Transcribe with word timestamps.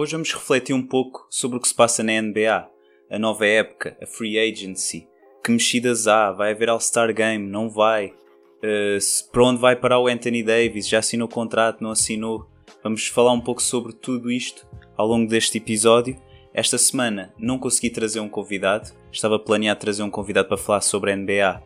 Hoje 0.00 0.12
vamos 0.12 0.32
refletir 0.32 0.72
um 0.72 0.86
pouco 0.86 1.26
sobre 1.28 1.56
o 1.56 1.60
que 1.60 1.66
se 1.66 1.74
passa 1.74 2.04
na 2.04 2.22
NBA, 2.22 2.70
a 3.10 3.18
nova 3.18 3.44
época, 3.44 3.98
a 4.00 4.06
free 4.06 4.38
agency. 4.38 5.08
Que 5.42 5.50
mexidas 5.50 6.06
há? 6.06 6.30
Vai 6.30 6.52
haver 6.52 6.68
All-Star 6.68 7.12
Game? 7.12 7.44
Não 7.44 7.68
vai? 7.68 8.14
Uh, 8.62 9.30
para 9.32 9.42
onde 9.42 9.60
vai 9.60 9.74
parar 9.74 9.98
o 9.98 10.06
Anthony 10.06 10.44
Davis? 10.44 10.88
Já 10.88 11.00
assinou 11.00 11.26
o 11.26 11.30
contrato? 11.30 11.82
Não 11.82 11.90
assinou? 11.90 12.48
Vamos 12.80 13.08
falar 13.08 13.32
um 13.32 13.40
pouco 13.40 13.60
sobre 13.60 13.92
tudo 13.92 14.30
isto 14.30 14.68
ao 14.96 15.04
longo 15.04 15.28
deste 15.28 15.58
episódio. 15.58 16.16
Esta 16.54 16.78
semana 16.78 17.34
não 17.36 17.58
consegui 17.58 17.90
trazer 17.90 18.20
um 18.20 18.28
convidado, 18.28 18.92
estava 19.10 19.36
planeado 19.36 19.80
trazer 19.80 20.04
um 20.04 20.10
convidado 20.10 20.46
para 20.46 20.56
falar 20.56 20.80
sobre 20.80 21.10
a 21.10 21.16
NBA. 21.16 21.60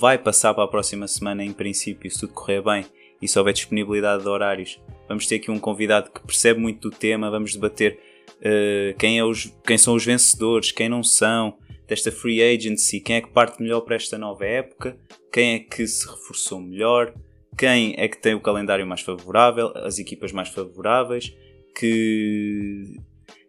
Vai 0.00 0.18
passar 0.18 0.52
para 0.54 0.64
a 0.64 0.68
próxima 0.68 1.06
semana, 1.06 1.44
em 1.44 1.52
princípio, 1.52 2.10
se 2.10 2.18
tudo 2.18 2.32
correr 2.32 2.62
bem 2.62 2.84
e 3.22 3.28
se 3.28 3.38
houver 3.38 3.54
disponibilidade 3.54 4.24
de 4.24 4.28
horários. 4.28 4.80
Vamos 5.08 5.26
ter 5.26 5.36
aqui 5.36 5.50
um 5.50 5.58
convidado 5.58 6.10
que 6.10 6.20
percebe 6.26 6.60
muito 6.60 6.90
do 6.90 6.96
tema, 6.96 7.30
vamos 7.30 7.52
debater 7.52 7.98
uh, 8.38 8.96
quem, 8.98 9.18
é 9.18 9.24
os, 9.24 9.52
quem 9.66 9.78
são 9.78 9.94
os 9.94 10.04
vencedores, 10.04 10.72
quem 10.72 10.88
não 10.88 11.02
são, 11.02 11.56
desta 11.86 12.10
free 12.10 12.42
agency, 12.42 13.00
quem 13.00 13.16
é 13.16 13.20
que 13.20 13.30
parte 13.30 13.62
melhor 13.62 13.80
para 13.82 13.96
esta 13.96 14.18
nova 14.18 14.44
época, 14.44 14.98
quem 15.32 15.54
é 15.54 15.58
que 15.60 15.86
se 15.86 16.08
reforçou 16.08 16.60
melhor, 16.60 17.14
quem 17.56 17.94
é 17.96 18.08
que 18.08 18.18
tem 18.18 18.34
o 18.34 18.40
calendário 18.40 18.86
mais 18.86 19.00
favorável, 19.00 19.72
as 19.76 19.98
equipas 19.98 20.32
mais 20.32 20.48
favoráveis, 20.48 21.32
que, 21.78 22.96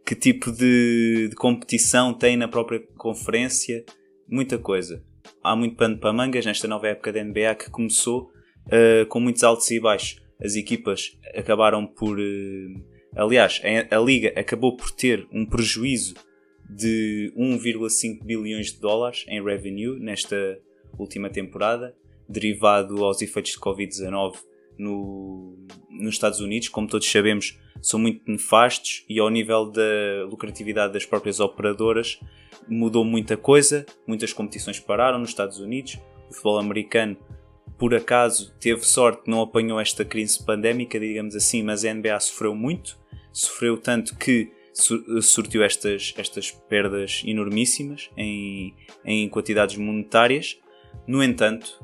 que 0.05 0.15
tipo 0.15 0.51
de, 0.51 1.29
de 1.29 1.35
competição 1.35 2.13
tem 2.13 2.37
na 2.37 2.47
própria 2.47 2.79
conferência, 2.95 3.83
muita 4.29 4.57
coisa. 4.57 5.03
Há 5.43 5.55
muito 5.55 5.75
pano 5.75 5.97
para 5.97 6.13
mangas 6.13 6.45
nesta 6.45 6.67
nova 6.67 6.87
época 6.87 7.11
da 7.11 7.23
NBA 7.23 7.55
que 7.55 7.69
começou 7.69 8.31
uh, 8.67 9.05
com 9.07 9.19
muitos 9.19 9.43
altos 9.43 9.69
e 9.71 9.79
baixos. 9.79 10.21
As 10.43 10.55
equipas 10.55 11.17
acabaram 11.35 11.85
por. 11.85 12.19
Uh, 12.19 12.83
aliás, 13.15 13.61
a, 13.91 13.97
liga 13.97 14.33
acabou 14.39 14.75
por 14.75 14.91
ter 14.91 15.27
um 15.31 15.45
prejuízo 15.45 16.15
de 16.69 17.33
1,5 17.35 18.23
bilhões 18.23 18.73
de 18.73 18.79
dólares 18.79 19.25
em 19.27 19.43
revenue 19.43 19.99
nesta 19.99 20.59
última 20.97 21.29
temporada, 21.29 21.95
derivado 22.27 23.03
aos 23.03 23.21
efeitos 23.21 23.53
de 23.53 23.59
Covid-19 23.59 24.35
no, 24.77 25.57
nos 25.89 26.15
Estados 26.15 26.39
Unidos. 26.39 26.69
Como 26.69 26.87
todos 26.87 27.09
sabemos, 27.09 27.57
são 27.81 27.99
muito 27.99 28.21
nefastos 28.29 29.05
e 29.09 29.19
ao 29.19 29.29
nível 29.29 29.71
da 29.71 30.25
lucratividade 30.29 30.93
das 30.93 31.05
próprias 31.05 31.39
operadoras 31.39 32.19
mudou 32.67 33.05
muita 33.05 33.37
coisa, 33.37 33.85
muitas 34.05 34.33
competições 34.33 34.79
pararam 34.79 35.19
nos 35.19 35.29
Estados 35.29 35.59
Unidos, 35.59 35.97
o 36.29 36.33
futebol 36.33 36.59
americano 36.59 37.17
por 37.77 37.93
acaso 37.93 38.53
teve 38.59 38.85
sorte, 38.85 39.29
não 39.29 39.41
apanhou 39.41 39.79
esta 39.79 40.03
crise 40.03 40.43
pandémica, 40.43 40.99
digamos 40.99 41.35
assim, 41.35 41.61
mas 41.63 41.85
a 41.85 41.93
NBA 41.93 42.19
sofreu 42.19 42.55
muito, 42.55 42.97
sofreu 43.31 43.77
tanto 43.77 44.17
que 44.17 44.51
surtiu 45.21 45.63
estas, 45.63 46.13
estas 46.17 46.51
perdas 46.51 47.23
enormíssimas 47.25 48.09
em, 48.15 48.75
em 49.03 49.27
quantidades 49.27 49.75
monetárias. 49.75 50.59
No 51.07 51.23
entanto, 51.23 51.79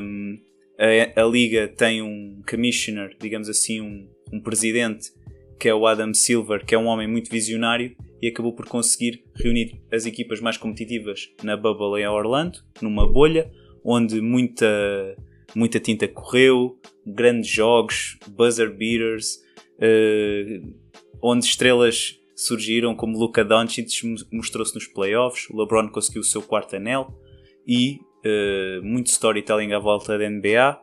um, 0.00 0.38
a, 0.78 1.22
a, 1.22 1.24
liga 1.24 1.68
tem 1.68 2.02
um 2.02 2.42
commissioner, 2.48 3.16
digamos 3.18 3.48
assim, 3.48 3.80
um, 3.80 4.08
um 4.32 4.40
presidente, 4.40 5.10
que 5.58 5.68
é 5.68 5.74
o 5.74 5.86
Adam 5.86 6.12
Silver, 6.12 6.64
que 6.64 6.74
é 6.74 6.78
um 6.78 6.86
homem 6.86 7.08
muito 7.08 7.30
visionário 7.30 7.96
e 8.20 8.28
acabou 8.28 8.52
por 8.52 8.66
conseguir 8.66 9.24
reunir 9.34 9.80
as 9.92 10.06
equipas 10.06 10.40
mais 10.40 10.56
competitivas 10.56 11.30
na 11.42 11.56
bubble 11.56 12.00
em 12.00 12.06
Orlando, 12.06 12.58
numa 12.80 13.10
bolha, 13.10 13.50
onde 13.90 14.20
muita, 14.20 15.16
muita 15.54 15.80
tinta 15.80 16.06
correu, 16.06 16.78
grandes 17.06 17.48
jogos, 17.48 18.18
buzzer 18.28 18.70
beaters, 18.76 19.36
uh, 19.78 20.74
onde 21.22 21.46
estrelas 21.46 22.20
surgiram 22.36 22.94
como 22.94 23.18
Luka 23.18 23.42
Doncic 23.42 23.88
mostrou-se 24.30 24.74
nos 24.74 24.86
playoffs, 24.86 25.48
o 25.48 25.58
LeBron 25.58 25.88
conseguiu 25.88 26.20
o 26.20 26.24
seu 26.24 26.42
quarto 26.42 26.76
anel 26.76 27.18
e 27.66 27.98
uh, 28.26 28.84
muito 28.84 29.06
storytelling 29.06 29.72
à 29.72 29.78
volta 29.78 30.18
da 30.18 30.28
NBA 30.28 30.78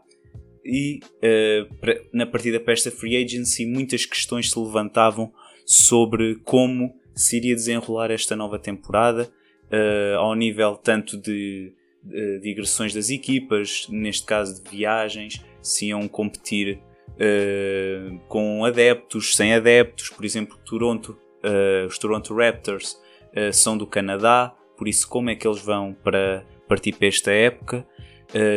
e 0.66 1.00
uh, 1.04 2.08
na 2.12 2.26
partida 2.26 2.60
para 2.60 2.74
esta 2.74 2.90
free 2.90 3.24
agency 3.24 3.68
muitas 3.68 4.04
questões 4.04 4.50
se 4.50 4.60
levantavam 4.60 5.32
sobre 5.64 6.38
como 6.44 6.92
se 7.14 7.38
iria 7.38 7.54
desenrolar 7.54 8.10
esta 8.10 8.36
nova 8.36 8.58
temporada 8.58 9.30
uh, 9.72 10.18
ao 10.18 10.34
nível 10.34 10.76
tanto 10.76 11.22
de 11.22 11.72
de 12.06 12.40
digressões 12.40 12.94
das 12.94 13.10
equipas, 13.10 13.88
neste 13.90 14.26
caso 14.26 14.64
de 14.64 14.70
viagens, 14.70 15.44
se 15.62 15.88
iam 15.88 16.08
competir 16.08 16.80
uh, 17.10 18.20
com 18.28 18.64
adeptos, 18.64 19.36
sem 19.36 19.54
adeptos, 19.54 20.10
por 20.10 20.24
exemplo, 20.24 20.58
Toronto, 20.64 21.18
uh, 21.44 21.88
os 21.88 21.98
Toronto 21.98 22.34
Raptors 22.36 23.04
são 23.52 23.78
do 23.78 23.86
Canadá, 23.86 24.56
por 24.78 24.88
isso 24.88 25.10
como 25.10 25.30
é 25.30 25.36
que 25.36 25.46
eles 25.46 25.62
vão 25.62 25.94
para 25.94 26.46
partir 26.70 26.94
para 26.94 27.08
esta 27.10 27.32
época? 27.34 27.86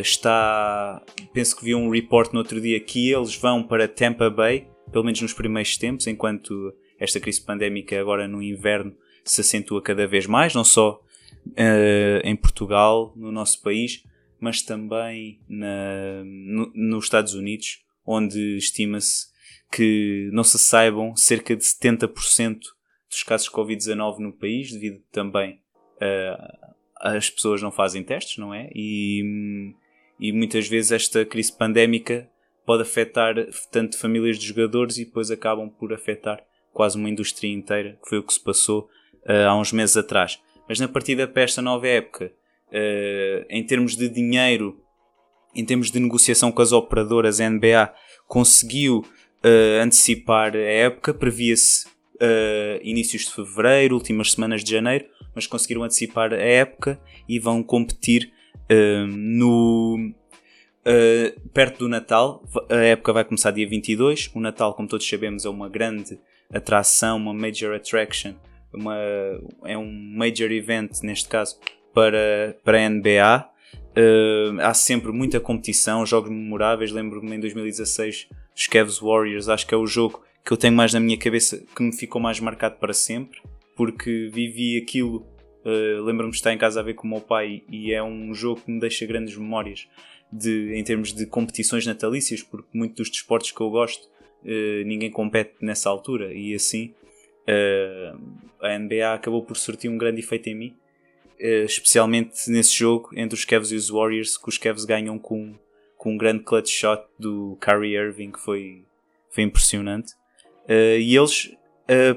está, 0.00 1.02
penso 1.32 1.56
que 1.56 1.64
vi 1.64 1.74
um 1.74 1.90
report 1.90 2.32
no 2.32 2.38
outro 2.38 2.60
dia 2.60 2.78
que 2.78 3.12
eles 3.12 3.34
vão 3.34 3.60
para 3.60 3.88
Tampa 3.88 4.30
Bay, 4.30 4.68
pelo 4.92 5.04
menos 5.04 5.20
nos 5.20 5.32
primeiros 5.32 5.76
tempos, 5.76 6.06
enquanto 6.06 6.72
esta 6.98 7.18
crise 7.18 7.40
pandémica 7.40 8.00
agora 8.00 8.28
no 8.28 8.40
inverno 8.40 8.94
se 9.24 9.40
acentua 9.40 9.82
cada 9.82 10.06
vez 10.06 10.26
mais, 10.26 10.54
não 10.54 10.64
só 10.64 11.00
uh, 11.46 12.20
em 12.24 12.36
Portugal, 12.36 13.12
no 13.16 13.32
nosso 13.32 13.62
país, 13.62 14.04
mas 14.40 14.62
também 14.62 15.40
na, 15.48 16.22
no, 16.24 16.72
nos 16.74 17.04
Estados 17.04 17.34
Unidos, 17.34 17.82
onde 18.06 18.56
estima-se 18.56 19.26
que 19.70 20.30
não 20.32 20.44
se 20.44 20.58
saibam 20.58 21.14
cerca 21.14 21.54
de 21.54 21.62
70% 21.62 22.60
dos 23.08 23.22
casos 23.22 23.48
de 23.48 23.52
Covid-19 23.52 24.18
no 24.18 24.32
país, 24.32 24.72
devido 24.72 25.02
também 25.10 25.60
uh, 25.96 26.68
as 27.00 27.30
pessoas 27.30 27.62
não 27.62 27.70
fazem 27.70 28.02
testes, 28.02 28.38
não 28.38 28.52
é? 28.52 28.70
E, 28.74 29.72
e 30.18 30.32
muitas 30.32 30.68
vezes 30.68 30.92
esta 30.92 31.24
crise 31.24 31.52
pandémica 31.56 32.28
pode 32.66 32.82
afetar 32.82 33.34
tanto 33.70 33.98
famílias 33.98 34.38
de 34.38 34.46
jogadores 34.46 34.98
e 34.98 35.04
depois 35.04 35.30
acabam 35.30 35.70
por 35.70 35.92
afetar 35.92 36.42
quase 36.72 36.98
uma 36.98 37.08
indústria 37.08 37.50
inteira, 37.50 37.98
que 38.02 38.08
foi 38.08 38.18
o 38.18 38.22
que 38.22 38.32
se 38.32 38.42
passou 38.42 38.88
uh, 39.24 39.48
há 39.48 39.58
uns 39.58 39.72
meses 39.72 39.96
atrás. 39.96 40.38
Mas 40.68 40.78
na 40.78 40.86
partida 40.86 41.26
para 41.26 41.42
esta 41.42 41.62
nova 41.62 41.88
época, 41.88 42.32
uh, 42.68 43.46
em 43.48 43.64
termos 43.64 43.96
de 43.96 44.08
dinheiro, 44.08 44.78
em 45.54 45.64
termos 45.64 45.90
de 45.90 45.98
negociação 45.98 46.52
com 46.52 46.60
as 46.60 46.72
operadoras, 46.72 47.40
a 47.40 47.48
NBA 47.48 47.92
conseguiu 48.26 48.98
uh, 48.98 49.82
antecipar 49.82 50.54
a 50.54 50.58
época, 50.58 51.14
previa-se 51.14 51.86
uh, 51.86 52.80
inícios 52.82 53.24
de 53.24 53.32
fevereiro, 53.32 53.94
últimas 53.94 54.32
semanas 54.32 54.62
de 54.62 54.70
janeiro, 54.70 55.06
mas 55.34 55.46
conseguiram 55.46 55.82
antecipar 55.82 56.34
a 56.34 56.36
época 56.36 57.00
e 57.28 57.38
vão 57.38 57.62
competir 57.62 58.32
no. 59.08 60.12
perto 61.54 61.78
do 61.78 61.88
Natal, 61.88 62.44
a 62.68 62.76
época 62.76 63.12
vai 63.14 63.24
começar 63.24 63.50
dia 63.52 63.66
22. 63.66 64.30
O 64.34 64.40
Natal, 64.40 64.74
como 64.74 64.88
todos 64.88 65.08
sabemos, 65.08 65.44
é 65.46 65.48
uma 65.48 65.68
grande 65.68 66.18
atração, 66.52 67.16
uma 67.16 67.32
major 67.32 67.74
attraction 67.74 68.34
uma, 68.72 68.96
é 69.64 69.76
um 69.76 69.90
major 69.90 70.50
event, 70.50 71.02
neste 71.02 71.28
caso, 71.28 71.58
para, 71.94 72.56
para 72.64 72.84
a 72.84 72.88
NBA. 72.88 73.48
Uh, 73.96 74.60
há 74.60 74.72
sempre 74.74 75.10
muita 75.10 75.40
competição, 75.40 76.06
jogos 76.06 76.30
memoráveis. 76.30 76.92
Lembro-me 76.92 77.36
em 77.36 77.40
2016, 77.40 78.28
os 78.54 78.66
Cavs 78.66 78.98
Warriors, 78.98 79.48
acho 79.48 79.66
que 79.66 79.74
é 79.74 79.76
o 79.76 79.86
jogo 79.86 80.22
que 80.44 80.52
eu 80.52 80.56
tenho 80.56 80.74
mais 80.74 80.94
na 80.94 81.00
minha 81.00 81.18
cabeça, 81.18 81.62
que 81.74 81.82
me 81.82 81.94
ficou 81.94 82.20
mais 82.20 82.40
marcado 82.40 82.76
para 82.76 82.92
sempre, 82.92 83.40
porque 83.76 84.30
vivi 84.32 84.78
aquilo. 84.78 85.26
Uh, 85.64 86.02
Lembro-me 86.02 86.30
de 86.30 86.36
estar 86.36 86.52
em 86.52 86.58
casa 86.58 86.80
a 86.80 86.82
ver 86.82 86.94
com 86.94 87.06
o 87.06 87.10
meu 87.10 87.20
pai 87.20 87.62
e 87.68 87.92
é 87.92 88.02
um 88.02 88.32
jogo 88.32 88.60
que 88.60 88.70
me 88.70 88.80
deixa 88.80 89.04
grandes 89.04 89.36
memórias 89.36 89.86
de, 90.32 90.72
em 90.74 90.84
termos 90.84 91.12
de 91.12 91.26
competições 91.26 91.84
natalícias, 91.84 92.42
porque 92.42 92.68
muitos 92.72 92.96
dos 92.96 93.10
desportos 93.10 93.50
que 93.50 93.60
eu 93.60 93.68
gosto 93.68 94.04
uh, 94.04 94.84
ninguém 94.86 95.10
compete 95.10 95.56
nessa 95.60 95.90
altura 95.90 96.32
e 96.32 96.54
assim 96.54 96.94
a 98.60 98.78
NBA 98.78 99.14
acabou 99.14 99.42
por 99.42 99.56
sortir 99.56 99.88
um 99.88 99.98
grande 99.98 100.20
efeito 100.20 100.48
em 100.48 100.54
mim, 100.54 100.76
uh, 101.40 101.64
especialmente 101.64 102.50
nesse 102.50 102.74
jogo 102.76 103.10
entre 103.14 103.34
os 103.34 103.44
Cavs 103.44 103.72
e 103.72 103.76
os 103.76 103.88
Warriors, 103.88 104.36
que 104.36 104.48
os 104.48 104.58
Cavs 104.58 104.84
ganham 104.84 105.18
com, 105.18 105.54
com 105.96 106.12
um 106.12 106.18
grande 106.18 106.44
clutch 106.44 106.70
shot 106.70 107.04
do 107.18 107.56
Kyrie 107.60 107.96
Irving, 107.96 108.32
que 108.32 108.40
foi, 108.40 108.84
foi 109.30 109.44
impressionante. 109.44 110.12
Uh, 110.68 110.98
e 110.98 111.16
eles 111.16 111.56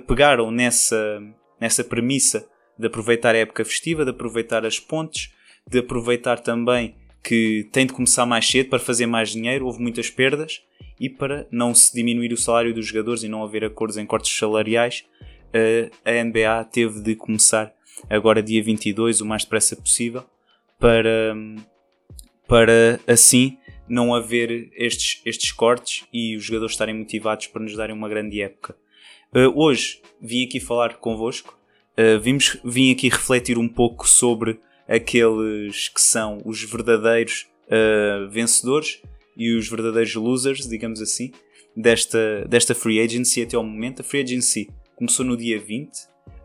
pegaram 0.05 0.51
nessa, 0.51 1.23
nessa 1.57 1.81
premissa 1.81 2.45
de 2.77 2.87
aproveitar 2.87 3.33
a 3.33 3.37
época 3.37 3.63
festiva, 3.63 4.03
de 4.03 4.11
aproveitar 4.11 4.65
as 4.65 4.77
pontes, 4.77 5.33
de 5.65 5.79
aproveitar 5.79 6.41
também 6.41 6.97
que 7.23 7.67
tem 7.71 7.85
de 7.85 7.93
começar 7.93 8.25
mais 8.25 8.47
cedo 8.47 8.69
para 8.69 8.79
fazer 8.79 9.05
mais 9.05 9.31
dinheiro, 9.31 9.65
houve 9.65 9.81
muitas 9.81 10.09
perdas 10.09 10.61
e 10.99 11.09
para 11.09 11.47
não 11.51 11.73
se 11.73 11.93
diminuir 11.93 12.33
o 12.33 12.37
salário 12.37 12.73
dos 12.73 12.85
jogadores 12.87 13.23
e 13.23 13.27
não 13.27 13.43
haver 13.43 13.63
acordos 13.63 13.97
em 13.97 14.05
cortes 14.05 14.35
salariais, 14.37 15.05
a 16.05 16.23
NBA 16.23 16.63
teve 16.71 17.01
de 17.01 17.15
começar 17.15 17.73
agora 18.09 18.41
dia 18.41 18.63
22, 18.63 19.21
o 19.21 19.25
mais 19.25 19.43
depressa 19.43 19.75
possível, 19.75 20.23
para, 20.79 21.35
para 22.47 22.99
assim 23.07 23.57
não 23.87 24.15
haver 24.15 24.71
estes, 24.73 25.21
estes 25.25 25.51
cortes 25.51 26.05
e 26.13 26.35
os 26.35 26.43
jogadores 26.43 26.73
estarem 26.73 26.95
motivados 26.95 27.47
para 27.47 27.61
nos 27.61 27.75
darem 27.75 27.95
uma 27.95 28.07
grande 28.07 28.41
época. 28.41 28.75
Uh, 29.33 29.51
hoje 29.55 30.01
vim 30.21 30.45
aqui 30.45 30.59
falar 30.59 30.95
convosco, 30.95 31.57
uh, 31.97 32.19
vimos, 32.19 32.57
vim 32.63 32.91
aqui 32.91 33.09
refletir 33.09 33.57
um 33.57 33.67
pouco 33.67 34.07
sobre 34.07 34.59
aqueles 34.91 35.87
que 35.87 36.01
são 36.01 36.41
os 36.43 36.61
verdadeiros 36.63 37.47
uh, 37.67 38.29
vencedores 38.29 39.01
e 39.37 39.55
os 39.55 39.69
verdadeiros 39.69 40.13
losers, 40.15 40.67
digamos 40.67 41.01
assim, 41.01 41.31
desta, 41.75 42.45
desta 42.49 42.75
free 42.75 42.99
agency 42.99 43.41
até 43.41 43.55
ao 43.55 43.63
momento. 43.63 44.01
A 44.01 44.03
free 44.03 44.21
agency 44.21 44.69
começou 44.95 45.25
no 45.25 45.37
dia 45.37 45.57
20, 45.57 45.89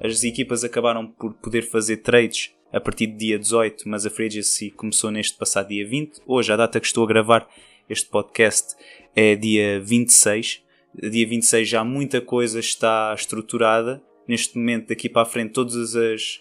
as 0.00 0.22
equipas 0.22 0.62
acabaram 0.62 1.08
por 1.08 1.34
poder 1.34 1.62
fazer 1.62 1.98
trades 1.98 2.52
a 2.72 2.80
partir 2.80 3.08
do 3.08 3.16
dia 3.16 3.36
18, 3.36 3.88
mas 3.88 4.06
a 4.06 4.10
free 4.10 4.26
agency 4.26 4.70
começou 4.70 5.10
neste 5.10 5.36
passado 5.36 5.68
dia 5.68 5.86
20. 5.86 6.20
Hoje, 6.24 6.52
a 6.52 6.56
data 6.56 6.78
que 6.78 6.86
estou 6.86 7.02
a 7.02 7.08
gravar 7.08 7.48
este 7.90 8.08
podcast 8.08 8.76
é 9.14 9.34
dia 9.34 9.80
26. 9.80 10.62
Dia 10.94 11.26
26 11.26 11.68
já 11.68 11.82
muita 11.82 12.20
coisa 12.20 12.60
está 12.60 13.12
estruturada. 13.12 14.00
Neste 14.28 14.56
momento, 14.56 14.88
daqui 14.88 15.08
para 15.08 15.22
a 15.22 15.26
frente, 15.26 15.52
todas 15.52 15.96
as, 15.96 16.40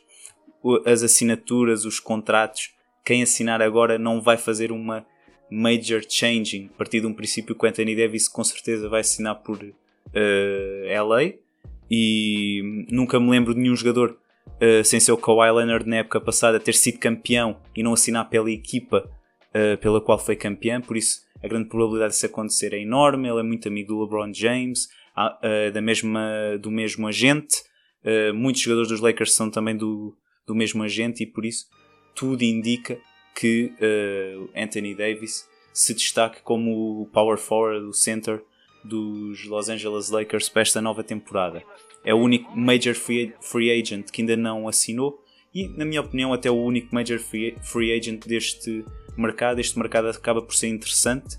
as 0.85 1.03
assinaturas, 1.03 1.85
os 1.85 2.00
contratos, 2.00 2.73
quem 3.03 3.21
assinar 3.21 3.62
agora 3.62 4.00
não 4.00 4.19
vai 4.19 4.38
fazer 4.38 4.71
uma 4.71 5.06
major 5.50 6.01
changing. 6.07 6.69
A 6.73 6.77
partir 6.77 7.01
de 7.01 7.07
um 7.07 7.13
princípio 7.13 7.56
que 7.56 7.65
o 7.65 7.69
Anthony 7.69 7.95
Davis 7.95 8.27
com 8.27 8.44
certeza 8.44 8.89
vai 8.89 9.01
assinar 9.01 9.35
por 9.35 9.57
uh, 9.57 9.73
eh, 10.13 11.00
LA. 11.00 11.33
E 11.89 12.85
nunca 12.89 13.19
me 13.19 13.29
lembro 13.29 13.53
de 13.53 13.62
nenhum 13.62 13.75
jogador, 13.75 14.17
uh, 14.47 14.83
sem 14.83 15.00
ser 15.00 15.12
o 15.12 15.17
Kawhi 15.17 15.51
Leonard 15.51 15.88
na 15.88 15.97
época 15.97 16.19
passada, 16.19 16.59
ter 16.59 16.73
sido 16.73 16.97
campeão 16.97 17.57
e 17.75 17.83
não 17.83 17.94
assinar 17.94 18.27
pela 18.27 18.50
equipa 18.50 19.07
uh, 19.53 19.77
pela 19.77 20.01
qual 20.01 20.17
foi 20.17 20.35
campeão. 20.35 20.81
Por 20.81 20.97
isso, 20.97 21.21
a 21.44 21.47
grande 21.47 21.69
probabilidade 21.69 22.13
disso 22.13 22.25
acontecer 22.25 22.73
é 22.73 22.79
enorme. 22.81 23.29
Ele 23.29 23.39
é 23.39 23.44
muito 23.44 23.67
amigo 23.67 23.94
do 23.94 24.01
LeBron 24.01 24.33
James, 24.33 24.89
da 25.73 25.81
mesma, 25.81 26.57
do 26.59 26.71
mesmo 26.71 27.07
agente. 27.07 27.57
muitos 28.33 28.62
jogadores 28.63 28.89
dos 28.89 29.00
Lakers 29.00 29.33
são 29.33 29.51
também 29.51 29.77
do, 29.77 30.17
do 30.45 30.56
mesmo 30.56 30.83
agente 30.83 31.24
e 31.24 31.25
por 31.25 31.45
isso 31.45 31.68
tudo 32.13 32.44
indica 32.44 32.97
que 33.36 33.74
uh, 33.80 34.50
Anthony 34.56 34.95
Davis 34.95 35.47
se 35.74 35.94
destaque 35.94 36.42
como 36.42 37.01
o 37.01 37.06
power 37.07 37.38
forward, 37.38 37.86
o 37.86 37.94
center 37.94 38.42
dos 38.83 39.45
Los 39.45 39.68
Angeles 39.68 40.09
Lakers 40.09 40.47
para 40.47 40.62
esta 40.62 40.81
nova 40.81 41.03
temporada. 41.03 41.62
É 42.03 42.13
o 42.13 42.18
único 42.18 42.56
major 42.57 42.95
free, 42.95 43.33
agent 43.71 44.09
que 44.12 44.21
ainda 44.21 44.38
não 44.38 44.68
assinou 44.68 45.21
e, 45.53 45.68
na 45.68 45.83
minha 45.83 46.01
opinião, 46.01 46.31
até 46.31 46.50
o 46.50 46.56
único 46.56 46.94
major 46.94 47.19
free, 47.19 47.56
free 47.62 47.91
agent 47.91 48.25
deste 48.25 48.86
mercado. 49.18 49.59
Este 49.59 49.77
mercado 49.77 50.07
acaba 50.07 50.41
por 50.41 50.53
ser 50.53 50.68
interessante 50.68 51.38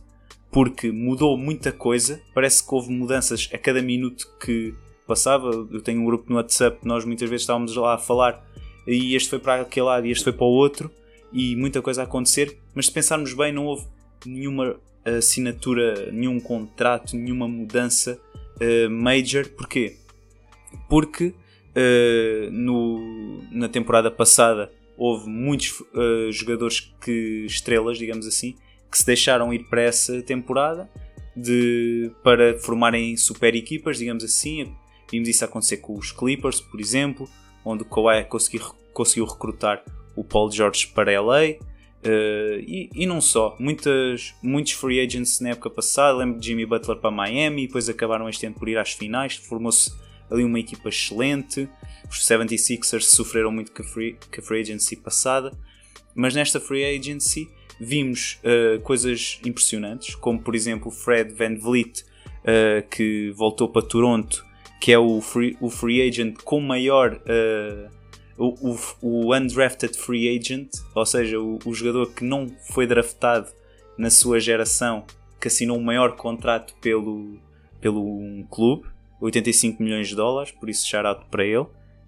porque 0.51 0.91
mudou 0.91 1.37
muita 1.39 1.73
coisa. 1.73 2.21
Parece 2.35 2.67
que 2.67 2.75
houve 2.75 2.91
mudanças 2.91 3.49
a 3.53 3.59
cada 3.59 3.81
minuto 3.81 4.27
que 4.39 4.75
passava. 5.07 5.51
Eu 5.71 5.81
tenho 5.81 6.03
um 6.03 6.05
grupo 6.05 6.29
no 6.29 6.37
WhatsApp, 6.37 6.79
nós 6.85 7.05
muitas 7.05 7.31
vezes 7.31 7.43
estávamos 7.43 7.75
lá 7.77 7.95
a 7.95 7.99
falar 7.99 8.45
e 8.87 9.15
este 9.15 9.31
foi 9.31 9.39
para 9.39 9.63
aquele 9.63 9.87
lado 9.87 10.07
e 10.07 10.11
este 10.11 10.25
foi 10.25 10.33
para 10.33 10.45
o 10.45 10.51
outro 10.51 10.91
e 11.33 11.57
muita 11.57 11.83
coisa 11.83 12.03
a 12.03 12.05
acontecer, 12.05 12.57
mas 12.75 12.87
se 12.87 12.93
pensarmos 12.93 13.33
bem 13.35 13.53
não 13.53 13.67
houve 13.67 13.87
nenhuma 14.25 14.77
assinatura, 15.05 16.11
nenhum 16.11 16.41
contrato, 16.41 17.17
nenhuma 17.17 17.47
mudança 17.47 18.19
uh, 18.61 18.91
major. 18.91 19.49
Porquê? 19.49 19.97
Porque 20.89 21.27
uh, 21.27 22.51
no, 22.51 23.43
na 23.51 23.69
temporada 23.69 24.11
passada 24.11 24.73
houve 24.97 25.29
muitos 25.29 25.81
uh, 25.81 26.33
jogadores 26.33 26.93
que 27.01 27.45
estrelas, 27.47 27.99
digamos 27.99 28.27
assim, 28.27 28.57
que 28.91 28.99
se 28.99 29.07
deixaram 29.07 29.53
ir 29.53 29.65
para 29.69 29.83
essa 29.83 30.23
temporada 30.23 30.89
de, 31.37 32.11
para 32.23 32.59
formarem 32.59 33.17
super 33.17 33.55
equipas, 33.55 33.99
digamos 33.99 34.25
assim. 34.25 34.75
Vimos 35.11 35.29
isso 35.29 35.45
acontecer 35.45 35.77
com 35.77 35.97
os 35.97 36.11
Clippers, 36.11 36.61
por 36.61 36.81
exemplo, 36.81 37.29
onde 37.67 37.83
o 37.83 37.85
Kawhi 37.85 38.25
conseguiu, 38.25 38.63
conseguiu 38.93 39.27
recrutar 39.27 39.83
o 40.15 40.23
Paul 40.23 40.51
George 40.51 40.87
para 40.87 41.21
LA. 41.21 41.35
Uh, 41.35 41.59
eh, 42.05 42.65
e, 42.65 42.91
e, 42.95 43.07
não 43.07 43.21
só, 43.21 43.57
Muitas, 43.59 44.35
muitos 44.41 44.73
free 44.73 45.01
agents 45.01 45.41
na 45.41 45.51
época 45.51 45.69
passada, 45.69 46.17
lembro 46.19 46.39
de 46.39 46.47
Jimmy 46.47 46.65
Butler 46.65 46.99
para 46.99 47.11
Miami, 47.11 47.67
depois 47.67 47.89
acabaram 47.89 48.29
este 48.29 48.47
ano 48.47 48.55
por 48.55 48.69
ir 48.69 48.79
às 48.79 48.93
finais, 48.93 49.35
formou-se 49.35 49.93
ali 50.31 50.45
uma 50.45 50.61
equipa 50.61 50.89
excelente. 50.89 51.69
Os 52.09 52.21
76ers 52.21 53.03
sofreram 53.03 53.51
muito 53.51 53.73
com 53.73 53.83
a 53.83 53.85
free, 53.85 54.13
com 54.13 54.41
a 54.41 54.45
free 54.45 54.61
agency 54.61 54.95
passada, 54.95 55.51
mas 56.15 56.35
nesta 56.35 56.61
free 56.61 56.85
agency 56.85 57.49
vimos 57.81 58.39
uh, 58.45 58.81
coisas 58.83 59.41
impressionantes, 59.45 60.15
como 60.15 60.41
por 60.41 60.55
exemplo 60.55 60.91
Fred 60.91 61.35
Van 61.35 61.57
Vliet, 61.57 62.03
uh, 62.03 62.89
que 62.89 63.33
voltou 63.33 63.69
para 63.69 63.83
Toronto 63.83 64.46
que 64.81 64.93
é 64.93 64.99
o 64.99 65.21
free, 65.21 65.57
o 65.61 65.71
free 65.71 66.07
agent 66.07 66.37
com 66.45 66.61
maior. 66.61 67.21
Uh, 67.27 67.97
o, 68.39 68.71
o, 68.71 68.79
o, 69.01 69.35
undrafted 69.35 69.97
free 69.97 70.29
agent, 70.37 70.69
ou 70.95 71.07
seja, 71.07 71.41
o, 71.41 71.59
o, 71.65 71.73
jogador 71.73 72.13
que 72.13 72.23
não 72.23 72.47
foi 72.71 72.87
draftado 72.87 73.49
na 73.97 74.11
sua 74.11 74.39
geração, 74.39 75.07
que 75.41 75.49
assinou 75.49 75.79
o 75.79 75.83
maior 75.83 76.17
contrato 76.17 76.75
pelo, 76.83 77.39
pelo 77.81 78.03
um 78.03 78.47
clube, 78.51 78.87
85 79.23 79.83
milhões 79.83 80.09
de 80.09 80.15
dólares, 80.15 80.53
por 80.53 80.69
isso 80.69 80.87
shout 80.87 81.25
para 81.31 81.47
ele, 81.47 81.65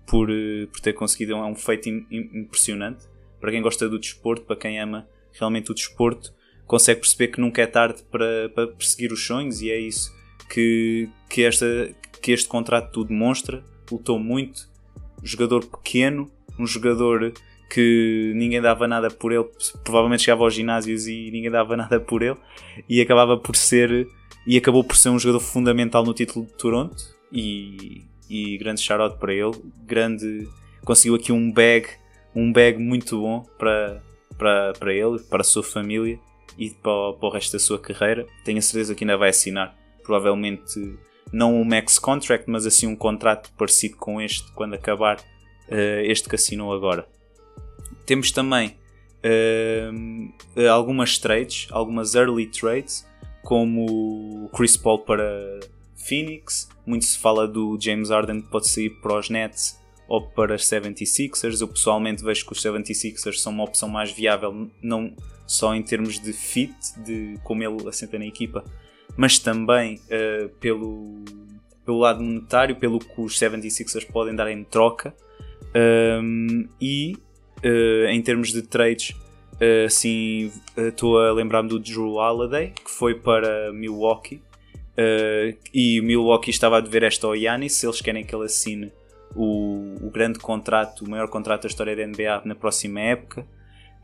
por, 0.07 0.29
uh, 0.29 0.67
por 0.71 0.81
ter 0.81 0.93
conseguido, 0.93 1.33
é 1.33 1.47
um 1.47 1.55
feito 1.55 1.89
impressionante. 1.89 3.07
Para 3.41 3.51
quem 3.51 3.63
gosta 3.63 3.89
do 3.89 3.99
desporto, 3.99 4.45
para 4.45 4.57
quem 4.57 4.79
ama 4.79 5.09
realmente 5.33 5.71
o 5.71 5.75
desporto, 5.75 6.35
consegue 6.67 7.01
perceber 7.01 7.29
que 7.29 7.41
nunca 7.41 7.63
é 7.63 7.67
tarde 7.67 8.03
para, 8.11 8.51
para 8.51 8.67
perseguir 8.69 9.13
os 9.13 9.25
sonhos 9.25 9.63
e 9.63 9.71
é 9.71 9.79
isso 9.79 10.13
que, 10.49 11.09
que, 11.29 11.45
esta, 11.45 11.67
que 12.21 12.33
este 12.33 12.49
contrato 12.49 12.93
tudo 12.93 13.09
demonstra. 13.09 13.63
Lutou 13.91 14.19
muito, 14.19 14.69
jogador 15.23 15.65
pequeno, 15.65 16.31
um 16.59 16.67
jogador 16.67 17.33
que 17.71 18.33
ninguém 18.35 18.61
dava 18.61 18.89
nada 18.89 19.11
por 19.11 19.33
ele, 19.33 19.47
provavelmente 19.85 20.23
chegava 20.23 20.43
aos 20.43 20.55
ginásios 20.55 21.07
e 21.07 21.31
ninguém 21.31 21.51
dava 21.51 21.77
nada 21.77 22.01
por 22.01 22.23
ele, 22.23 22.37
e 22.89 23.01
acabava 23.01 23.37
por 23.37 23.57
ser 23.57 24.09
e 24.47 24.57
acabou 24.57 24.83
por 24.83 24.97
ser 24.97 25.11
um 25.11 25.19
jogador 25.19 25.41
fundamental 25.41 26.05
no 26.05 26.15
título 26.15 26.47
de 26.47 26.55
Toronto 26.55 26.97
e, 27.31 28.05
e 28.31 28.57
grande 28.57 28.81
shout 28.81 29.19
para 29.19 29.35
ele, 29.35 29.53
grande 29.85 30.49
conseguiu 30.85 31.17
aqui 31.17 31.33
um 31.33 31.53
bag, 31.53 31.87
um 32.35 32.51
bag 32.51 32.79
muito 32.79 33.21
bom 33.21 33.45
para, 33.59 34.03
para, 34.39 34.73
para 34.73 34.95
ele, 34.95 35.19
para 35.19 35.43
a 35.43 35.45
sua 35.45 35.63
família 35.63 36.19
e 36.59 36.71
para, 36.71 37.13
para 37.13 37.29
o 37.29 37.31
resto 37.31 37.53
da 37.53 37.59
sua 37.59 37.79
carreira. 37.79 38.27
Tenho 38.45 38.59
a 38.59 38.63
certeza 38.63 38.95
que 38.95 39.05
ainda 39.05 39.19
vai 39.19 39.29
assinar, 39.29 39.77
provavelmente 40.03 40.99
não 41.33 41.55
um 41.55 41.65
max 41.65 41.99
contract, 41.99 42.49
mas 42.49 42.67
assim 42.67 42.87
um 42.87 42.97
contrato 42.97 43.51
parecido 43.57 43.97
com 43.97 44.21
este 44.21 44.51
quando 44.53 44.75
acabar 44.75 45.19
uh, 45.19 46.01
este 46.05 46.29
que 46.29 46.35
assinou 46.35 46.73
agora. 46.73 47.07
Temos 48.07 48.31
também 48.33 48.77
uh, 49.25 50.69
algumas 50.71 51.19
trades, 51.19 51.67
algumas 51.71 52.15
early 52.15 52.47
trades, 52.47 53.07
como 53.43 54.51
Chris 54.55 54.77
Paul 54.77 55.01
para 55.01 55.61
Phoenix. 55.97 56.69
Muito 56.87 57.05
se 57.05 57.19
fala 57.19 57.47
do 57.47 57.79
James 57.81 58.11
Harden 58.11 58.41
que 58.41 58.49
pode 58.49 58.69
sair 58.69 58.91
para 59.01 59.19
os 59.19 59.29
Nets 59.29 59.79
ou 60.09 60.23
para 60.23 60.55
os 60.55 60.63
76ers. 60.63 61.61
Eu 61.61 61.69
pessoalmente 61.69 62.25
vejo 62.25 62.47
que 62.47 62.53
os 62.53 62.63
76ers 62.63 63.39
são 63.39 63.53
uma 63.53 63.65
opção 63.65 63.89
mais 63.89 64.11
viável, 64.11 64.71
não 64.83 65.15
só 65.47 65.75
em 65.75 65.83
termos 65.83 66.19
de 66.19 66.33
fit, 66.33 66.75
de 67.05 67.39
como 67.43 67.63
ele 67.63 67.89
assenta 67.89 68.19
na 68.19 68.27
equipa, 68.27 68.65
mas 69.19 69.37
também 69.37 69.97
uh, 69.97 70.49
pelo, 70.61 71.25
pelo 71.85 71.99
lado 71.99 72.23
monetário, 72.23 72.77
pelo 72.77 73.01
que 73.01 73.21
os 73.21 73.37
76ers 73.37 74.07
podem 74.07 74.33
dar 74.33 74.49
em 74.49 74.63
troca. 74.63 75.13
Um, 76.23 76.69
e 76.81 77.17
uh, 77.65 78.07
em 78.11 78.23
termos 78.23 78.53
de 78.53 78.63
trades, 78.63 79.11
uh, 79.55 79.87
assim, 79.87 80.53
estou 80.77 81.19
a 81.19 81.33
lembrar-me 81.33 81.69
do 81.69 81.81
Drew 81.81 82.15
Holiday, 82.15 82.69
que 82.71 82.89
foi 82.89 83.17
para 83.17 83.73
Milwaukee. 83.73 84.41
e 85.75 86.01
Milwaukee 86.01 86.51
estava 86.51 86.77
a 86.77 86.81
dever 86.81 87.03
esta 87.03 87.27
ao 87.27 87.37
Giannis, 87.37 87.73
se 87.73 87.87
eles 87.87 88.01
querem 88.01 88.25
que 88.25 88.33
ele 88.33 88.45
assine 88.45 88.93
o, 89.35 89.97
o, 90.01 90.11
grande 90.13 90.39
contrato, 90.39 91.05
o 91.05 91.11
maior 91.11 91.27
contrato 91.27 91.63
da 91.63 91.69
história 91.69 91.97
da 91.97 92.07
NBA 92.07 92.43
na 92.45 92.55
próxima 92.55 93.01
época. 93.01 93.45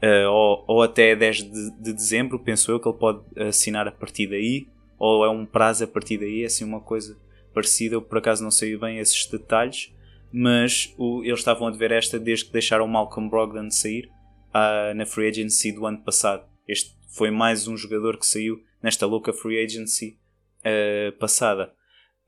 Uh, 0.03 0.29
ou, 0.29 0.65
ou, 0.67 0.83
até 0.83 1.15
10 1.15 1.37
de, 1.37 1.71
de, 1.81 1.93
dezembro, 1.93 2.37
penso 2.41 2.73
eu, 2.73 2.81
que 2.81 2.89
ele 2.89 2.99
pode 2.99 3.21
assinar 3.39 3.87
a 3.87 3.93
partir 3.93 4.27
daí 4.27 4.74
ou 4.99 5.25
é 5.25 5.31
um 5.31 5.45
prazo 5.45 5.85
a 5.85 5.87
partir 5.87 6.19
daí, 6.19 6.43
é 6.43 6.47
assim 6.47 6.65
uma 6.65 6.81
coisa 6.81 7.17
parecida. 7.53 7.95
Eu 7.95 8.03
por 8.03 8.19
acaso 8.19 8.43
não 8.43 8.51
sei 8.51 8.77
bem 8.77 8.99
esses 8.99 9.27
detalhes, 9.27 9.93
mas 10.33 10.93
o, 10.99 11.23
eles 11.23 11.41
estavam 11.41 11.69
a 11.69 11.71
dever 11.71 11.93
esta 11.93 12.19
desde 12.19 12.47
que 12.47 12.53
deixaram 12.53 12.89
Malcolm 12.89 13.29
Brogdon 13.29 13.71
sair 13.71 14.11
uh, 14.51 14.95
na 14.95 15.07
free 15.07 15.29
agency 15.29 15.73
do 15.73 15.87
ano 15.87 15.99
passado. 16.03 16.45
Este 16.67 16.93
foi 17.09 17.31
mais 17.31 17.69
um 17.69 17.77
jogador 17.77 18.19
que 18.19 18.27
saiu 18.27 18.61
nesta 18.83 19.07
louca 19.07 19.33
free 19.33 19.63
agency 19.63 20.19
uh, 20.61 21.13
passada. 21.19 21.73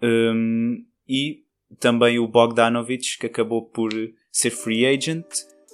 Um, 0.02 0.84
e 1.08 1.44
também 1.80 2.18
o 2.18 2.28
Bogdanovich, 2.28 3.18
que 3.18 3.26
acabou 3.26 3.62
por 3.62 3.90
ser 4.30 4.50
free 4.50 4.86
agent, 4.86 5.26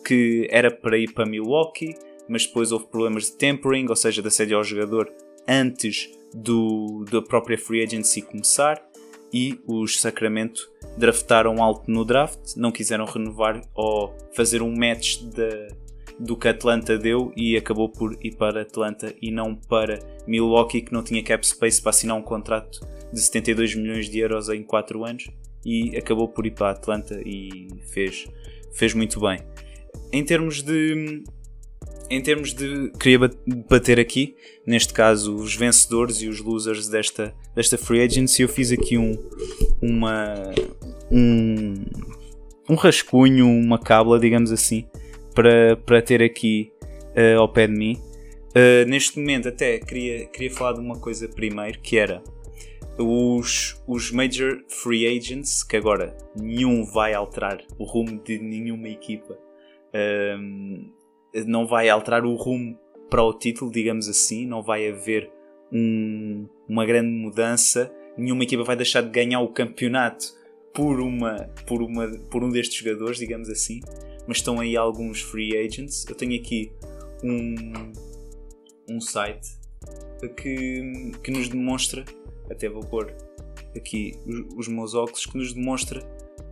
que 0.07 0.47
era 0.51 0.71
para 0.71 0.97
ir 0.97 1.13
para 1.13 1.27
Milwaukee, 1.27 1.95
mas 2.29 2.47
depois 2.47 2.73
houve 2.73 2.87
problemas 2.87 3.27
de 3.27 3.37
tempering, 3.37 3.89
ou 3.89 3.97
seja, 3.97 4.23
de 4.23 4.29
assédio 4.29 4.57
ao 4.57 4.65
jogador 4.65 5.13
antes 5.47 6.09
do, 6.35 7.05
da 7.11 7.23
própria 7.23 7.59
free 7.59 7.83
agency 7.83 8.23
começar 8.23 8.83
e 9.33 9.59
os 9.67 10.01
Sacramento 10.01 10.71
draftaram 10.97 11.63
alto 11.63 11.91
no 11.91 12.05
draft, 12.05 12.55
não 12.57 12.71
quiseram 12.71 13.07
renovar 13.07 13.63
ou 13.75 14.15
fazer 14.35 14.63
um 14.63 14.75
match 14.77 15.23
de, 15.23 15.69
do 16.19 16.37
que 16.37 16.49
Atlanta 16.49 16.99
deu 16.99 17.33
e 17.35 17.57
acabou 17.57 17.89
por 17.89 18.17
ir 18.23 18.37
para 18.37 18.63
Atlanta 18.63 19.15
e 19.21 19.31
não 19.31 19.55
para 19.55 19.99
Milwaukee 20.27 20.83
que 20.83 20.93
não 20.93 21.03
tinha 21.03 21.23
cap 21.23 21.47
space 21.47 21.81
para 21.81 21.91
assinar 21.91 22.17
um 22.17 22.23
contrato 22.23 22.87
de 23.13 23.21
72 23.21 23.75
milhões 23.75 24.09
de 24.09 24.19
euros 24.19 24.49
em 24.49 24.63
4 24.63 25.05
anos 25.05 25.31
e 25.65 25.97
acabou 25.97 26.29
por 26.29 26.47
ir 26.47 26.53
para 26.53 26.71
Atlanta 26.71 27.21
e 27.25 27.69
fez, 27.89 28.27
fez 28.73 28.93
muito 28.95 29.21
bem. 29.21 29.39
Em 30.13 30.25
termos 30.25 30.63
de 30.63 31.25
em 32.13 32.21
termos 32.21 32.53
de. 32.53 32.93
Queria 33.01 33.19
bater 33.69 33.99
aqui, 33.99 34.37
neste 34.67 34.93
caso, 34.93 35.35
os 35.35 35.57
vencedores 35.57 36.21
e 36.21 36.29
os 36.29 36.41
losers 36.41 36.87
desta, 36.87 37.35
desta 37.55 37.79
free 37.79 38.03
agency. 38.03 38.43
Eu 38.43 38.49
fiz 38.49 38.71
aqui 38.71 38.99
um. 38.99 39.17
Uma. 39.81 40.53
Um, 41.11 41.85
um 42.69 42.75
rascunho, 42.75 43.49
uma 43.49 43.79
cábula, 43.79 44.21
digamos 44.21 44.53
assim, 44.53 44.87
para, 45.35 45.77
para 45.77 46.01
ter 46.01 46.23
aqui 46.23 46.71
uh, 47.17 47.41
ao 47.41 47.49
pé 47.49 47.67
de 47.67 47.73
mim. 47.73 47.99
Uh, 48.51 48.87
neste 48.87 49.19
momento, 49.19 49.49
até 49.49 49.79
queria, 49.79 50.27
queria 50.27 50.51
falar 50.51 50.75
de 50.75 50.81
uma 50.81 50.99
coisa 50.99 51.27
primeiro, 51.29 51.81
que 51.81 51.97
era 51.97 52.23
os, 52.99 53.83
os 53.87 54.11
major 54.11 54.63
free 54.69 55.07
agents, 55.07 55.63
que 55.63 55.77
agora 55.77 56.15
nenhum 56.37 56.85
vai 56.85 57.15
alterar 57.15 57.63
o 57.79 57.85
rumo 57.85 58.23
de 58.23 58.39
nenhuma 58.39 58.89
equipa. 58.89 59.39
Um, 59.95 59.99
ehm, 59.99 61.02
não 61.47 61.67
vai 61.67 61.89
alterar 61.89 62.25
o 62.25 62.35
rumo 62.35 62.79
para 63.11 63.23
o 63.23 63.33
título, 63.33 63.71
digamos 63.71 64.09
assim, 64.09 64.47
não 64.47 64.63
vai 64.63 64.89
haver 64.89 65.31
um, 65.73 66.47
uma 66.69 66.85
grande 66.85 67.11
mudança, 67.11 67.93
nenhuma 68.17 68.45
equipa 68.45 68.65
vai 68.65 68.77
deixar 68.77 69.03
de 69.03 69.11
ganhar 69.11 69.41
o 69.41 69.49
campeonato 69.49 70.35
por, 70.73 71.01
uma, 71.01 71.37
por, 71.67 71.83
uma, 71.83 72.09
por 72.31 72.43
um 72.43 72.49
destes 72.49 72.79
jogadores, 72.79 73.19
digamos 73.19 73.49
assim, 73.49 73.81
mas 74.27 74.39
estão 74.39 74.61
aí 74.61 74.77
alguns 74.77 75.21
free 75.21 75.57
agents. 75.57 76.07
Eu 76.09 76.15
tenho 76.15 76.39
aqui 76.41 76.73
um, 77.23 77.55
um 78.89 79.01
site 79.01 79.49
que, 80.37 81.13
que 81.23 81.31
nos 81.31 81.49
demonstra, 81.49 82.05
até 82.51 82.69
vou 82.69 82.83
pôr 82.83 83.15
aqui 83.77 84.15
os, 84.57 84.69
meus 84.69 84.95
óculos, 84.95 85.27
que 85.27 85.37
nos 85.37 85.53
demonstra 85.53 86.03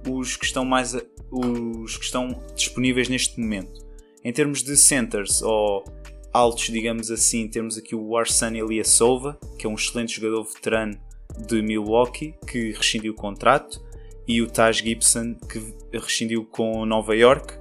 os 0.08 0.36
que 0.36 0.44
estão 0.44 0.64
mais 0.64 0.94
os 1.30 1.96
que 1.96 2.04
estão 2.04 2.42
disponíveis 2.54 3.08
neste 3.08 3.38
momento. 3.38 3.89
Em 4.24 4.32
termos 4.32 4.62
de 4.62 4.76
centers 4.76 5.42
ou 5.42 5.84
altos, 6.32 6.64
digamos 6.64 7.10
assim, 7.10 7.48
temos 7.48 7.78
aqui 7.78 7.94
o 7.94 8.16
Arsene 8.16 8.58
Ilyasova, 8.58 9.38
que 9.58 9.66
é 9.66 9.70
um 9.70 9.74
excelente 9.74 10.20
jogador 10.20 10.44
veterano 10.44 10.98
de 11.46 11.62
Milwaukee, 11.62 12.34
que 12.46 12.72
rescindiu 12.72 13.12
o 13.12 13.16
contrato, 13.16 13.80
e 14.28 14.42
o 14.42 14.46
Taj 14.46 14.82
Gibson, 14.82 15.34
que 15.34 15.74
rescindiu 15.98 16.44
com 16.44 16.84
Nova 16.86 17.16
York. 17.16 17.54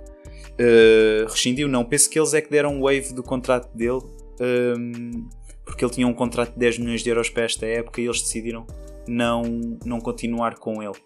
Uh, 0.60 1.26
rescindiu, 1.28 1.68
não, 1.68 1.86
penso 1.86 2.10
que 2.10 2.20
eles 2.20 2.34
é 2.34 2.42
que 2.42 2.50
deram 2.50 2.76
um 2.76 2.82
wave 2.82 3.14
do 3.14 3.24
contrato 3.24 3.76
dele, 3.76 4.02
um, 4.40 4.44
ehm, 4.44 5.30
porque 5.66 5.84
ele 5.86 5.94
tinha 5.94 6.08
um 6.08 6.14
contrato 6.14 6.54
de 6.54 6.60
10 6.60 6.80
milhões 6.80 7.02
de 7.02 7.10
euros 7.10 7.30
para 7.30 7.44
esta 7.44 7.66
época 7.66 8.02
e 8.02 8.06
eles 8.06 8.22
decidiram 8.22 8.68
não, 9.08 9.44
não 9.86 10.00
continuar 10.00 10.56
com 10.56 10.84
ele. 10.84 10.98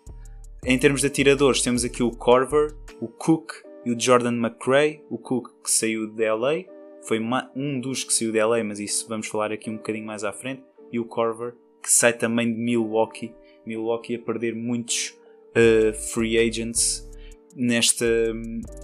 Em 0.66 0.78
termos 0.78 1.02
de 1.02 1.08
atiradores, 1.08 1.62
temos 1.62 1.84
aqui 1.86 2.02
o 2.02 2.10
Corver, 2.10 2.76
o 3.00 3.08
Cook, 3.08 3.54
e 3.86 3.92
o 3.92 4.00
Jordan 4.00 4.34
McRae, 4.34 5.02
o 5.10 5.18
Cook 5.18 5.50
que 5.64 5.70
saiu 5.70 6.08
de 6.08 6.30
LA, 6.30 6.66
foi 7.08 7.20
um 7.56 7.80
dos 7.80 8.04
que 8.04 8.14
saiu 8.14 8.32
de 8.32 8.42
LA, 8.42 8.64
mas 8.64 8.80
isso 8.80 9.08
vamos 9.10 9.28
falar 9.28 9.52
aqui 9.52 9.70
um 9.70 9.78
bocadinho 9.78 10.06
mais 10.06 10.24
à 10.24 10.32
frente, 10.32 10.64
e 10.92 11.00
o 11.00 11.06
Corver 11.06 11.54
que 11.82 11.92
sai 11.92 12.14
também 12.14 12.52
de 12.52 12.58
Milwaukee, 12.58 13.34
Milwaukee 13.66 14.16
a 14.16 14.20
perder 14.20 14.56
muitos 14.56 15.18
uh, 15.50 15.94
free 15.94 16.38
agents 16.38 17.10
nesta, 17.56 18.06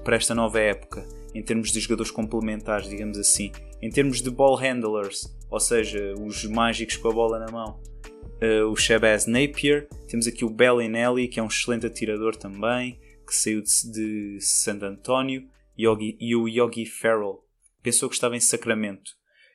para 0.03 0.18
esta 0.18 0.36
nova 0.36 0.60
época, 0.60 1.08
em 1.34 1.41
termos 1.41 1.72
de 1.72 1.79
jogadores 1.79 2.12
complementares, 2.12 2.89
digamos 2.89 3.18
assim, 3.18 3.51
em 3.82 3.89
termos 3.89 4.22
de 4.22 4.29
ball 4.29 4.56
handlers, 4.56 5.34
ou 5.50 5.60
seja, 5.60 6.13
os 6.20 6.44
mágicos 6.46 6.98
com 6.98 7.08
a 7.08 7.13
bola 7.13 7.39
na 7.39 7.50
mão. 7.50 7.79
Uh, 8.41 8.70
o 8.70 8.75
Shabazz 8.75 9.25
Napier, 9.25 9.88
temos 10.08 10.27
aqui 10.27 10.44
o 10.44 10.50
Bellinelli, 10.50 11.27
que 11.27 11.39
é 11.39 11.44
um 11.44 11.48
excelente 11.48 11.86
atirador 11.86 12.36
também, 12.36 13.00
que 13.30 13.36
saiu 13.36 13.62
de, 13.62 13.92
de 13.92 14.42
Santo 14.42 14.86
António, 14.86 15.48
Yogi, 15.78 16.18
e 16.20 16.36
o 16.36 16.48
Yogi 16.48 16.86
Farrell, 16.86 17.44
pensou 17.82 18.10
que 18.10 18.16
estava 18.16 18.36
em 18.36 18.40
Sacramento. 18.40 19.12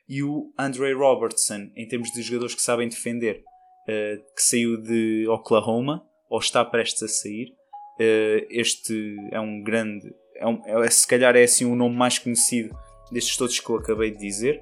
E 0.07 0.23
o 0.23 0.53
Andre 0.57 0.93
Robertson, 0.93 1.69
em 1.75 1.87
termos 1.87 2.11
de 2.11 2.21
jogadores 2.21 2.55
que 2.55 2.61
sabem 2.61 2.87
defender, 2.87 3.43
uh, 3.83 4.35
que 4.35 4.41
saiu 4.41 4.81
de 4.81 5.27
Oklahoma, 5.27 6.05
ou 6.29 6.39
está 6.39 6.63
prestes 6.63 7.03
a 7.03 7.07
sair. 7.07 7.53
Uh, 7.99 8.45
este 8.49 9.15
é 9.31 9.39
um 9.39 9.61
grande. 9.61 10.13
É 10.35 10.47
um, 10.47 10.61
é, 10.83 10.89
se 10.89 11.07
calhar 11.07 11.35
é 11.35 11.43
assim 11.43 11.65
o 11.65 11.75
nome 11.75 11.95
mais 11.95 12.17
conhecido 12.19 12.75
destes 13.11 13.37
todos 13.37 13.59
que 13.59 13.69
eu 13.69 13.77
acabei 13.77 14.11
de 14.11 14.17
dizer, 14.17 14.61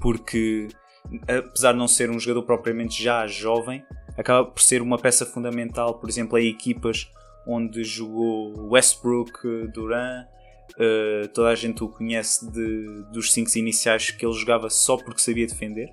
porque 0.00 0.68
apesar 1.28 1.72
de 1.72 1.78
não 1.78 1.88
ser 1.88 2.10
um 2.10 2.18
jogador 2.18 2.42
propriamente 2.42 3.02
já 3.02 3.26
jovem, 3.26 3.84
acaba 4.16 4.44
por 4.48 4.60
ser 4.60 4.82
uma 4.82 4.98
peça 4.98 5.24
fundamental, 5.24 5.98
por 5.98 6.08
exemplo, 6.08 6.38
em 6.38 6.48
equipas 6.48 7.10
onde 7.46 7.84
jogou 7.84 8.70
Westbrook, 8.70 9.68
Duran, 9.72 10.26
uh, 10.74 11.28
toda 11.28 11.48
a 11.48 11.54
gente 11.54 11.82
o 11.84 11.88
conhece 11.88 12.50
de, 12.50 13.04
dos 13.12 13.32
5 13.32 13.56
iniciais 13.56 14.10
que 14.10 14.26
ele 14.26 14.34
jogava 14.34 14.68
só 14.68 14.96
porque 14.96 15.20
sabia 15.20 15.46
defender 15.46 15.90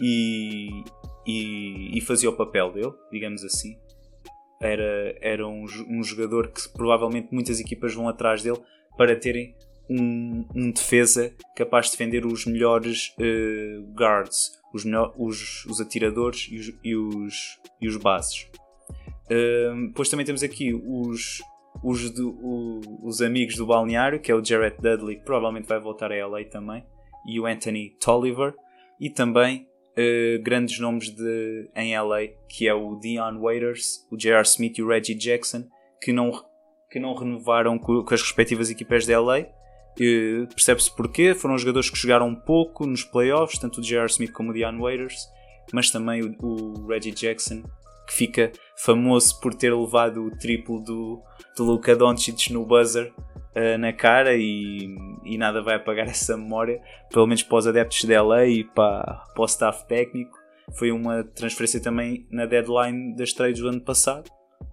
e, 0.00 0.84
e, 1.26 1.98
e, 1.98 2.00
fazia 2.00 2.30
o 2.30 2.36
papel 2.36 2.72
dele, 2.72 2.92
digamos 3.10 3.44
assim. 3.44 3.76
Era, 4.60 5.16
era 5.20 5.46
um, 5.46 5.66
um 5.88 6.02
jogador 6.04 6.48
que 6.48 6.68
provavelmente 6.72 7.28
muitas 7.32 7.58
equipas 7.58 7.94
vão 7.94 8.08
atrás 8.08 8.42
dele 8.42 8.60
para 8.96 9.16
terem 9.16 9.56
um, 9.90 10.46
um 10.54 10.70
defesa 10.70 11.34
capaz 11.56 11.86
de 11.86 11.92
defender 11.92 12.24
os 12.24 12.46
melhores 12.46 13.12
uh, 13.18 13.82
guards, 13.92 14.52
os, 14.72 14.84
melhor, 14.84 15.12
os, 15.18 15.66
os 15.66 15.80
atiradores 15.80 16.48
e 16.48 16.58
os, 16.58 16.74
e 16.84 16.96
os, 16.96 17.58
e 17.80 17.88
os 17.88 17.96
bases 17.96 18.48
depois 19.88 20.08
também 20.08 20.26
temos 20.26 20.42
aqui 20.42 20.74
os, 20.74 21.42
os, 21.82 22.10
do, 22.10 22.30
o, 22.30 22.80
os 23.06 23.22
amigos 23.22 23.56
do 23.56 23.66
balneário, 23.66 24.20
que 24.20 24.30
é 24.30 24.34
o 24.34 24.44
Jarrett 24.44 24.80
Dudley, 24.80 25.16
que 25.16 25.24
provavelmente 25.24 25.68
vai 25.68 25.80
voltar 25.80 26.12
a 26.12 26.26
LA 26.26 26.44
também, 26.44 26.84
e 27.26 27.38
o 27.38 27.46
Anthony 27.46 27.96
Tolliver, 28.00 28.54
e 29.00 29.08
também 29.08 29.66
uh, 29.92 30.42
grandes 30.42 30.78
nomes 30.78 31.10
de, 31.10 31.70
em 31.74 31.98
LA, 31.98 32.28
que 32.48 32.66
é 32.66 32.74
o 32.74 32.96
Dion 32.96 33.40
Waiters, 33.40 34.06
o 34.10 34.16
J.R. 34.16 34.42
Smith 34.42 34.78
e 34.78 34.82
o 34.82 34.88
Reggie 34.88 35.14
Jackson, 35.14 35.64
que 36.00 36.12
não, 36.12 36.30
que 36.90 36.98
não 36.98 37.14
renovaram 37.14 37.78
com, 37.78 38.02
com 38.02 38.14
as 38.14 38.22
respectivas 38.22 38.70
equipas 38.70 39.06
de 39.06 39.16
LA. 39.16 39.46
Percebe-se 40.54 40.94
porquê, 40.96 41.34
foram 41.34 41.58
jogadores 41.58 41.90
que 41.90 41.98
jogaram 41.98 42.34
pouco 42.34 42.86
nos 42.86 43.04
playoffs, 43.04 43.58
tanto 43.58 43.80
o 43.80 43.82
J.R. 43.82 44.06
Smith 44.06 44.32
como 44.32 44.50
o 44.50 44.54
Dion 44.54 44.78
Waiters, 44.78 45.28
mas 45.72 45.90
também 45.90 46.22
o, 46.22 46.34
o 46.40 46.86
Reggie 46.86 47.12
Jackson 47.12 47.62
que 48.06 48.14
fica 48.14 48.52
famoso 48.84 49.40
por 49.40 49.54
ter 49.54 49.72
levado 49.72 50.24
o 50.24 50.30
triplo 50.30 50.80
do, 50.80 51.22
do 51.56 51.64
Luka 51.64 51.94
Doncic 51.94 52.50
no 52.50 52.66
buzzer 52.66 53.12
uh, 53.16 53.78
na 53.78 53.92
cara 53.92 54.34
e, 54.34 54.96
e, 55.24 55.38
nada 55.38 55.62
vai 55.62 55.76
apagar 55.76 56.06
essa 56.10 56.36
memória, 56.36 56.80
pelo 57.10 57.26
menos 57.26 57.42
para 57.42 57.58
os 57.58 57.66
adeptos 57.66 58.04
da 58.04 58.22
LA 58.22 58.46
e 58.46 58.64
para, 58.64 59.24
para 59.34 59.42
o 59.42 59.44
staff 59.44 59.86
técnico. 59.86 60.36
Foi 60.74 60.90
uma 60.90 61.22
transferência 61.22 61.80
também 61.80 62.26
na 62.30 62.46
deadline 62.46 63.14
das 63.14 63.32
trades 63.32 63.60
do 63.60 63.68
ano 63.68 63.80
passado 63.80 64.30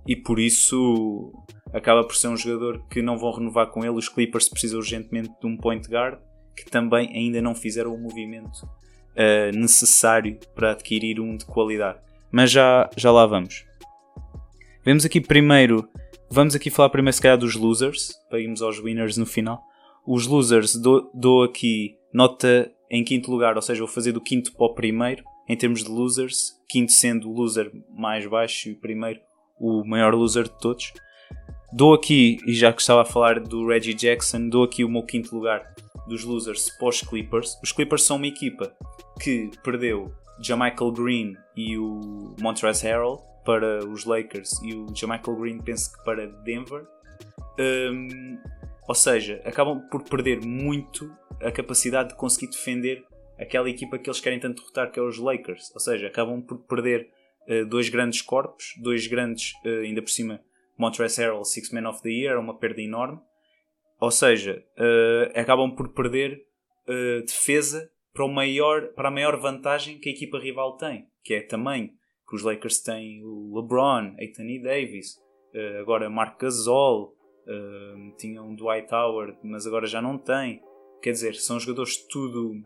e 0.07 0.15
por 0.15 0.39
isso 0.39 1.33
acaba 1.73 2.03
por 2.03 2.15
ser 2.15 2.29
um 2.29 2.37
jogador 2.37 2.83
que 2.89 3.01
não 3.01 3.17
vão 3.17 3.31
renovar 3.31 3.67
com 3.67 3.83
ele. 3.83 3.97
Os 3.97 4.09
Clippers 4.09 4.49
precisam 4.49 4.79
urgentemente 4.79 5.29
de 5.39 5.47
um 5.47 5.57
point 5.57 5.87
guard 5.87 6.19
que 6.55 6.65
também 6.65 7.09
ainda 7.15 7.41
não 7.41 7.55
fizeram 7.55 7.93
o 7.93 7.97
movimento 7.97 8.63
uh, 8.63 9.55
necessário 9.55 10.39
para 10.55 10.71
adquirir 10.71 11.19
um 11.19 11.37
de 11.37 11.45
qualidade 11.45 11.99
mas 12.31 12.51
já, 12.51 12.89
já 12.95 13.11
lá 13.11 13.25
vamos. 13.25 13.65
Vemos 14.83 15.03
aqui 15.03 15.19
primeiro, 15.19 15.87
vamos 16.29 16.55
aqui 16.55 16.69
falar 16.69 16.89
primeiro 16.89 17.13
se 17.13 17.21
calhar 17.21 17.37
dos 17.37 17.53
losers, 17.53 18.13
para 18.29 18.39
irmos 18.39 18.61
aos 18.61 18.79
winners 18.79 19.17
no 19.17 19.25
final. 19.25 19.61
Os 20.07 20.25
losers 20.25 20.73
dou, 20.75 21.11
dou 21.13 21.43
aqui 21.43 21.97
nota 22.13 22.71
em 22.89 23.03
quinto 23.03 23.29
lugar, 23.29 23.57
ou 23.57 23.61
seja, 23.61 23.79
vou 23.79 23.87
fazer 23.87 24.13
do 24.13 24.21
quinto 24.21 24.53
para 24.53 24.65
o 24.65 24.73
primeiro, 24.73 25.23
em 25.49 25.57
termos 25.57 25.83
de 25.83 25.89
losers, 25.89 26.53
quinto 26.69 26.93
sendo 26.93 27.29
o 27.29 27.33
loser 27.33 27.69
mais 27.93 28.25
baixo 28.25 28.69
e 28.69 28.71
o 28.71 28.79
primeiro 28.79 29.19
o 29.59 29.83
maior 29.83 30.15
loser 30.15 30.45
de 30.45 30.57
todos. 30.59 30.93
Dou 31.73 31.93
aqui, 31.93 32.37
e 32.47 32.53
já 32.53 32.71
que 32.71 32.79
estava 32.79 33.01
a 33.01 33.05
falar 33.05 33.39
do 33.41 33.67
Reggie 33.67 33.93
Jackson, 33.93 34.47
dou 34.47 34.63
aqui 34.63 34.85
o 34.85 34.89
meu 34.89 35.03
quinto 35.03 35.35
lugar 35.35 35.61
dos 36.07 36.23
losers 36.23 36.69
pós 36.79 37.01
Clippers. 37.01 37.59
Os 37.61 37.73
Clippers 37.73 38.03
são 38.03 38.15
uma 38.15 38.27
equipa 38.27 38.73
que 39.21 39.51
perdeu 39.61 40.11
Jamichael 40.41 40.91
Green 40.93 41.33
e 41.55 41.77
o 41.77 42.33
Montrezl 42.39 42.87
Harrell 42.87 43.28
para 43.43 43.85
os 43.85 44.05
Lakers 44.05 44.61
e 44.63 44.75
o 44.75 44.87
Jamichael 44.95 45.37
Green 45.37 45.61
penso 45.61 45.91
que 45.91 46.03
para 46.03 46.27
Denver. 46.43 46.85
Um, 47.59 48.37
ou 48.87 48.95
seja, 48.95 49.41
acabam 49.45 49.81
por 49.89 50.03
perder 50.03 50.41
muito 50.45 51.11
a 51.41 51.51
capacidade 51.51 52.09
de 52.09 52.15
conseguir 52.15 52.51
defender 52.51 53.05
aquela 53.37 53.69
equipa 53.69 53.97
que 53.97 54.09
eles 54.09 54.19
querem 54.19 54.39
tanto 54.39 54.61
derrotar, 54.61 54.91
que 54.91 54.99
é 54.99 55.03
os 55.03 55.17
Lakers. 55.17 55.71
Ou 55.73 55.79
seja, 55.79 56.07
acabam 56.07 56.41
por 56.41 56.59
perder 56.65 57.09
uh, 57.47 57.65
dois 57.65 57.89
grandes 57.89 58.21
corpos, 58.21 58.73
dois 58.81 59.07
grandes, 59.07 59.53
uh, 59.65 59.81
ainda 59.83 60.01
por 60.01 60.09
cima, 60.09 60.41
Montrezl 60.77 61.21
Harrell, 61.21 61.43
Six 61.43 61.71
Man 61.71 61.87
of 61.89 62.01
the 62.01 62.09
Year, 62.09 62.39
uma 62.39 62.57
perda 62.57 62.81
enorme. 62.81 63.19
Ou 64.01 64.11
seja, 64.11 64.63
acabam 65.35 65.75
por 65.75 65.89
perder 65.89 66.41
defesa 67.27 67.91
para, 68.13 68.23
o 68.23 68.29
maior, 68.29 68.93
para 68.93 69.09
a 69.09 69.11
maior 69.11 69.37
vantagem 69.37 69.99
que 69.99 70.07
a 70.07 70.11
equipa 70.13 70.39
rival 70.39 70.77
tem, 70.77 71.05
que 71.21 71.33
é 71.33 71.41
tamanho. 71.41 71.89
Que 72.29 72.35
os 72.35 72.43
Lakers 72.43 72.79
têm 72.81 73.23
o 73.23 73.55
LeBron, 73.55 74.15
Anthony 74.21 74.59
Davis, 74.61 75.19
agora 75.81 76.09
Marc 76.09 76.39
Gasol, 76.39 77.15
tinham 78.17 78.53
Dwight 78.53 78.93
Howard, 78.93 79.37
mas 79.43 79.65
agora 79.65 79.87
já 79.87 80.01
não 80.01 80.17
tem. 80.17 80.61
Quer 81.01 81.11
dizer, 81.11 81.35
são 81.35 81.59
jogadores 81.59 81.97
tudo 81.97 82.61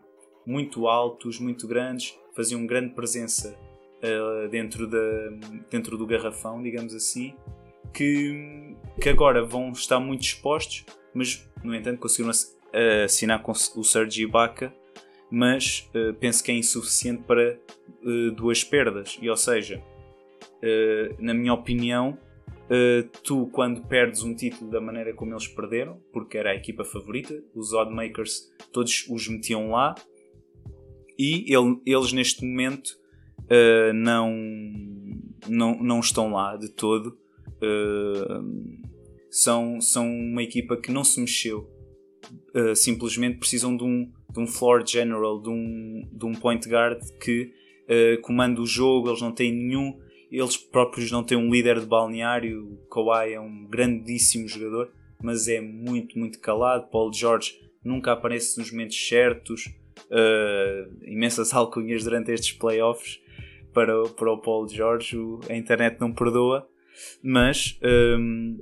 muito 0.45 0.87
altos, 0.87 1.39
muito 1.39 1.67
grandes, 1.67 2.17
faziam 2.35 2.65
grande 2.65 2.93
presença 2.93 3.57
uh, 4.03 4.49
dentro, 4.49 4.87
da, 4.87 5.29
dentro 5.69 5.97
do 5.97 6.05
garrafão, 6.05 6.61
digamos 6.61 6.93
assim, 6.93 7.33
que, 7.93 8.75
que 8.99 9.09
agora 9.09 9.45
vão 9.45 9.71
estar 9.71 9.99
muito 9.99 10.23
expostos, 10.23 10.85
mas 11.13 11.49
no 11.63 11.73
entanto 11.75 11.99
conseguiram 11.99 12.31
assinar 13.05 13.41
com 13.41 13.51
o 13.51 13.83
Sergi 13.83 14.23
Ibaka, 14.23 14.73
mas 15.35 15.89
uh, 15.95 16.13
penso 16.13 16.43
que 16.43 16.51
é 16.51 16.55
insuficiente 16.55 17.23
para 17.23 17.57
uh, 18.03 18.31
duas 18.31 18.63
perdas. 18.63 19.17
E 19.19 19.27
ou 19.27 19.35
seja, 19.37 19.83
na 21.19 21.33
minha 21.33 21.53
opinião, 21.53 22.17
tu 23.21 23.47
quando 23.47 23.81
perdes 23.81 24.23
um 24.23 24.33
título 24.33 24.71
da 24.71 24.79
maneira 24.79 25.13
como 25.13 25.33
eles 25.33 25.45
perderam, 25.45 25.99
porque 26.13 26.37
era 26.37 26.51
a 26.51 26.55
equipa 26.55 26.85
favorita, 26.85 27.43
os 27.53 27.73
oddmakers 27.73 28.49
todos 28.71 29.05
os 29.09 29.27
metiam 29.27 29.71
lá, 29.71 29.93
e 31.17 31.53
ele, 31.53 31.81
eles 31.85 32.13
neste 32.13 32.45
momento 32.45 32.97
uh, 33.43 33.93
não, 33.93 34.33
não, 35.47 35.83
não 35.83 35.99
estão 35.99 36.31
lá 36.31 36.55
de 36.55 36.69
todo. 36.69 37.17
Uh, 37.61 38.83
são, 39.29 39.81
são 39.81 40.07
uma 40.07 40.43
equipa 40.43 40.77
que 40.77 40.91
não 40.91 41.03
se 41.03 41.19
mexeu. 41.19 41.69
Uh, 42.55 42.75
simplesmente 42.75 43.37
precisam 43.37 43.75
de 43.75 43.83
um, 43.83 44.11
de 44.33 44.39
um 44.39 44.47
floor 44.47 44.85
general, 44.85 45.41
de 45.41 45.49
um, 45.49 46.07
de 46.11 46.25
um 46.25 46.33
point 46.33 46.67
guard 46.67 46.99
que 47.19 47.53
comanda 48.21 48.59
o 48.59 48.65
jogo. 48.65 49.09
Eles 49.09 49.21
não 49.21 49.31
têm 49.31 49.51
nenhum. 49.51 49.99
Eles 50.31 50.57
próprios 50.57 51.11
não 51.11 51.23
têm 51.23 51.37
um 51.37 51.51
líder 51.51 51.79
de 51.79 51.85
balneário. 51.85 52.65
O 52.65 52.87
Kawhi 52.89 53.33
é 53.33 53.39
um 53.39 53.67
grandíssimo 53.69 54.47
jogador, 54.47 54.91
mas 55.21 55.47
é 55.47 55.61
muito, 55.61 56.17
muito 56.17 56.39
calado. 56.39 56.89
Paul 56.89 57.13
George 57.13 57.53
nunca 57.83 58.13
aparece 58.13 58.57
nos 58.57 58.71
momentos 58.71 59.07
certos 59.07 59.65
uh, 60.09 61.03
imensas 61.03 61.53
alcunhas 61.53 62.03
durante 62.03 62.31
estes 62.31 62.53
playoffs 62.53 63.19
para, 63.73 64.03
para 64.09 64.31
o 64.31 64.37
Paul 64.37 64.67
George. 64.67 65.17
A 65.49 65.55
internet 65.55 65.99
não 65.99 66.11
perdoa, 66.11 66.67
mas 67.21 67.79
um, 68.19 68.57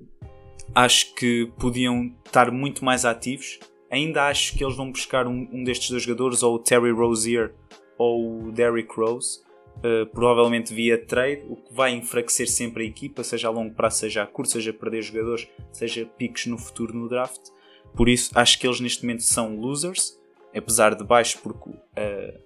acho 0.74 1.14
que 1.16 1.52
podiam 1.60 2.14
estar 2.26 2.52
muito 2.52 2.84
mais 2.84 3.06
ativos. 3.06 3.60
Ainda 3.92 4.28
acho 4.28 4.58
que 4.58 4.64
eles 4.64 4.76
vão 4.76 4.92
buscar 4.92 5.28
um, 5.28 5.48
um 5.52 5.64
destes 5.64 5.90
dois 5.90 6.04
jogadores, 6.04 6.42
ou 6.42 6.56
o 6.56 6.60
Terry 6.60 6.92
Rozier 6.92 7.54
ou 7.98 8.48
o 8.48 8.52
Derrick 8.52 8.94
Rose. 8.96 9.40
Uh, 9.78 10.06
provavelmente 10.08 10.74
via 10.74 10.98
trade, 10.98 11.44
o 11.48 11.56
que 11.56 11.74
vai 11.74 11.92
enfraquecer 11.92 12.48
sempre 12.48 12.84
a 12.84 12.88
equipa, 12.88 13.24
seja 13.24 13.48
a 13.48 13.52
longo 13.52 13.74
prazo, 13.74 14.00
seja 14.00 14.24
a 14.24 14.28
curto, 14.28 14.52
seja 14.52 14.72
perder 14.72 15.02
jogadores, 15.02 15.48
seja 15.72 16.06
picos 16.06 16.46
no 16.46 16.58
futuro 16.58 16.94
no 16.94 17.10
draft. 17.10 17.42
Por 17.96 18.08
isso, 18.08 18.32
acho 18.36 18.60
que 18.60 18.68
eles 18.68 18.80
neste 18.80 19.04
momento 19.04 19.24
são 19.24 19.56
losers 19.56 20.22
apesar 20.56 20.96
de 20.96 21.04
baixo, 21.04 21.40
porque 21.42 21.70
uh, 21.70 22.40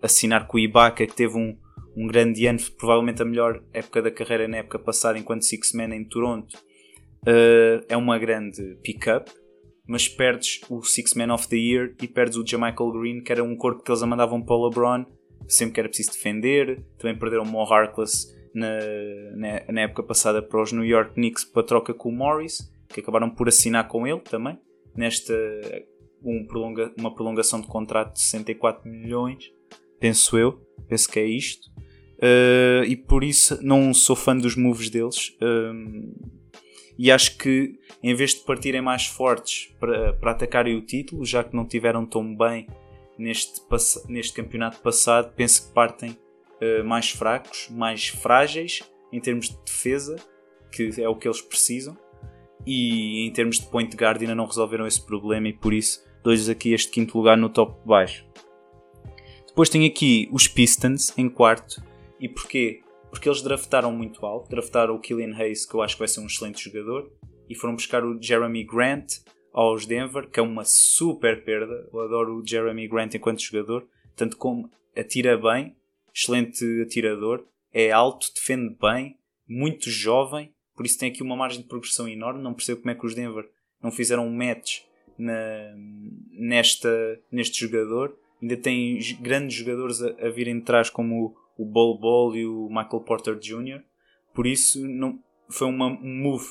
assinar 0.00 0.46
com 0.46 0.56
o 0.56 0.60
Ibaka, 0.60 1.06
que 1.06 1.14
teve 1.14 1.36
um, 1.36 1.56
um 1.96 2.06
grande 2.06 2.46
ano, 2.46 2.58
provavelmente 2.78 3.22
a 3.22 3.24
melhor 3.24 3.62
época 3.72 4.02
da 4.02 4.10
carreira 4.10 4.48
na 4.48 4.58
época 4.58 4.78
passada, 4.78 5.18
enquanto 5.18 5.44
Six 5.44 5.74
em 5.74 6.04
Toronto, 6.04 6.54
uh, 7.26 7.84
é 7.88 7.96
uma 7.96 8.18
grande 8.18 8.76
pick-up. 8.82 9.30
Mas 9.92 10.08
perdes 10.08 10.58
o 10.70 10.82
Six 10.82 11.12
Man 11.12 11.34
of 11.34 11.46
the 11.48 11.56
Year 11.56 11.94
e 12.00 12.08
perdes 12.08 12.38
o 12.38 12.46
Jamichael 12.46 12.92
Green, 12.92 13.20
que 13.20 13.30
era 13.30 13.44
um 13.44 13.54
corpo 13.54 13.82
que 13.82 13.90
eles 13.90 14.02
mandavam 14.04 14.40
para 14.40 14.54
o 14.54 14.66
LeBron, 14.66 15.04
sempre 15.46 15.74
que 15.74 15.80
era 15.80 15.88
preciso 15.90 16.12
defender. 16.12 16.82
Também 16.96 17.14
perderam 17.14 17.42
o 17.42 17.46
Mo 17.46 17.60
Harkless 17.60 18.34
na, 18.54 18.78
na, 19.36 19.70
na 19.70 19.80
época 19.82 20.02
passada 20.02 20.40
para 20.40 20.62
os 20.62 20.72
New 20.72 20.82
York 20.82 21.12
Knicks 21.12 21.44
para 21.44 21.62
troca 21.62 21.92
com 21.92 22.08
o 22.08 22.12
Morris, 22.12 22.72
que 22.88 23.00
acabaram 23.00 23.28
por 23.28 23.48
assinar 23.48 23.86
com 23.86 24.06
ele 24.06 24.20
também, 24.20 24.58
nesta 24.96 25.34
um 26.24 26.46
prolonga, 26.46 26.90
uma 26.98 27.14
prolongação 27.14 27.60
de 27.60 27.66
contrato 27.66 28.14
de 28.14 28.22
64 28.22 28.90
milhões, 28.90 29.52
penso 30.00 30.38
eu, 30.38 30.58
penso 30.88 31.06
que 31.06 31.20
é 31.20 31.26
isto. 31.26 31.68
Uh, 32.16 32.82
e 32.86 32.96
por 32.96 33.22
isso 33.22 33.62
não 33.62 33.92
sou 33.92 34.16
fã 34.16 34.34
dos 34.34 34.56
moves 34.56 34.88
deles. 34.88 35.36
Uh, 35.38 36.41
e 37.02 37.10
acho 37.10 37.36
que 37.36 37.80
em 38.00 38.14
vez 38.14 38.32
de 38.32 38.42
partirem 38.42 38.80
mais 38.80 39.06
fortes 39.06 39.74
para, 39.80 40.12
para 40.12 40.30
atacarem 40.30 40.76
o 40.76 40.80
título, 40.80 41.26
já 41.26 41.42
que 41.42 41.56
não 41.56 41.66
tiveram 41.66 42.06
tão 42.06 42.32
bem 42.32 42.68
neste, 43.18 43.60
neste 44.06 44.32
campeonato 44.32 44.80
passado, 44.80 45.32
penso 45.34 45.66
que 45.66 45.74
partem 45.74 46.10
uh, 46.10 46.84
mais 46.84 47.10
fracos, 47.10 47.68
mais 47.70 48.06
frágeis 48.06 48.84
em 49.12 49.18
termos 49.18 49.48
de 49.48 49.56
defesa, 49.66 50.14
que 50.70 50.92
é 50.96 51.08
o 51.08 51.16
que 51.16 51.26
eles 51.26 51.40
precisam. 51.40 51.98
E 52.64 53.26
em 53.26 53.32
termos 53.32 53.58
de 53.58 53.66
point 53.66 53.96
guard 53.96 54.20
ainda 54.20 54.36
não 54.36 54.46
resolveram 54.46 54.86
esse 54.86 55.04
problema 55.04 55.48
e 55.48 55.52
por 55.52 55.74
isso 55.74 56.04
dou-lhes 56.22 56.48
aqui 56.48 56.72
este 56.72 56.92
quinto 56.92 57.18
lugar 57.18 57.36
no 57.36 57.48
top 57.48 57.84
baixo. 57.84 58.24
Depois 59.48 59.68
tem 59.68 59.84
aqui 59.86 60.28
os 60.30 60.46
Pistons 60.46 61.12
em 61.18 61.28
quarto. 61.28 61.82
E 62.20 62.28
porquê? 62.28 62.80
Porque 63.12 63.28
eles 63.28 63.42
draftaram 63.42 63.92
muito 63.92 64.24
alto. 64.24 64.48
Draftaram 64.48 64.94
o 64.94 64.98
Killian 64.98 65.36
Hayes, 65.36 65.66
que 65.66 65.74
eu 65.74 65.82
acho 65.82 65.96
que 65.96 65.98
vai 65.98 66.08
ser 66.08 66.20
um 66.20 66.26
excelente 66.26 66.64
jogador. 66.64 67.12
E 67.46 67.54
foram 67.54 67.74
buscar 67.74 68.02
o 68.02 68.20
Jeremy 68.20 68.64
Grant 68.64 69.18
aos 69.52 69.84
Denver, 69.84 70.30
que 70.30 70.40
é 70.40 70.42
uma 70.42 70.64
super 70.64 71.44
perda. 71.44 71.86
Eu 71.92 72.00
adoro 72.00 72.38
o 72.38 72.44
Jeremy 72.44 72.88
Grant 72.88 73.14
enquanto 73.14 73.42
jogador. 73.42 73.86
Tanto 74.16 74.38
como 74.38 74.70
atira 74.96 75.36
bem, 75.36 75.76
excelente 76.12 76.64
atirador. 76.80 77.44
É 77.70 77.90
alto, 77.90 78.28
defende 78.34 78.74
bem, 78.80 79.18
muito 79.46 79.90
jovem. 79.90 80.50
Por 80.74 80.86
isso 80.86 80.98
tem 80.98 81.10
aqui 81.10 81.22
uma 81.22 81.36
margem 81.36 81.60
de 81.60 81.68
progressão 81.68 82.08
enorme. 82.08 82.42
Não 82.42 82.54
percebo 82.54 82.80
como 82.80 82.92
é 82.92 82.94
que 82.94 83.04
os 83.04 83.14
Denver 83.14 83.46
não 83.82 83.92
fizeram 83.92 84.26
um 84.26 84.34
match 84.34 84.84
na, 85.18 85.74
nesta, 86.30 87.20
neste 87.30 87.60
jogador. 87.60 88.16
Ainda 88.40 88.56
tem 88.56 88.98
grandes 89.20 89.54
jogadores 89.54 90.00
a, 90.00 90.08
a 90.26 90.30
virem 90.30 90.58
de 90.58 90.64
trás, 90.64 90.88
como 90.88 91.36
o, 91.56 91.64
Bol 91.64 91.98
Bol 91.98 92.36
e 92.36 92.46
o 92.46 92.68
Michael 92.68 93.00
Porter 93.00 93.38
Jr. 93.38 93.82
Por 94.34 94.46
isso, 94.46 94.86
não, 94.86 95.18
foi 95.48 95.68
uma, 95.68 95.86
um 95.86 96.22
move 96.22 96.46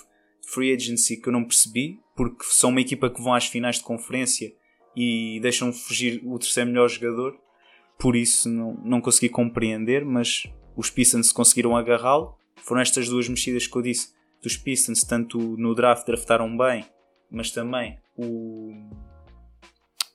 free 0.54 0.74
agency 0.74 1.18
que 1.18 1.30
eu 1.30 1.34
não 1.34 1.44
percebi, 1.44 2.00
porque 2.16 2.44
são 2.46 2.70
uma 2.70 2.82
equipa 2.82 3.10
que 3.10 3.22
vão 3.22 3.34
às 3.34 3.48
finais 3.48 3.78
de 3.78 3.84
conferência 3.84 4.54
e 4.96 5.40
deixam 5.42 5.72
fugir 5.72 6.22
o 6.26 6.38
terceiro 6.38 6.70
melhor 6.70 6.88
jogador. 6.90 7.38
Por 7.98 8.16
isso, 8.16 8.50
não, 8.50 8.74
não 8.84 9.02
consegui 9.02 9.30
compreender, 9.30 10.04
mas 10.04 10.44
os 10.76 10.90
Pistons 10.90 11.32
conseguiram 11.32 11.76
agarrá-lo. 11.76 12.36
Foram 12.58 12.82
estas 12.82 13.08
duas 13.08 13.28
mexidas 13.28 13.68
que 13.68 13.76
eu 13.78 13.82
disse 13.82 14.14
dos 14.42 14.58
Pistons, 14.58 15.04
tanto 15.04 15.38
no 15.58 15.76
draft 15.76 16.06
draftaram 16.06 16.56
bem, 16.58 16.86
mas 17.30 17.52
também 17.52 17.98
o, 18.18 18.72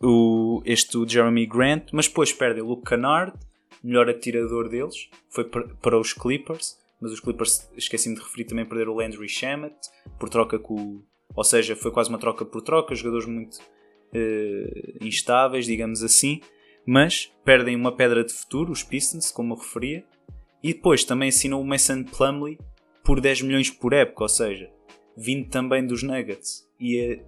o, 0.02 0.62
este 0.64 0.98
o 0.98 1.08
Jeremy 1.08 1.46
Grant, 1.46 1.90
mas 1.92 2.08
depois 2.08 2.32
perde 2.32 2.60
o 2.60 2.66
Luke 2.66 2.88
Kennard, 2.88 3.32
melhor 3.82 4.08
atirador 4.08 4.68
deles, 4.68 5.08
foi 5.30 5.44
para, 5.44 5.98
os 5.98 6.12
Clippers, 6.12 6.78
mas 7.00 7.12
os 7.12 7.20
Clippers, 7.20 7.68
esqueci-me 7.76 8.14
de 8.14 8.22
referir, 8.22 8.44
também 8.44 8.64
perderam 8.64 8.92
o 8.92 8.96
Landry 8.96 9.28
Shamet, 9.28 9.74
por 10.18 10.28
troca 10.28 10.58
com 10.58 11.02
ou 11.36 11.44
seja, 11.44 11.76
foi 11.76 11.90
quase 11.90 12.08
uma 12.08 12.18
troca 12.18 12.44
por 12.44 12.62
troca, 12.62 12.94
jogadores 12.94 13.26
muito 13.26 13.58
uh, 13.58 15.04
instáveis, 15.04 15.66
digamos 15.66 16.02
assim, 16.02 16.40
mas 16.86 17.30
perdem 17.44 17.76
uma 17.76 17.94
pedra 17.94 18.24
de 18.24 18.32
futuro, 18.32 18.72
os 18.72 18.82
Pistons, 18.82 19.30
como 19.30 19.52
eu 19.52 19.58
referia, 19.58 20.04
e 20.62 20.72
depois 20.72 21.04
também 21.04 21.28
assinam 21.28 21.60
o 21.60 21.64
Mason 21.64 22.04
Plumley 22.04 22.58
por 23.04 23.20
10 23.20 23.42
milhões 23.42 23.70
por 23.70 23.92
época, 23.92 24.24
ou 24.24 24.28
seja, 24.28 24.70
vindo 25.14 25.48
também 25.50 25.86
dos 25.86 26.02
Nuggets. 26.02 26.66
E 26.80 26.98
é, 26.98 27.24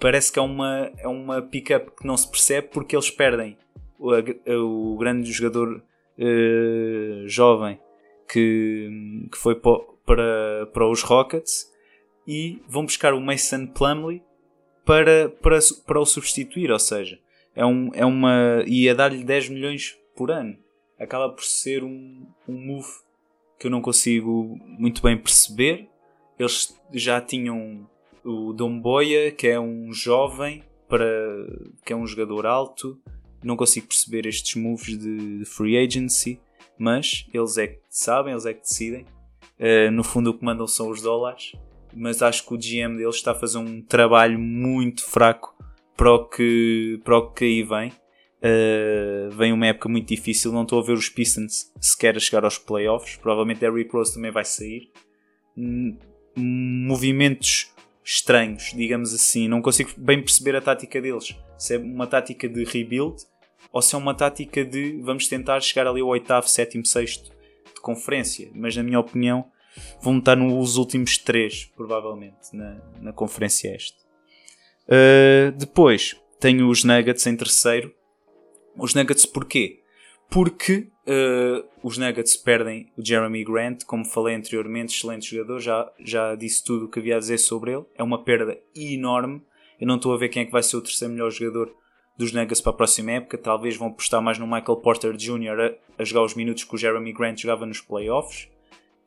parece 0.00 0.32
que 0.32 0.38
é 0.38 0.42
uma, 0.42 0.90
é 0.98 1.06
uma 1.06 1.40
pick-up 1.40 1.92
que 1.96 2.06
não 2.06 2.16
se 2.16 2.28
percebe 2.28 2.68
porque 2.72 2.96
eles 2.96 3.10
perdem 3.10 3.56
o, 3.98 4.12
o 4.12 4.96
grande 4.96 5.30
jogador 5.32 5.82
uh, 6.18 7.28
jovem 7.28 7.78
que, 8.28 9.26
que 9.30 9.38
foi 9.38 9.54
para, 9.54 10.66
para 10.66 10.88
os 10.88 11.02
Rockets 11.02 11.72
e 12.26 12.62
vão 12.68 12.84
buscar 12.84 13.14
o 13.14 13.20
Mason 13.20 13.66
Plumley 13.66 14.22
para, 14.84 15.28
para, 15.40 15.58
para 15.86 16.00
o 16.00 16.06
substituir, 16.06 16.70
ou 16.70 16.78
seja, 16.78 17.18
é, 17.54 17.64
um, 17.64 17.90
é 17.94 18.04
uma. 18.04 18.62
e 18.66 18.92
dar-lhe 18.92 19.24
10 19.24 19.48
milhões 19.50 19.98
por 20.14 20.30
ano. 20.30 20.56
Acaba 20.98 21.28
por 21.28 21.44
ser 21.44 21.82
um, 21.82 22.26
um 22.48 22.54
move 22.54 22.88
que 23.58 23.66
eu 23.66 23.70
não 23.70 23.80
consigo 23.80 24.58
muito 24.62 25.02
bem 25.02 25.16
perceber. 25.16 25.88
Eles 26.38 26.76
já 26.92 27.20
tinham 27.20 27.88
o 28.24 28.52
Domboia, 28.52 29.30
que 29.30 29.46
é 29.46 29.58
um 29.58 29.92
jovem, 29.92 30.62
para, 30.88 31.06
que 31.84 31.92
é 31.92 31.96
um 31.96 32.06
jogador 32.06 32.46
alto. 32.46 33.00
Não 33.44 33.56
consigo 33.56 33.86
perceber 33.86 34.26
estes 34.26 34.54
moves 34.54 34.98
de 34.98 35.44
free 35.44 35.76
agency. 35.76 36.40
mas 36.78 37.26
eles 37.32 37.56
é 37.56 37.68
que 37.68 37.80
sabem, 37.88 38.32
eles 38.32 38.46
é 38.46 38.54
que 38.54 38.62
decidem. 38.62 39.06
Uh, 39.58 39.90
no 39.92 40.02
fundo, 40.02 40.30
o 40.30 40.34
que 40.34 40.44
mandam 40.44 40.66
são 40.66 40.90
os 40.90 41.00
dólares, 41.00 41.52
mas 41.94 42.22
acho 42.22 42.44
que 42.44 42.54
o 42.54 42.58
GM 42.58 42.96
deles 42.96 43.16
está 43.16 43.30
a 43.30 43.34
fazer 43.34 43.58
um 43.58 43.80
trabalho 43.80 44.38
muito 44.38 45.04
fraco 45.04 45.54
para 45.96 46.12
o 46.12 46.28
que, 46.28 47.00
para 47.04 47.18
o 47.18 47.30
que 47.30 47.44
aí 47.44 47.62
vem. 47.62 47.92
Uh, 48.40 49.30
vem 49.30 49.52
uma 49.52 49.68
época 49.68 49.88
muito 49.88 50.08
difícil, 50.08 50.52
não 50.52 50.64
estou 50.64 50.80
a 50.80 50.84
ver 50.84 50.92
os 50.92 51.08
Pistons 51.08 51.72
sequer 51.80 52.16
a 52.16 52.20
chegar 52.20 52.44
aos 52.44 52.58
playoffs. 52.58 53.16
Provavelmente 53.16 53.60
Derrick 53.60 53.90
Rose 53.92 54.12
também 54.14 54.30
vai 54.30 54.44
sair. 54.44 54.90
M 55.56 55.96
movimentos 56.36 57.72
estranhos, 58.04 58.72
digamos 58.74 59.14
assim. 59.14 59.48
Não 59.48 59.62
consigo 59.62 59.90
bem 59.96 60.20
perceber 60.20 60.56
a 60.56 60.60
tática 60.60 61.00
deles. 61.00 61.34
Se 61.56 61.76
é 61.76 61.78
uma 61.78 62.06
tática 62.06 62.48
de 62.48 62.64
rebuild 62.64 63.22
ou 63.74 63.82
se 63.82 63.96
é 63.96 63.98
uma 63.98 64.14
tática 64.14 64.64
de 64.64 65.00
vamos 65.02 65.26
tentar 65.26 65.60
chegar 65.60 65.88
ali 65.88 66.00
ao 66.00 66.06
oitavo, 66.06 66.48
sétimo, 66.48 66.86
sexto 66.86 67.32
de 67.74 67.80
conferência. 67.80 68.48
Mas 68.54 68.76
na 68.76 68.84
minha 68.84 69.00
opinião 69.00 69.46
vão 70.00 70.18
estar 70.18 70.36
nos 70.36 70.76
últimos 70.76 71.18
três, 71.18 71.64
provavelmente, 71.76 72.54
na, 72.54 72.80
na 73.02 73.12
conferência 73.12 73.74
este. 73.74 73.98
Uh, 74.86 75.50
depois 75.58 76.14
tenho 76.38 76.68
os 76.68 76.84
Nuggets 76.84 77.26
em 77.26 77.36
terceiro. 77.36 77.92
Os 78.78 78.94
Nuggets 78.94 79.26
porquê? 79.26 79.80
Porque 80.30 80.86
uh, 81.08 81.66
os 81.82 81.98
Nuggets 81.98 82.36
perdem 82.36 82.92
o 82.96 83.04
Jeremy 83.04 83.42
Grant, 83.42 83.82
como 83.82 84.04
falei 84.04 84.36
anteriormente, 84.36 84.94
excelente 84.94 85.34
jogador, 85.34 85.58
já, 85.58 85.92
já 85.98 86.36
disse 86.36 86.62
tudo 86.62 86.84
o 86.84 86.88
que 86.88 87.00
havia 87.00 87.16
a 87.16 87.18
dizer 87.18 87.38
sobre 87.38 87.72
ele. 87.72 87.84
É 87.96 88.04
uma 88.04 88.22
perda 88.22 88.56
enorme. 88.72 89.42
Eu 89.80 89.88
não 89.88 89.96
estou 89.96 90.14
a 90.14 90.16
ver 90.16 90.28
quem 90.28 90.42
é 90.42 90.46
que 90.46 90.52
vai 90.52 90.62
ser 90.62 90.76
o 90.76 90.80
terceiro 90.80 91.12
melhor 91.12 91.32
jogador 91.32 91.74
dos 92.16 92.32
Nuggets 92.32 92.60
para 92.60 92.72
a 92.72 92.76
próxima 92.76 93.12
época. 93.12 93.38
Talvez 93.38 93.76
vão 93.76 93.88
apostar 93.88 94.22
mais 94.22 94.38
no 94.38 94.46
Michael 94.46 94.76
Porter 94.76 95.16
Jr. 95.16 95.60
a, 95.98 96.02
a 96.02 96.04
jogar 96.04 96.22
os 96.22 96.34
minutos 96.34 96.64
que 96.64 96.74
o 96.74 96.78
Jeremy 96.78 97.12
Grant 97.12 97.40
jogava 97.40 97.66
nos 97.66 97.80
playoffs. 97.80 98.48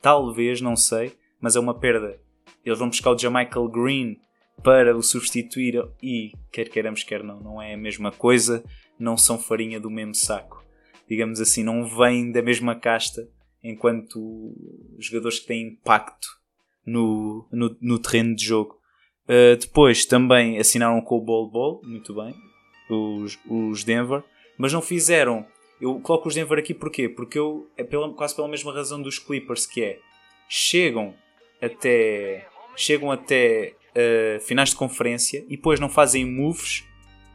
Talvez, 0.02 0.62
não 0.62 0.76
sei, 0.76 1.14
mas 1.42 1.56
é 1.56 1.60
uma 1.60 1.74
perda. 1.74 2.20
Eles 2.64 2.80
vão 2.80 2.90
buscar 2.90 3.12
o 3.12 3.18
Jamichael 3.18 3.68
Green 3.70 4.20
para 4.64 4.96
o 4.96 5.02
substituir 5.02 5.82
e, 6.02 6.32
quer 6.52 6.70
queiramos, 6.70 7.04
quer 7.04 7.24
não, 7.24 7.40
não 7.40 7.62
é 7.62 7.74
a 7.74 7.78
mesma 7.78 8.12
coisa, 8.12 8.64
não 9.00 9.16
são 9.16 9.38
farinha 9.38 9.80
do 9.80 9.90
mesmo 9.90 10.16
saco. 10.16 10.64
Digamos 11.08 11.40
assim, 11.40 11.64
não 11.64 11.86
vêm 11.86 12.32
da 12.32 12.42
mesma 12.42 12.76
casta 12.76 13.30
enquanto 13.64 14.54
jogadores 15.00 15.40
que 15.40 15.48
têm 15.48 15.68
impacto 15.68 16.28
no, 16.86 17.48
no, 17.52 17.78
no 17.82 18.00
terreno 18.00 18.36
de 18.36 18.46
jogo. 18.46 18.78
Uh, 19.26 19.58
depois 19.60 20.06
também 20.06 20.58
assinaram 20.58 21.02
com 21.02 21.18
o 21.18 21.22
Ball 21.22 21.50
Ball, 21.50 21.82
muito 21.84 22.16
bem, 22.16 22.34
os, 22.90 23.38
os 23.50 23.84
Denver, 23.84 24.24
mas 24.58 24.74
não 24.74 24.82
fizeram. 24.82 25.46
Eu 25.80 26.00
coloco 26.00 26.28
os 26.28 26.36
Denver 26.36 26.58
aqui 26.58 26.74
porquê? 26.74 27.08
Porque 27.08 27.38
eu, 27.38 27.68
é 27.78 27.84
pela, 27.84 28.12
quase 28.14 28.36
pela 28.36 28.48
mesma 28.48 28.74
razão 28.74 29.02
dos 29.02 29.20
Clippers, 29.20 29.66
que 29.66 29.84
é 29.84 30.00
chegam 30.50 31.14
até 31.62 32.48
chegam 32.76 33.12
até 33.12 33.74
uh, 33.92 34.40
finais 34.40 34.70
de 34.70 34.76
conferência 34.76 35.44
e 35.48 35.56
depois 35.58 35.80
não 35.80 35.90
fazem 35.90 36.26
moves 36.26 36.86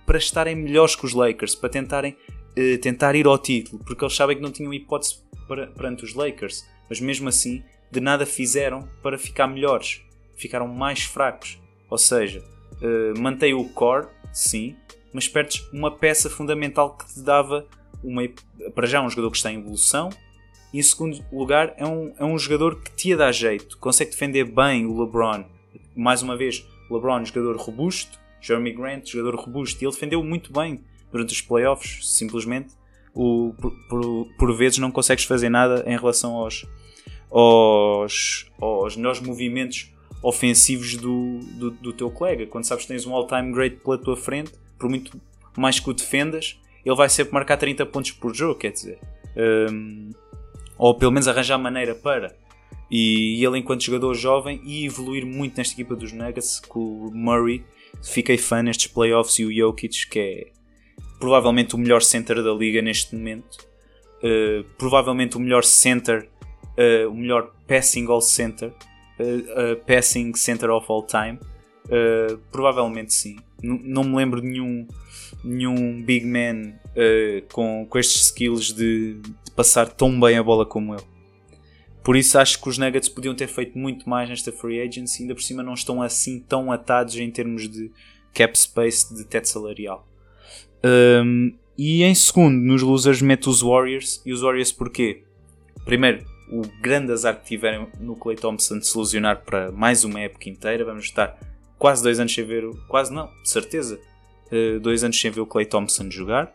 para 0.06 0.18
estarem 0.18 0.54
melhores 0.54 0.94
que 0.94 1.04
os 1.04 1.12
Lakers, 1.12 1.54
para 1.54 1.68
tentarem 1.68 2.16
uh, 2.56 2.78
tentar 2.78 3.14
ir 3.14 3.26
ao 3.26 3.38
título, 3.38 3.82
porque 3.84 4.04
eles 4.04 4.14
sabem 4.14 4.36
que 4.36 4.42
não 4.42 4.52
tinham 4.52 4.72
hipótese 4.72 5.16
para, 5.48 5.66
perante 5.68 6.04
os 6.04 6.14
Lakers, 6.14 6.64
mas 6.88 7.00
mesmo 7.00 7.28
assim 7.28 7.62
de 7.90 8.00
nada 8.00 8.24
fizeram 8.24 8.88
para 9.02 9.18
ficar 9.18 9.46
melhores, 9.46 10.00
ficaram 10.36 10.66
mais 10.66 11.02
fracos. 11.02 11.60
Ou 11.90 11.98
seja, 11.98 12.42
uh, 12.80 13.20
mantém 13.20 13.52
o 13.52 13.68
core, 13.68 14.06
sim, 14.32 14.76
mas 15.12 15.28
perdes 15.28 15.66
uma 15.72 15.90
peça 15.90 16.30
fundamental 16.30 16.96
que 16.96 17.06
te 17.12 17.20
dava 17.20 17.66
uma, 18.02 18.22
para 18.74 18.86
já 18.86 19.00
um 19.00 19.08
jogador 19.08 19.30
que 19.30 19.36
está 19.36 19.52
em 19.52 19.58
evolução 19.58 20.10
e 20.72 20.78
em 20.78 20.82
segundo 20.82 21.24
lugar 21.30 21.74
é 21.76 21.86
um, 21.86 22.12
é 22.18 22.24
um 22.24 22.38
jogador 22.38 22.80
que 22.80 22.90
te 22.92 23.08
ia 23.10 23.16
dar 23.16 23.32
jeito, 23.32 23.76
consegue 23.78 24.10
defender 24.10 24.44
bem 24.44 24.86
o 24.86 24.98
LeBron. 24.98 25.44
Mais 25.94 26.22
uma 26.22 26.36
vez, 26.36 26.66
LeBron, 26.90 27.24
jogador 27.24 27.56
robusto, 27.56 28.18
Jeremy 28.40 28.72
Grant, 28.72 29.06
jogador 29.06 29.38
robusto, 29.38 29.82
e 29.82 29.86
ele 29.86 29.92
defendeu 29.92 30.24
muito 30.24 30.52
bem 30.52 30.82
durante 31.10 31.32
os 31.32 31.42
playoffs, 31.42 32.08
simplesmente 32.16 32.74
o, 33.14 33.54
por, 33.60 33.70
por, 33.88 34.28
por 34.38 34.56
vezes 34.56 34.78
não 34.78 34.90
consegues 34.90 35.24
fazer 35.24 35.50
nada 35.50 35.84
em 35.86 35.96
relação 35.96 36.34
aos, 36.36 36.66
aos, 37.30 38.50
aos 38.58 38.96
melhores 38.96 39.20
movimentos 39.20 39.92
ofensivos 40.22 40.96
do, 40.96 41.40
do, 41.58 41.70
do, 41.70 41.92
teu 41.92 42.10
colega. 42.10 42.46
Quando 42.46 42.64
sabes 42.64 42.84
que 42.84 42.92
tens 42.92 43.06
um 43.06 43.12
all-time 43.12 43.52
great 43.52 43.76
pela 43.76 43.98
tua 43.98 44.16
frente, 44.16 44.52
por 44.82 44.88
muito 44.88 45.20
mais 45.56 45.78
que 45.78 45.88
o 45.88 45.92
defendas, 45.92 46.58
ele 46.84 46.96
vai 46.96 47.08
sempre 47.08 47.32
marcar 47.32 47.56
30 47.56 47.86
pontos 47.86 48.10
por 48.10 48.34
jogo, 48.34 48.58
quer 48.58 48.72
dizer. 48.72 48.98
Um, 49.36 50.10
ou 50.76 50.94
pelo 50.96 51.12
menos 51.12 51.28
arranjar 51.28 51.56
maneira 51.56 51.94
para. 51.94 52.34
E 52.90 53.42
ele, 53.44 53.58
enquanto 53.58 53.84
jogador 53.84 54.12
jovem, 54.14 54.60
e 54.64 54.84
evoluir 54.84 55.24
muito 55.24 55.56
nesta 55.56 55.72
equipa 55.72 55.94
dos 55.94 56.12
Nuggets, 56.12 56.60
com 56.60 56.80
o 56.80 57.10
Murray, 57.14 57.64
fiquei 58.02 58.36
fã 58.36 58.60
nestes 58.62 58.88
playoffs 58.88 59.38
e 59.38 59.44
o 59.44 59.54
Jokic, 59.54 60.08
que 60.08 60.18
é 60.18 60.46
provavelmente 61.20 61.76
o 61.76 61.78
melhor 61.78 62.02
center 62.02 62.42
da 62.42 62.52
liga 62.52 62.82
neste 62.82 63.14
momento. 63.14 63.58
Uh, 64.18 64.64
provavelmente 64.76 65.36
o 65.36 65.40
melhor 65.40 65.62
center, 65.62 66.28
uh, 66.76 67.08
o 67.08 67.14
melhor 67.14 67.52
passing 67.68 68.06
all 68.08 68.20
center, 68.20 68.70
uh, 69.20 69.76
passing 69.86 70.34
center 70.34 70.70
of 70.70 70.86
all 70.88 71.04
time. 71.04 71.38
provavelmente 72.50 73.14
sim. 73.14 73.36
Não 73.62 74.02
me 74.02 74.16
lembro 74.16 74.40
de 74.40 74.48
nenhum, 74.48 74.86
nenhum 75.44 76.02
big 76.02 76.26
man 76.26 76.74
com, 77.50 77.86
com 77.88 77.98
estes 77.98 78.26
skills 78.26 78.72
de, 78.72 79.14
de 79.14 79.50
passar 79.54 79.88
tão 79.88 80.18
bem 80.18 80.36
a 80.36 80.42
bola 80.42 80.66
como 80.66 80.94
ele. 80.94 81.04
Por 82.02 82.16
isso 82.16 82.36
acho 82.38 82.60
que 82.60 82.68
os 82.68 82.78
Nuggets 82.78 83.08
podiam 83.08 83.34
ter 83.34 83.46
feito 83.46 83.78
muito 83.78 84.08
mais 84.08 84.28
nesta 84.28 84.50
free 84.50 84.80
agency, 84.80 85.22
ainda 85.22 85.34
por 85.34 85.42
cima 85.42 85.62
não 85.62 85.74
estão 85.74 86.02
assim 86.02 86.40
tão 86.40 86.72
atados 86.72 87.16
em 87.16 87.30
termos 87.30 87.68
de 87.68 87.92
cap 88.34 88.58
space 88.58 89.14
de 89.14 89.24
teto 89.24 89.48
salarial. 89.48 90.08
Um, 90.84 91.54
e 91.78 92.02
em 92.02 92.14
segundo, 92.14 92.56
nos 92.56 92.82
losers, 92.82 93.22
mete 93.22 93.48
os 93.48 93.62
Warriors. 93.62 94.20
E 94.26 94.32
os 94.32 94.40
Warriors 94.40 94.72
porquê? 94.72 95.22
Primeiro, 95.84 96.24
o 96.50 96.62
grande 96.80 97.12
azar 97.12 97.38
que 97.40 97.46
tiveram 97.46 97.88
no 98.00 98.16
Clay 98.16 98.36
Thompson 98.36 98.78
de 98.78 98.86
se 98.86 98.94
ilusionar 98.94 99.42
para 99.44 99.70
mais 99.70 100.04
uma 100.04 100.20
época 100.20 100.48
inteira. 100.48 100.84
Vamos 100.84 101.04
estar 101.04 101.38
quase 101.82 102.00
dois 102.00 102.20
anos 102.20 102.32
sem 102.32 102.44
ver, 102.44 102.62
quase 102.86 103.12
não, 103.12 103.26
de 103.42 103.50
certeza, 103.50 104.00
uh, 104.52 104.78
dois 104.78 105.02
anos 105.02 105.20
sem 105.20 105.32
ver 105.32 105.40
o 105.40 105.46
Clay 105.46 105.66
Thompson 105.66 106.08
jogar. 106.08 106.54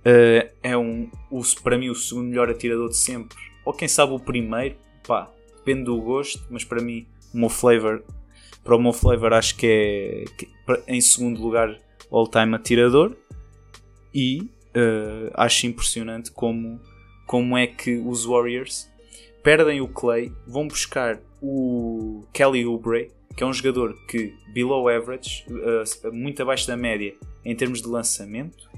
Uh, 0.00 0.50
é 0.60 0.76
um, 0.76 1.08
o, 1.30 1.40
para 1.62 1.78
mim 1.78 1.90
o 1.90 1.94
segundo 1.94 2.30
melhor 2.30 2.50
atirador 2.50 2.88
de 2.88 2.96
sempre, 2.96 3.38
ou 3.64 3.72
quem 3.72 3.86
sabe 3.86 4.14
o 4.14 4.18
primeiro, 4.18 4.74
pá, 5.06 5.30
depende 5.58 5.84
do 5.84 6.00
gosto, 6.00 6.44
mas 6.50 6.64
para 6.64 6.82
mim 6.82 7.06
o 7.32 7.38
meu 7.38 7.48
flavor, 7.48 8.02
para 8.64 8.74
o 8.74 8.82
meu 8.82 8.92
flavor 8.92 9.32
acho 9.32 9.54
que 9.56 9.66
é 9.68 10.24
que, 10.36 10.48
em 10.88 11.00
segundo 11.00 11.40
lugar 11.40 11.78
all-time 12.10 12.56
atirador 12.56 13.16
e 14.12 14.40
uh, 14.40 15.30
acho 15.34 15.68
impressionante 15.68 16.32
como, 16.32 16.80
como 17.28 17.56
é 17.56 17.68
que 17.68 17.96
os 17.96 18.24
Warriors 18.24 18.90
perdem 19.40 19.80
o 19.80 19.86
Clay, 19.86 20.32
vão 20.48 20.66
buscar 20.66 21.20
o 21.40 22.24
Kelly 22.32 22.66
Oubre, 22.66 23.16
que 23.38 23.44
é 23.44 23.46
um 23.46 23.52
jogador 23.52 23.96
que 24.08 24.34
below 24.48 24.88
average, 24.88 25.46
uh, 25.48 26.12
muito 26.12 26.42
abaixo 26.42 26.66
da 26.66 26.76
média 26.76 27.14
em 27.44 27.54
termos 27.54 27.80
de 27.80 27.86
lançamento, 27.86 28.68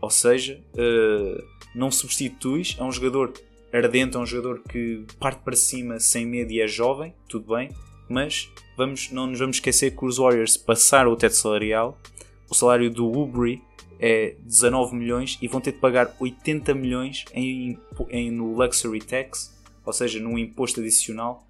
ou 0.00 0.10
seja, 0.10 0.60
uh, 0.72 1.44
não 1.72 1.88
substituis, 1.88 2.74
é 2.80 2.82
um 2.82 2.90
jogador 2.90 3.32
ardente, 3.72 4.16
é 4.16 4.18
um 4.18 4.26
jogador 4.26 4.60
que 4.68 5.06
parte 5.20 5.40
para 5.44 5.54
cima 5.54 6.00
sem 6.00 6.26
medo 6.26 6.50
e 6.50 6.60
é 6.60 6.66
jovem, 6.66 7.14
tudo 7.28 7.54
bem, 7.54 7.70
mas 8.08 8.50
vamos, 8.76 9.12
não 9.12 9.28
nos 9.28 9.38
vamos 9.38 9.58
esquecer 9.58 9.94
que 9.94 10.04
os 10.04 10.16
Warriors 10.16 10.56
passaram 10.56 11.12
o 11.12 11.16
teto 11.16 11.36
salarial, 11.36 11.96
o 12.50 12.56
salário 12.56 12.90
do 12.90 13.06
Oubre 13.06 13.62
é 14.00 14.34
19 14.40 14.96
milhões 14.96 15.38
e 15.40 15.46
vão 15.46 15.60
ter 15.60 15.70
de 15.70 15.78
pagar 15.78 16.12
80 16.18 16.74
milhões 16.74 17.24
em, 17.32 17.78
em, 18.10 18.32
no 18.32 18.52
Luxury 18.52 18.98
Tax, 18.98 19.56
ou 19.84 19.92
seja, 19.92 20.18
num 20.18 20.36
imposto 20.36 20.80
adicional 20.80 21.46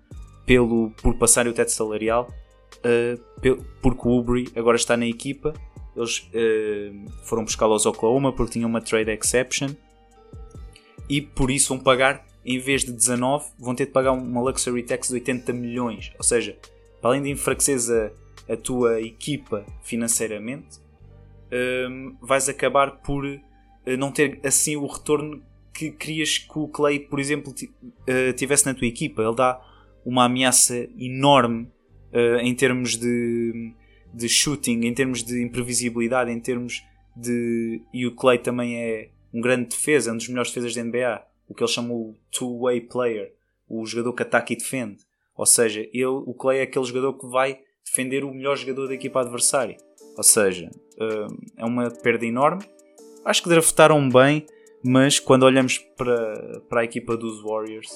pelo, 0.47 0.91
por 1.03 1.15
passar 1.17 1.47
o 1.49 1.53
teto 1.53 1.73
salarial, 1.73 2.33
uh, 2.79 3.65
porque 3.83 4.09
o 4.09 4.19
Ubri 4.19 4.49
agora 4.55 4.77
está 4.77 4.97
na 4.97 5.07
equipa. 5.07 5.53
Eles 5.95 6.31
uh, 6.33 7.11
foram 7.25 7.45
buscá-lo 7.45 7.73
aos 7.73 7.85
Oklahoma 7.85 8.33
porque 8.33 8.53
tinham 8.53 8.71
uma 8.71 8.81
trade 8.81 9.11
exception 9.11 9.71
e 11.09 11.21
por 11.21 11.51
isso 11.51 11.75
vão 11.75 11.83
pagar, 11.83 12.25
em 12.45 12.59
vez 12.59 12.85
de 12.85 12.93
19, 12.93 13.47
vão 13.59 13.75
ter 13.75 13.87
de 13.87 13.93
pagar 13.93 14.13
uma 14.13 14.41
Luxury 14.41 14.83
Tax 14.85 15.09
de 15.09 15.15
80 15.15 15.53
milhões. 15.53 16.13
Ou 16.17 16.23
seja, 16.23 16.57
para 17.01 17.11
além 17.11 17.23
de 17.23 17.31
enfraquecer 17.31 18.13
a, 18.49 18.53
a 18.53 18.57
tua 18.57 19.01
equipa 19.01 19.67
financeiramente, 19.83 20.79
um, 21.91 22.17
vais 22.21 22.49
acabar 22.49 22.99
por 22.99 23.25
uh, 23.25 23.41
não 23.99 24.13
ter 24.13 24.41
assim 24.45 24.77
o 24.77 24.87
retorno 24.87 25.43
que 25.73 25.91
querias 25.91 26.39
que 26.39 26.59
o 26.59 26.69
Clay, 26.69 26.99
por 26.99 27.21
exemplo, 27.21 27.53
tivesse 28.35 28.65
na 28.65 28.73
tua 28.73 28.87
equipa. 28.87 29.21
Ele 29.23 29.35
dá 29.35 29.61
uma 30.07 30.25
ameaça 30.25 30.89
enorme 30.97 31.69
uh, 32.13 32.39
em 32.41 32.55
termos 32.55 32.97
de, 32.97 33.75
de 34.15 34.29
shooting, 34.29 34.87
em 34.87 34.95
termos 34.95 35.25
de 35.25 35.43
imprevisibilidade, 35.43 36.31
em 36.31 36.39
termos 36.39 36.85
de. 37.17 37.83
E 37.93 38.07
o 38.07 38.15
Clay 38.15 38.39
também 38.39 38.77
é 38.77 39.11
um 39.35 39.41
grande 39.41 39.71
defesa, 39.71 40.13
um 40.13 40.17
dos 40.17 40.29
melhores 40.29 40.53
defesas 40.53 40.75
da 40.75 40.85
NBA. 40.85 41.27
o 41.49 41.55
que 41.55 41.63
eles 41.63 41.73
chamam 41.73 41.97
o 41.97 42.15
two-way 42.31 42.81
player, 42.83 43.33
o 43.69 43.85
jogador 43.85 44.13
que 44.13 44.23
ataca 44.23 44.53
e 44.53 44.57
defende. 44.57 44.99
Ou 45.37 45.45
seja, 45.45 45.81
ele, 45.81 46.07
o 46.07 46.33
Clay 46.33 46.61
é 46.61 46.63
aquele 46.63 46.85
jogador 46.85 47.13
que 47.15 47.27
vai 47.27 47.59
defender 47.85 48.25
o 48.25 48.33
melhor 48.33 48.57
jogador 48.57 48.87
da 48.87 48.95
equipa 48.95 49.21
adversária. 49.21 49.77
Ou 50.17 50.23
seja, 50.23 50.71
uh, 50.99 51.37
é 51.57 51.65
uma 51.65 51.91
perda 51.91 52.25
enorme. 52.25 52.65
Acho 53.25 53.43
que 53.43 53.49
draftaram 53.49 54.09
bem, 54.09 54.47
mas 54.83 55.19
quando 55.19 55.43
olhamos 55.43 55.79
para, 55.79 56.61
para 56.69 56.81
a 56.83 56.85
equipa 56.85 57.17
dos 57.17 57.43
Warriors, 57.43 57.91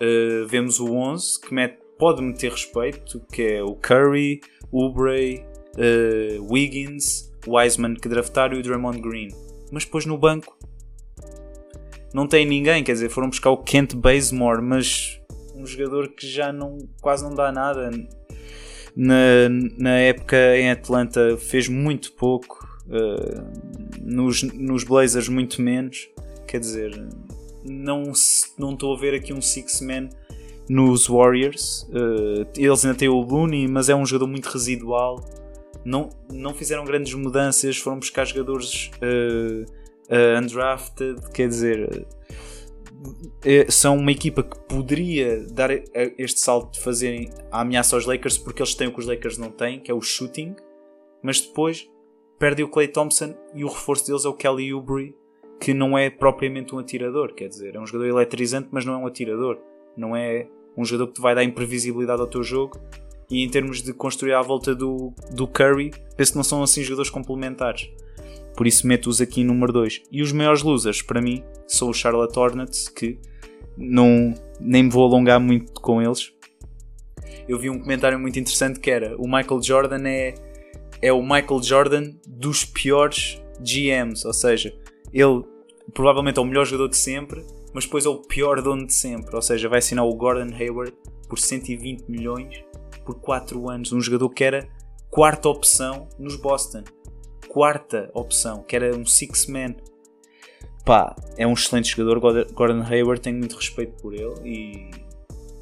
uh, 0.00 0.46
vemos 0.46 0.80
o 0.80 0.94
11 0.94 1.40
que 1.40 1.54
mete, 1.54 1.78
pode 1.98 2.22
meter 2.22 2.52
respeito, 2.52 3.20
que 3.32 3.42
é 3.42 3.62
o 3.62 3.74
Curry, 3.74 4.40
Oubre, 4.70 5.44
uh, 5.76 6.52
Wiggins, 6.52 7.32
Wiseman 7.46 7.94
que 7.94 8.08
draftaram 8.08 8.56
e 8.56 8.60
o 8.60 8.62
Draymond 8.62 9.00
Green. 9.00 9.28
Mas 9.70 9.84
depois 9.84 10.06
no 10.06 10.16
banco 10.16 10.56
não 12.12 12.26
tem 12.26 12.46
ninguém, 12.46 12.82
quer 12.82 12.92
dizer, 12.92 13.10
foram 13.10 13.28
buscar 13.28 13.50
o 13.50 13.58
Kent 13.58 13.94
Bazemore, 13.94 14.62
mas 14.62 15.20
um 15.54 15.66
jogador 15.66 16.08
que 16.08 16.26
já 16.26 16.52
não, 16.52 16.78
quase 17.00 17.22
não 17.22 17.34
dá 17.34 17.52
nada. 17.52 17.90
Na, 18.96 19.48
na 19.76 19.98
época 19.98 20.36
em 20.56 20.70
Atlanta 20.70 21.36
fez 21.36 21.68
muito 21.68 22.12
pouco, 22.12 22.66
uh, 22.86 24.00
nos, 24.02 24.42
nos 24.42 24.84
Blazers 24.84 25.28
muito 25.28 25.60
menos. 25.60 26.08
Quer 26.46 26.60
dizer, 26.60 27.06
não 27.68 28.12
não 28.58 28.72
estou 28.72 28.94
a 28.94 28.98
ver 28.98 29.14
aqui 29.14 29.32
um 29.32 29.40
six-man 29.40 30.08
nos 30.68 31.06
Warriors. 31.06 31.88
Uh, 31.90 32.46
eles 32.56 32.84
ainda 32.84 32.96
têm 32.96 33.08
o 33.08 33.20
Looney, 33.20 33.66
mas 33.66 33.88
é 33.88 33.94
um 33.94 34.04
jogador 34.04 34.26
muito 34.26 34.46
residual. 34.46 35.24
Não, 35.84 36.10
não 36.30 36.52
fizeram 36.52 36.84
grandes 36.84 37.14
mudanças, 37.14 37.76
foram 37.78 37.98
buscar 37.98 38.26
jogadores 38.26 38.90
uh, 38.96 39.64
uh, 39.64 40.42
undrafted. 40.42 41.30
Quer 41.32 41.48
dizer, 41.48 42.06
são 43.68 43.96
uma 43.96 44.10
equipa 44.10 44.42
que 44.42 44.58
poderia 44.68 45.46
dar 45.46 45.70
este 46.18 46.40
salto 46.40 46.74
de 46.74 46.80
fazerem 46.80 47.30
a 47.50 47.60
ameaça 47.60 47.96
aos 47.96 48.04
Lakers 48.04 48.36
porque 48.36 48.60
eles 48.60 48.74
têm 48.74 48.88
o 48.88 48.92
que 48.92 49.00
os 49.00 49.06
Lakers 49.06 49.38
não 49.38 49.50
têm, 49.50 49.80
que 49.80 49.90
é 49.90 49.94
o 49.94 50.00
shooting, 50.00 50.56
mas 51.22 51.40
depois 51.40 51.88
perdem 52.38 52.64
o 52.64 52.68
Clay 52.68 52.88
Thompson 52.88 53.34
e 53.54 53.64
o 53.64 53.68
reforço 53.68 54.06
deles 54.06 54.24
é 54.24 54.28
o 54.28 54.34
Kelly 54.34 54.72
Oubre, 54.72 55.14
que 55.60 55.74
não 55.74 55.98
é 55.98 56.08
propriamente 56.08 56.74
um 56.74 56.78
atirador, 56.78 57.34
quer 57.34 57.48
dizer, 57.48 57.74
é 57.74 57.80
um 57.80 57.86
jogador 57.86 58.06
eletrizante, 58.06 58.68
mas 58.70 58.84
não 58.84 58.94
é 58.94 58.96
um 58.96 59.06
atirador. 59.06 59.58
Não 59.96 60.14
é 60.14 60.46
um 60.76 60.84
jogador 60.84 61.08
que 61.08 61.14
te 61.14 61.20
vai 61.20 61.34
dar 61.34 61.42
imprevisibilidade 61.42 62.20
ao 62.20 62.26
teu 62.26 62.42
jogo. 62.42 62.78
E 63.30 63.42
em 63.42 63.48
termos 63.48 63.82
de 63.82 63.92
construir 63.92 64.32
à 64.32 64.40
volta 64.40 64.74
do, 64.74 65.12
do 65.32 65.46
Curry, 65.46 65.90
penso 66.16 66.32
que 66.32 66.36
não 66.38 66.44
são 66.44 66.62
assim 66.62 66.82
jogadores 66.82 67.10
complementares. 67.10 67.90
Por 68.56 68.66
isso 68.66 68.86
meto-os 68.86 69.20
aqui 69.20 69.42
em 69.42 69.44
número 69.44 69.72
2. 69.72 70.02
E 70.10 70.22
os 70.22 70.32
maiores 70.32 70.62
losers, 70.62 71.02
para 71.02 71.20
mim, 71.20 71.44
são 71.66 71.90
os 71.90 71.96
Charlotte 71.96 72.38
Hornets, 72.38 72.88
que 72.88 73.18
não, 73.76 74.34
nem 74.60 74.84
me 74.84 74.90
vou 74.90 75.04
alongar 75.04 75.38
muito 75.40 75.72
com 75.80 76.00
eles. 76.00 76.32
Eu 77.48 77.58
vi 77.58 77.68
um 77.70 77.78
comentário 77.78 78.18
muito 78.18 78.38
interessante 78.38 78.80
que 78.80 78.90
era 78.90 79.16
o 79.16 79.24
Michael 79.24 79.62
Jordan 79.62 80.08
é, 80.08 80.34
é 81.00 81.12
o 81.12 81.22
Michael 81.22 81.62
Jordan 81.62 82.12
dos 82.26 82.64
piores 82.64 83.42
GMs, 83.60 84.26
ou 84.26 84.32
seja, 84.32 84.74
ele 85.12 85.44
provavelmente 85.92 86.38
é 86.38 86.42
o 86.42 86.44
melhor 86.44 86.64
jogador 86.64 86.88
de 86.88 86.96
sempre, 86.96 87.44
mas 87.72 87.84
depois 87.84 88.04
é 88.06 88.08
o 88.08 88.18
pior 88.18 88.60
dono 88.62 88.86
de 88.86 88.94
sempre. 88.94 89.34
Ou 89.34 89.42
seja, 89.42 89.68
vai 89.68 89.78
assinar 89.78 90.04
o 90.04 90.14
Gordon 90.14 90.54
Hayward 90.54 90.94
por 91.28 91.38
120 91.38 92.08
milhões 92.08 92.64
por 93.04 93.20
4 93.20 93.68
anos. 93.68 93.92
Um 93.92 94.00
jogador 94.00 94.28
que 94.30 94.44
era 94.44 94.68
quarta 95.10 95.48
opção 95.48 96.08
nos 96.18 96.36
Boston. 96.36 96.84
Quarta 97.48 98.10
opção, 98.14 98.62
que 98.62 98.76
era 98.76 98.94
um 98.96 99.06
six-man. 99.06 99.74
Pá, 100.84 101.14
é 101.36 101.46
um 101.46 101.52
excelente 101.52 101.90
jogador. 101.90 102.46
Gordon 102.52 102.82
Hayward, 102.82 103.20
tenho 103.20 103.38
muito 103.38 103.56
respeito 103.56 104.00
por 104.02 104.14
ele 104.14 104.34
e, 104.44 104.90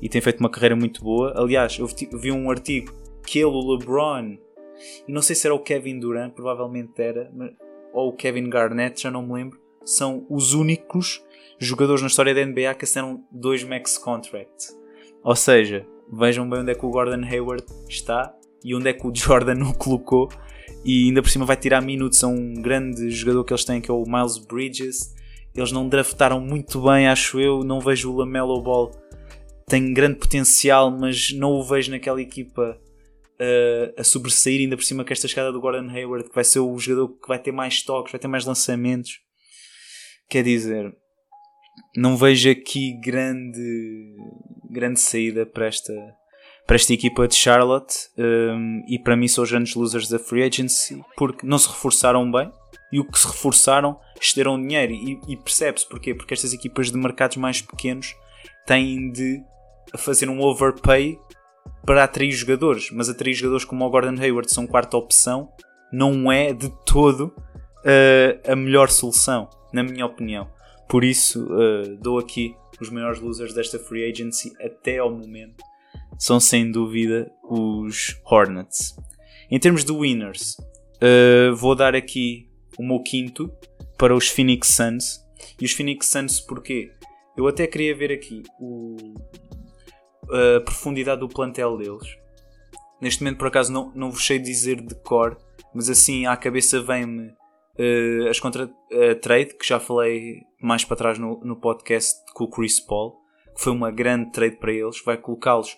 e 0.03 0.09
tem 0.09 0.21
feito 0.21 0.41
uma 0.41 0.51
carreira 0.51 0.77
muito 0.77 1.03
boa. 1.03 1.33
Aliás, 1.37 1.79
eu 1.79 1.87
vi 1.87 2.33
um 2.33 2.51
artigo 2.51 2.93
que 3.25 3.39
ele, 3.39 3.47
o 3.47 3.77
LeBron, 3.77 4.37
e 5.07 5.13
não 5.13 5.23
sei 5.23 5.35
se 5.35 5.47
era 5.47 5.55
o 5.55 5.59
Kevin 5.59 5.99
Durant, 5.99 6.33
provavelmente 6.33 7.01
era, 7.01 7.31
ou 7.97 8.11
o 8.11 8.13
Kevin 8.13 8.51
Garnett, 8.51 9.05
já 9.05 9.11
não 9.11 9.23
me 9.23 9.33
lembro, 9.33 9.59
são 9.83 10.27
os 10.29 10.53
únicos 10.53 11.25
jogadores 11.59 12.03
na 12.03 12.09
história 12.09 12.35
da 12.35 12.45
NBA 12.45 12.75
que 12.75 12.85
assinaram 12.85 13.25
dois 13.33 13.65
max 13.65 13.97
contracts. 13.97 14.77
Ou 15.25 15.35
seja, 15.35 15.87
vejam 16.13 16.49
bem 16.49 16.61
onde 16.61 16.73
é 16.73 16.75
que 16.75 16.85
o 16.85 16.91
Gordon 16.91 17.25
Hayward 17.25 17.65
está 17.89 18.35
e 18.63 18.75
onde 18.75 18.91
é 18.91 18.93
que 18.93 19.07
o 19.07 19.13
Jordan 19.17 19.65
o 19.65 19.73
colocou. 19.73 20.29
E 20.85 21.07
ainda 21.07 21.23
por 21.23 21.31
cima 21.31 21.47
vai 21.47 21.57
tirar 21.57 21.81
minutos 21.81 22.23
a 22.23 22.27
um 22.27 22.53
grande 22.53 23.11
jogador 23.11 23.45
que 23.45 23.55
eles 23.55 23.65
têm, 23.65 23.81
que 23.81 23.91
é 23.91 23.95
o 23.95 24.05
Miles 24.07 24.37
Bridges. 24.37 25.15
Eles 25.55 25.73
não 25.73 25.89
draftaram 25.89 26.39
muito 26.39 26.83
bem, 26.83 27.09
acho 27.09 27.41
eu. 27.41 27.65
Não 27.65 27.81
vejo 27.81 28.13
o 28.13 28.17
Lamelo 28.17 28.61
Ball. 28.61 28.91
Tem 29.67 29.95
grande 29.95 30.19
potencial, 30.19 30.91
mas 30.91 31.33
não 31.33 31.53
o 31.53 31.65
vejo 31.65 31.91
naquela 31.91 32.21
equipa 32.21 32.79
uh, 33.41 34.01
a 34.01 34.05
sobressair. 34.05 34.61
Ainda 34.61 34.77
por 34.77 34.85
cima 34.85 35.05
que 35.05 35.13
esta 35.13 35.29
chegada 35.29 35.53
do 35.53 35.61
Gordon 35.61 35.91
Hayward, 35.91 36.29
que 36.29 36.35
vai 36.35 36.45
ser 36.45 36.61
o 36.61 36.79
jogador 36.79 37.09
que 37.09 37.29
vai 37.29 37.39
ter 37.39 37.53
mais 37.53 37.83
toques, 37.83 38.13
vai 38.13 38.19
ter 38.19 38.29
mais 38.29 38.45
lançamentos. 38.45 39.21
Quer 40.29 40.43
dizer, 40.43 40.95
não 41.97 42.17
vejo 42.17 42.51
aqui 42.51 42.99
grande, 43.01 44.17
grande 44.71 45.01
saída 45.01 45.47
para 45.47 45.67
esta, 45.67 45.93
para 46.67 46.77
esta 46.77 46.93
equipa 46.93 47.29
de 47.29 47.35
Charlotte 47.35 47.95
um, 48.19 48.85
e 48.89 48.99
para 48.99 49.17
mim 49.17 49.29
são 49.29 49.45
os 49.45 49.51
grandes 49.51 49.75
losers 49.75 50.09
da 50.09 50.19
free 50.19 50.43
agency 50.43 51.01
porque 51.17 51.47
não 51.47 51.59
se 51.59 51.69
reforçaram 51.69 52.31
bem 52.31 52.51
e 52.93 52.99
o 52.99 53.05
que 53.05 53.19
se 53.19 53.27
reforçaram 53.27 53.99
excederam 54.21 54.61
dinheiro 54.61 54.93
e, 54.93 55.19
e 55.29 55.37
percebe-se 55.37 55.89
porquê? 55.89 56.15
Porque 56.15 56.35
estas 56.35 56.53
equipas 56.53 56.91
de 56.91 56.99
mercados 56.99 57.37
mais 57.37 57.61
pequenos 57.61 58.15
têm 58.67 59.11
de 59.11 59.41
fazer 59.97 60.29
um 60.29 60.41
overpay 60.41 61.19
para 61.87 62.03
atrair 62.03 62.33
jogadores, 62.33 62.91
mas 62.91 63.09
atrair 63.09 63.33
jogadores 63.33 63.65
como 63.65 63.87
o 63.87 63.91
Gordon 63.91 64.21
Hayward 64.21 64.53
são 64.53 64.67
quarta 64.67 64.97
opção 64.97 65.49
não 65.93 66.31
é 66.31 66.53
de 66.53 66.69
todo 66.85 67.27
uh, 67.27 68.53
a 68.53 68.57
melhor 68.57 68.91
solução, 68.91 69.49
na 69.73 69.85
minha 69.85 70.05
opinião. 70.05 70.51
Por 70.89 71.05
isso, 71.05 71.45
uh, 71.45 71.97
dou 72.01 72.19
aqui 72.19 72.55
os 72.81 72.91
maiores 72.91 73.21
losers 73.21 73.55
desta 73.55 73.79
free 73.79 74.11
agency 74.11 74.53
até 74.61 74.99
ao 74.99 75.11
momento. 75.11 75.63
São 76.19 76.41
sem 76.41 76.71
dúvida 76.71 77.31
os 77.43 78.21
Hornets. 78.25 78.97
Em 79.49 79.59
termos 79.59 79.85
de 79.85 79.93
winners, 79.93 80.57
uh, 80.97 81.55
vou 81.55 81.77
dar 81.77 81.95
aqui 81.95 82.51
o 82.77 82.83
meu 82.83 83.01
quinto 83.01 83.51
para 83.97 84.15
os 84.15 84.29
Phoenix 84.29 84.69
Suns. 84.69 85.25
E 85.61 85.65
os 85.65 85.73
Phoenix 85.73 86.07
Suns 86.07 86.41
porquê? 86.41 86.91
Eu 87.37 87.47
até 87.47 87.67
queria 87.67 87.95
ver 87.95 88.11
aqui 88.11 88.43
o, 88.59 88.97
a 90.31 90.61
profundidade 90.61 91.21
do 91.21 91.29
plantel 91.29 91.77
deles. 91.77 92.17
Neste 93.01 93.23
momento, 93.23 93.39
por 93.39 93.49
acaso, 93.49 93.73
não, 93.73 93.93
não 93.95 94.11
vos 94.11 94.27
sei 94.27 94.39
dizer 94.39 94.81
de 94.81 94.95
cor, 94.95 95.37
mas 95.75 95.91
assim 95.91 96.27
à 96.27 96.37
cabeça 96.37 96.81
vem-me 96.81 97.29
uh, 97.29 98.29
as 98.31 98.41
contra 98.41 98.65
uh, 98.65 99.15
trade, 99.21 99.55
que 99.55 99.67
já 99.67 99.79
falei 99.79 100.43
mais 100.61 100.85
para 100.85 100.97
trás 100.97 101.19
no, 101.19 101.41
no 101.45 101.57
podcast 101.57 102.21
com 102.35 102.45
o 102.45 102.51
Chris 102.51 102.81
Paul, 102.81 103.17
que 103.55 103.63
foi 103.63 103.73
uma 103.73 103.91
grande 103.91 104.33
trade 104.33 104.57
para 104.57 104.73
eles, 104.73 105.03
vai 105.05 105.17
colocá-los, 105.17 105.77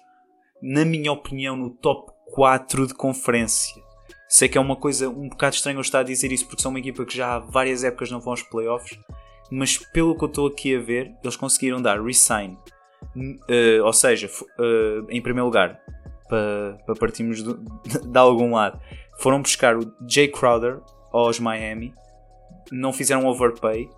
na 0.63 0.85
minha 0.85 1.13
opinião, 1.13 1.57
no 1.57 1.71
top 1.71 2.13
4 2.33 2.87
de 2.87 2.95
conferência. 2.95 3.83
Sei 4.29 4.49
que 4.49 4.59
é 4.59 4.61
uma 4.61 4.77
coisa 4.77 5.09
um 5.09 5.29
bocado 5.29 5.57
estranha 5.57 5.77
eu 5.77 5.81
estar 5.81 6.01
a 6.01 6.05
dizer 6.05 6.31
isso 6.31 6.47
porque 6.47 6.61
são 6.61 6.71
uma 6.71 6.79
equipa 6.79 7.05
que 7.05 7.17
já 7.17 7.37
há 7.37 7.39
várias 7.39 7.83
épocas 7.83 8.11
não 8.11 8.21
vão 8.21 8.33
aos 8.33 8.43
playoffs, 8.43 8.99
mas 9.51 9.79
pelo 9.79 10.17
que 10.17 10.25
eu 10.25 10.29
estou 10.29 10.47
aqui 10.47 10.77
a 10.77 10.81
ver, 10.81 11.15
eles 11.23 11.37
conseguiram 11.37 11.81
dar 11.81 12.03
resign. 12.03 12.59
Uh, 13.17 13.85
ou 13.85 13.93
seja, 13.93 14.27
uh, 14.27 15.07
em 15.09 15.21
primeiro 15.21 15.47
lugar, 15.47 15.81
para, 16.29 16.79
para 16.85 16.95
partirmos 16.95 17.43
de, 17.43 17.55
de, 18.07 18.19
algum 18.19 18.55
lado, 18.55 18.81
foram 19.19 19.43
buscar 19.43 19.77
o 19.77 19.93
Jay 20.07 20.29
Crowder, 20.29 20.81
aos 21.13 21.41
Miami, 21.41 21.95
não 22.71 22.93
fizeram 22.93 23.27
overpay, 23.27 23.89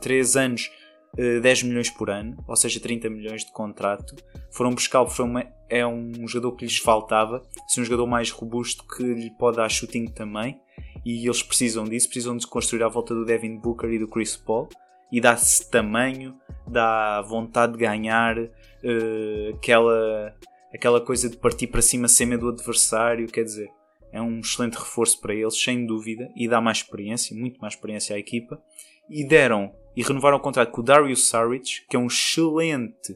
3 0.00 0.34
uh, 0.34 0.38
eh, 0.38 0.40
anos, 0.40 0.70
uh, 1.18 1.20
eh, 1.20 1.40
10 1.40 1.64
milhões 1.64 1.90
por 1.90 2.08
ano, 2.08 2.36
ou 2.46 2.54
seja, 2.54 2.78
30 2.78 3.10
milhões 3.10 3.44
de 3.44 3.52
contrato. 3.52 4.14
Foram 4.52 4.72
buscar 4.72 5.04
foi 5.06 5.24
uma, 5.24 5.44
é 5.68 5.84
um 5.84 6.26
jogador 6.28 6.52
que 6.52 6.64
lhes 6.64 6.78
faltava, 6.78 7.42
é 7.76 7.80
um 7.80 7.84
jogador 7.84 8.06
mais 8.06 8.30
robusto 8.30 8.84
que 8.86 9.02
lhe 9.02 9.30
pode 9.36 9.56
dar 9.56 9.68
shooting 9.68 10.06
também, 10.06 10.60
e 11.04 11.26
eles 11.26 11.42
precisam 11.42 11.84
disso, 11.84 12.08
precisam 12.08 12.36
de 12.36 12.46
construir 12.46 12.82
à 12.84 12.88
volta 12.88 13.14
do 13.14 13.24
Devin 13.24 13.58
Booker 13.58 13.90
e 13.90 13.98
do 13.98 14.06
Chris 14.06 14.36
Paul, 14.36 14.68
e 15.10 15.20
dá-se 15.20 15.68
tamanho, 15.70 16.36
dá 16.66 17.22
vontade 17.22 17.72
de 17.72 17.78
ganhar, 17.78 18.38
uh, 18.38 19.56
aquela, 19.56 20.36
aquela 20.74 21.00
coisa 21.00 21.28
de 21.28 21.36
partir 21.36 21.66
para 21.66 21.82
cima 21.82 22.08
sem 22.08 22.26
medo 22.26 22.46
do 22.46 22.52
adversário, 22.52 23.26
quer 23.28 23.44
dizer, 23.44 23.70
é 24.12 24.20
um 24.20 24.40
excelente 24.40 24.74
reforço 24.74 25.20
para 25.20 25.34
eles, 25.34 25.60
sem 25.60 25.86
dúvida, 25.86 26.30
e 26.34 26.48
dá 26.48 26.60
mais 26.60 26.78
experiência, 26.78 27.36
muito 27.36 27.58
mais 27.60 27.74
experiência 27.74 28.16
à 28.16 28.18
equipa. 28.18 28.60
E 29.08 29.26
deram 29.26 29.74
e 29.96 30.02
renovaram 30.02 30.36
o 30.36 30.40
contrato 30.40 30.70
com 30.70 30.80
o 30.80 30.84
Darius 30.84 31.28
Saric, 31.28 31.86
que 31.88 31.96
é 31.96 31.98
um 31.98 32.06
excelente 32.06 33.12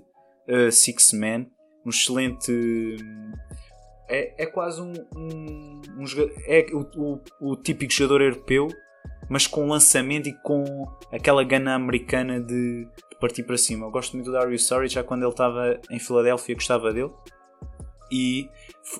uh, 0.48 0.70
six-man, 0.70 1.46
um 1.86 1.90
excelente. 1.90 2.96
É, 4.08 4.42
é 4.42 4.46
quase 4.46 4.82
um, 4.82 4.92
um, 5.16 5.80
um 5.98 6.04
é 6.46 6.66
o, 6.72 6.80
o, 6.96 7.52
o, 7.52 7.56
típico 7.56 7.92
jogador 7.92 8.20
europeu, 8.22 8.68
mas 9.32 9.46
com 9.46 9.66
lançamento 9.66 10.28
e 10.28 10.34
com 10.42 10.86
aquela 11.10 11.42
gana 11.42 11.74
americana 11.74 12.38
de, 12.38 12.84
de 12.84 13.16
partir 13.18 13.42
para 13.44 13.56
cima. 13.56 13.86
Eu 13.86 13.90
gosto 13.90 14.12
muito 14.12 14.26
do 14.26 14.32
Darius 14.32 14.66
Saric, 14.66 14.92
já 14.92 15.02
quando 15.02 15.22
ele 15.22 15.30
estava 15.30 15.80
em 15.90 15.98
Filadélfia 15.98 16.54
gostava 16.54 16.92
dele. 16.92 17.10
E 18.12 18.46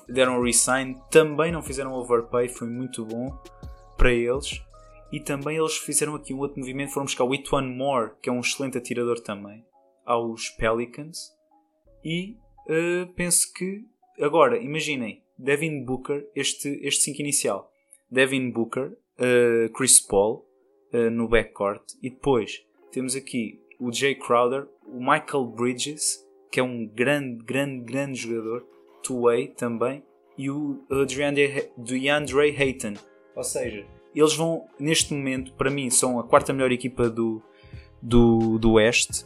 deram 0.09 0.39
o 0.39 0.43
resign, 0.43 0.99
também 1.11 1.51
não 1.51 1.61
fizeram 1.61 1.93
overpay, 1.93 2.49
foi 2.49 2.67
muito 2.67 3.05
bom 3.05 3.29
para 3.95 4.11
eles. 4.11 4.59
E 5.11 5.19
também 5.19 5.55
eles 5.55 5.77
fizeram 5.77 6.15
aqui 6.15 6.33
um 6.33 6.39
outro 6.39 6.59
movimento, 6.59 6.93
foram 6.93 7.05
buscar 7.05 7.25
o 7.25 7.33
It 7.33 7.53
One 7.53 7.69
More, 7.77 8.13
que 8.19 8.27
é 8.27 8.33
um 8.33 8.39
excelente 8.39 8.75
atirador 8.75 9.19
também, 9.19 9.63
aos 10.03 10.49
Pelicans. 10.49 11.31
E 12.03 12.39
uh, 12.67 13.05
penso 13.15 13.53
que, 13.53 13.85
agora, 14.19 14.57
imaginem, 14.57 15.21
Devin 15.37 15.85
Booker, 15.85 16.27
este 16.35 16.73
5 16.73 16.87
este 16.87 17.21
inicial. 17.21 17.71
Devin 18.09 18.49
Booker, 18.49 18.97
uh, 19.19 19.71
Chris 19.73 19.99
Paul 19.99 20.45
uh, 20.93 21.09
no 21.09 21.27
backcourt. 21.27 21.83
E 22.01 22.09
depois 22.09 22.65
temos 22.91 23.15
aqui 23.15 23.59
o 23.79 23.91
Jay 23.91 24.15
Crowder, 24.15 24.67
o 24.85 24.99
Michael 24.99 25.45
Bridges, 25.47 26.25
que 26.51 26.59
é 26.59 26.63
um 26.63 26.85
grande, 26.85 27.43
grande, 27.43 27.83
grande 27.83 28.19
jogador, 28.19 28.65
two-way 29.01 29.47
também, 29.49 30.03
e 30.37 30.49
o 30.49 30.83
DeAndre, 31.07 31.69
DeAndre 31.77 32.55
Hayton. 32.55 32.93
Ou 33.35 33.43
seja, 33.43 33.85
eles 34.15 34.35
vão, 34.35 34.67
neste 34.79 35.13
momento, 35.13 35.53
para 35.53 35.69
mim, 35.69 35.89
são 35.89 36.19
a 36.19 36.23
quarta 36.23 36.53
melhor 36.53 36.71
equipa 36.71 37.09
do, 37.09 37.41
do, 38.01 38.57
do 38.59 38.73
Oeste, 38.73 39.25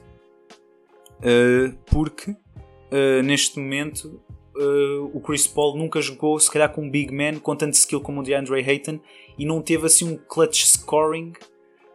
uh, 1.20 1.78
porque 1.86 2.32
uh, 2.32 3.22
neste 3.24 3.60
momento 3.60 4.22
uh, 4.56 5.12
o 5.14 5.22
Chris 5.22 5.48
Paul 5.48 5.78
nunca 5.78 6.02
jogou, 6.02 6.40
se 6.40 6.52
calhar, 6.52 6.74
com 6.74 6.84
um 6.84 6.90
big 6.90 7.14
man 7.14 7.40
com 7.40 7.56
tanto 7.56 7.74
skill 7.74 8.02
como 8.02 8.22
o 8.22 8.24
DeAndre 8.24 8.64
Hayton 8.64 9.00
e 9.38 9.46
não 9.46 9.62
teve 9.62 9.86
assim 9.86 10.06
um 10.06 10.18
clutch 10.18 10.66
scoring, 10.66 11.34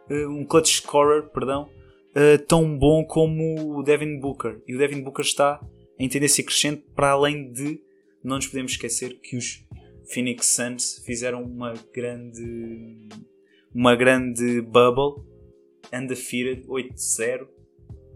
uh, 0.09 0.29
um 0.29 0.45
clutch 0.45 0.81
scorer, 0.81 1.29
perdão, 1.29 1.69
uh, 2.15 2.43
tão 2.47 2.77
bom 2.77 3.03
como 3.05 3.77
o 3.77 3.83
Devin 3.83 4.19
Booker. 4.19 4.61
E 4.67 4.75
o 4.75 4.77
Devin 4.77 5.01
Booker 5.01 5.25
está 5.25 5.59
em 5.99 6.09
tendência 6.09 6.43
crescente 6.43 6.83
para 6.95 7.11
além 7.11 7.51
de 7.51 7.79
não 8.23 8.37
nos 8.37 8.47
podemos 8.47 8.71
esquecer 8.71 9.19
que 9.21 9.35
os 9.35 9.65
Phoenix 10.11 10.47
Suns 10.47 11.03
fizeram 11.05 11.43
uma 11.43 11.73
grande 11.93 13.09
uma 13.73 13.95
grande 13.95 14.61
bubble 14.61 15.23
undefeated 15.91 16.65
8-0 16.67 17.47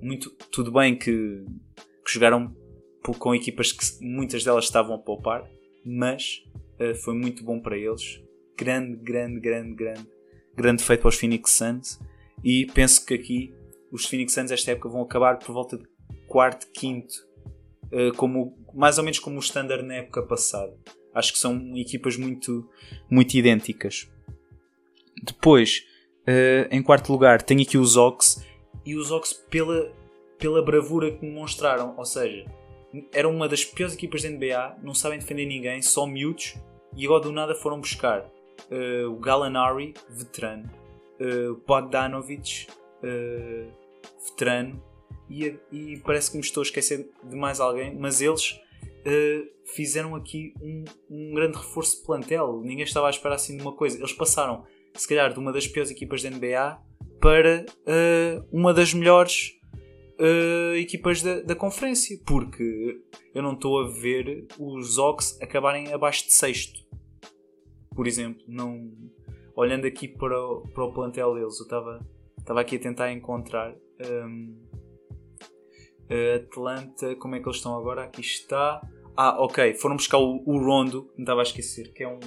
muito 0.01 0.29
tudo 0.51 0.71
bem 0.71 0.97
que, 0.97 1.45
que 2.05 2.13
jogaram 2.13 2.55
com 3.19 3.33
equipas 3.33 3.71
que 3.71 3.85
muitas 4.01 4.43
delas 4.43 4.65
estavam 4.65 4.95
a 4.95 4.99
poupar, 4.99 5.49
mas 5.85 6.43
uh, 6.79 6.95
foi 6.95 7.15
muito 7.15 7.43
bom 7.43 7.59
para 7.59 7.77
eles. 7.77 8.21
Grande, 8.57 8.95
grande, 8.97 9.39
grande, 9.39 9.75
grande, 9.75 10.07
grande 10.55 10.83
feito 10.83 11.01
para 11.01 11.09
os 11.09 11.15
Phoenix 11.15 11.51
Suns. 11.51 11.99
E 12.43 12.65
penso 12.73 13.05
que 13.05 13.13
aqui 13.13 13.53
os 13.91 14.05
Phoenix 14.05 14.33
Suns 14.33 14.51
esta 14.51 14.71
época 14.71 14.89
vão 14.89 15.03
acabar 15.03 15.37
por 15.37 15.53
volta 15.53 15.77
de 15.77 15.85
quarto, 16.27 16.67
quinto, 16.73 17.13
uh, 17.91 18.11
como, 18.17 18.57
mais 18.73 18.97
ou 18.97 19.03
menos 19.03 19.19
como 19.19 19.37
o 19.37 19.39
standard 19.39 19.83
na 19.85 19.95
época 19.95 20.23
passada. 20.23 20.75
Acho 21.13 21.33
que 21.33 21.39
são 21.39 21.75
equipas 21.75 22.17
muito, 22.17 22.67
muito 23.09 23.35
idênticas. 23.35 24.09
Depois, 25.23 25.83
uh, 26.27 26.67
em 26.71 26.81
quarto 26.81 27.11
lugar, 27.11 27.41
tenho 27.41 27.61
aqui 27.61 27.77
os 27.77 27.95
Ox. 27.95 28.43
E 28.85 28.95
os 28.95 29.11
Ox 29.11 29.33
pela, 29.33 29.91
pela 30.39 30.63
bravura 30.63 31.11
que 31.11 31.21
demonstraram. 31.21 31.95
Ou 31.95 32.05
seja, 32.05 32.45
era 33.11 33.27
uma 33.27 33.47
das 33.47 33.63
piores 33.63 33.93
equipas 33.93 34.23
da 34.23 34.29
NBA, 34.29 34.77
não 34.81 34.95
sabem 34.95 35.19
defender 35.19 35.45
ninguém, 35.45 35.81
só 35.81 36.07
miúdos, 36.07 36.55
e 36.95 37.05
agora 37.05 37.23
do 37.23 37.31
nada 37.31 37.53
foram 37.53 37.79
buscar 37.79 38.29
uh, 38.71 39.11
o 39.11 39.19
Gallinari, 39.19 39.93
veterano, 40.09 40.69
uh, 41.19 41.55
Bogdanovic, 41.67 42.67
uh, 43.03 43.71
veterano, 44.23 44.81
e, 45.29 45.57
e, 45.71 45.97
parece 46.05 46.31
que 46.31 46.37
me 46.37 46.43
estou 46.43 46.61
a 46.61 46.63
esquecer 46.63 47.09
de 47.23 47.35
mais 47.35 47.59
alguém, 47.59 47.93
mas 47.97 48.21
eles 48.21 48.51
uh, 48.51 49.47
fizeram 49.75 50.15
aqui 50.15 50.53
um, 50.61 50.85
um, 51.09 51.33
grande 51.33 51.57
reforço 51.57 51.97
de 51.97 52.05
plantel. 52.05 52.61
Ninguém 52.63 52.85
estava 52.85 53.07
à 53.07 53.09
espera 53.09 53.35
assim 53.35 53.57
de 53.57 53.61
uma 53.61 53.73
coisa. 53.73 53.97
Eles 53.97 54.13
passaram, 54.13 54.63
se 54.93 55.05
calhar, 55.07 55.33
de 55.33 55.39
uma 55.39 55.51
das 55.51 55.67
piores 55.67 55.91
equipas 55.91 56.23
da 56.23 56.29
NBA 56.29 56.79
para 57.19 57.65
uma 58.53 58.73
das 58.73 58.93
melhores 58.93 59.57
uh, 60.19 60.75
equipas 60.75 61.21
da, 61.21 61.41
da 61.41 61.55
conferência, 61.55 62.19
porque 62.25 62.99
eu 63.33 63.41
não 63.41 63.53
estou 63.53 63.79
a 63.79 63.87
ver 63.87 64.47
os 64.59 64.97
Ox 64.97 65.39
acabarem 65.41 65.93
abaixo 65.93 66.25
de 66.25 66.33
sexto. 66.33 66.86
Por 67.97 68.05
exemplo, 68.05 68.43
não 68.47 68.91
olhando 69.55 69.87
aqui 69.87 70.07
para 70.07 70.39
o, 70.39 70.67
para 70.67 70.83
o 70.83 70.93
plantel 70.93 71.33
deles, 71.33 71.59
eu 71.59 71.63
estava 71.63 71.99
estava 72.37 72.61
aqui 72.61 72.75
a 72.75 72.79
tentar 72.79 73.11
encontrar 73.11 73.73
um, 74.29 74.55
Atlanta, 76.35 77.15
como 77.15 77.33
é 77.33 77.39
que 77.39 77.47
eles 77.47 77.57
estão 77.57 77.75
agora? 77.75 78.03
Aqui 78.03 78.21
está. 78.21 78.79
Ah, 79.15 79.43
ok, 79.43 79.73
foram 79.73 79.95
buscar 79.95 80.19
o, 80.19 80.43
o 80.45 80.59
Rondo, 80.59 81.09
me 81.17 81.23
estava 81.23 81.41
a 81.41 81.43
esquecer, 81.43 81.91
que 81.91 82.03
é 82.03 82.07
um 82.07 82.19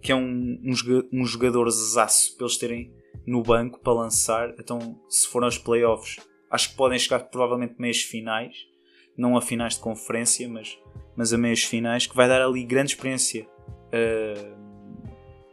que 0.00 0.12
é 0.12 0.14
um, 0.14 0.60
um, 0.64 0.74
um 1.12 1.26
jogador 1.26 1.68
zaço 1.70 2.36
para 2.36 2.46
eles 2.46 2.56
terem 2.56 2.94
no 3.26 3.42
banco 3.42 3.80
para 3.80 3.92
lançar. 3.92 4.54
Então, 4.60 4.96
se 5.08 5.26
forem 5.26 5.46
aos 5.46 5.58
playoffs, 5.58 6.24
acho 6.48 6.70
que 6.70 6.76
podem 6.76 7.00
chegar 7.00 7.18
provavelmente 7.24 7.74
meias 7.80 8.00
finais, 8.00 8.54
não 9.18 9.36
a 9.36 9.42
finais 9.42 9.74
de 9.74 9.80
conferência, 9.80 10.48
mas, 10.48 10.78
mas 11.16 11.32
a 11.32 11.36
meias 11.36 11.64
finais, 11.64 12.06
que 12.06 12.14
vai 12.14 12.28
dar 12.28 12.40
ali 12.40 12.62
grande 12.62 12.92
experiência 12.92 13.44
uh, 13.44 14.59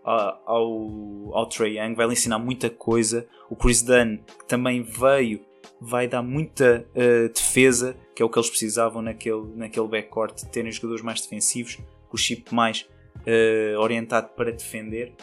ao, 0.10 1.34
ao 1.34 1.46
Trey 1.48 1.78
Young, 1.78 1.96
vai 1.96 2.08
lhe 2.08 2.13
ensinar 2.13 2.39
muita 2.39 2.70
coisa. 2.70 3.28
O 3.50 3.56
Chris 3.56 3.82
Dunn, 3.82 4.17
que 4.39 4.46
também 4.48 4.82
veio, 4.82 5.41
vai 5.80 6.08
dar 6.08 6.22
muita 6.22 6.88
uh, 6.91 7.34
defesa, 7.34 7.96
que 8.15 8.22
é 8.22 8.26
o 8.26 8.30
que 8.30 8.38
eles 8.38 8.50
precisavam 8.50 9.02
naquele, 9.02 9.46
naquele 9.56 9.88
backcourt, 9.88 10.43
terem 10.52 10.72
jogadores 10.72 11.04
mais 11.04 11.22
defensivos, 11.22 11.78
com 12.08 12.15
o 12.15 12.17
chip 12.17 12.54
mais 12.54 12.88
uh, 13.17 13.80
orientado 13.80 14.30
para 14.30 14.52
defender, 14.52 15.13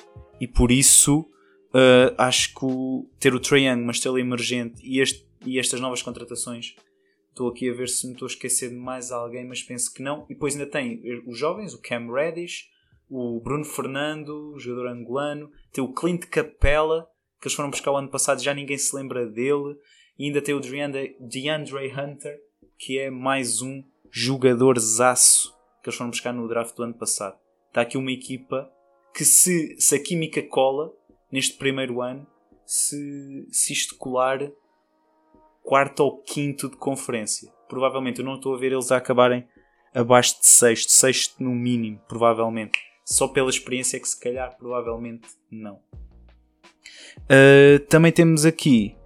e 0.41 0.47
por 0.47 0.71
isso. 0.71 1.29
Uh, 1.77 2.15
acho 2.17 2.55
que 2.55 2.65
o, 2.65 3.05
ter 3.19 3.35
o 3.35 3.41
Trae 3.41 3.67
Young, 3.67 3.83
uma 3.83 3.91
estrela 3.91 4.21
emergente, 4.21 4.81
e 4.81 5.01
este 5.01 5.27
e 5.45 5.59
estas 5.59 5.81
novas 5.81 6.03
contratações. 6.03 6.75
Estou 7.31 7.49
aqui 7.49 7.69
a 7.69 7.73
ver 7.73 7.89
se 7.89 8.07
me 8.07 8.13
estou 8.13 8.27
a 8.27 8.31
esquecer 8.31 8.71
de 8.71 8.77
mais 8.77 9.11
alguém, 9.11 9.47
mas 9.47 9.63
penso 9.63 9.93
que 9.93 10.03
não. 10.03 10.25
E 10.29 10.35
depois 10.35 10.55
ainda 10.55 10.71
tem 10.71 11.03
os 11.27 11.37
jovens, 11.37 11.75
o 11.75 11.81
Cam 11.81 12.13
Reddish, 12.13 12.71
o 13.17 13.41
Bruno 13.41 13.65
Fernando, 13.65 14.59
jogador 14.59 14.89
angolano, 14.89 15.49
tem 15.73 15.85
o 15.85 15.93
Clint 15.93 16.25
Capella, 16.25 17.07
que 17.41 17.47
eles 17.47 17.55
foram 17.55 17.71
buscar 17.71 17.93
o 17.93 17.97
ano 17.97 18.11
passado 18.11 18.43
já 18.43 18.53
ninguém 18.53 18.77
se 18.77 18.95
lembra 18.97 19.25
dele. 19.25 19.77
E 20.19 20.27
ainda 20.27 20.43
tem 20.43 20.55
o 20.55 20.61
DeAndre 20.61 21.93
Hunter, 21.93 22.37
que 22.77 22.99
é 22.99 23.11
mais 23.11 23.63
um 23.63 23.85
jogador 24.11 24.79
zaço 24.81 25.55
que 25.81 25.89
eles 25.89 25.97
foram 25.97 26.11
buscar 26.11 26.33
no 26.33 26.49
draft 26.49 26.75
do 26.75 26.83
ano 26.83 26.95
passado. 26.95 27.39
Está 27.69 27.83
aqui 27.83 27.97
uma 27.97 28.11
equipa 28.11 28.69
que 29.15 29.25
se, 29.25 29.77
se 29.79 29.95
a 29.95 30.03
química 30.03 30.43
cola 30.43 30.93
neste 31.31 31.57
primeiro 31.57 32.03
ano, 32.03 32.27
se, 32.67 33.47
se 33.51 33.73
isto 33.73 33.97
colar, 33.97 34.41
quarto 35.63 36.01
ou 36.01 36.21
quinto 36.23 36.69
de 36.69 36.77
conferência. 36.77 37.53
Provavelmente 37.69 38.19
eu 38.19 38.25
não 38.25 38.37
estou 38.37 38.55
a 38.55 38.59
ver 38.59 38.73
eles 38.73 38.91
a 38.91 38.97
acabarem 38.97 39.47
abaixo 39.95 40.41
de 40.41 40.47
sexto, 40.47 40.91
sexto 40.91 41.41
no 41.41 41.51
mínimo, 41.51 42.01
provavelmente. 42.09 42.94
Só 43.05 43.29
pela 43.29 43.51
experiência 43.51 44.01
que 44.01 44.09
se 44.09 44.19
calhar 44.19 44.57
provavelmente 44.57 45.29
não. 45.51 45.81
Uh, 47.25 47.79
também 47.89 48.11
temos 48.11 48.45
aqui, 48.45 48.97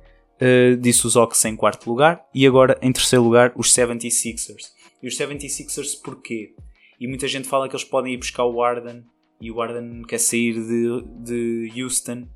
uh, 0.40 0.76
disse 0.76 1.06
os 1.06 1.16
Ox 1.16 1.44
em 1.44 1.56
quarto 1.56 1.88
lugar, 1.88 2.24
e 2.34 2.46
agora 2.46 2.78
em 2.80 2.92
terceiro 2.92 3.24
lugar 3.24 3.52
os 3.56 3.72
76ers. 3.72 4.70
E 5.02 5.08
os 5.08 5.16
76ers 5.16 6.00
porquê? 6.02 6.54
E 7.00 7.06
muita 7.06 7.28
gente 7.28 7.48
fala 7.48 7.68
que 7.68 7.74
eles 7.74 7.84
podem 7.84 8.14
ir 8.14 8.18
buscar 8.18 8.44
o 8.44 8.62
Arden, 8.62 9.04
e 9.40 9.50
o 9.50 9.60
Arden 9.60 10.02
quer 10.02 10.18
sair 10.18 10.54
de, 10.54 11.02
de 11.22 11.82
Houston, 11.82 12.28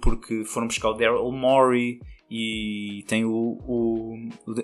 porque 0.00 0.44
foram 0.44 0.66
buscar 0.66 0.90
o 0.90 0.94
Daryl 0.94 1.30
Morey, 1.30 2.00
e 2.30 3.04
tem 3.06 3.24
o, 3.24 3.58
o, 3.66 4.16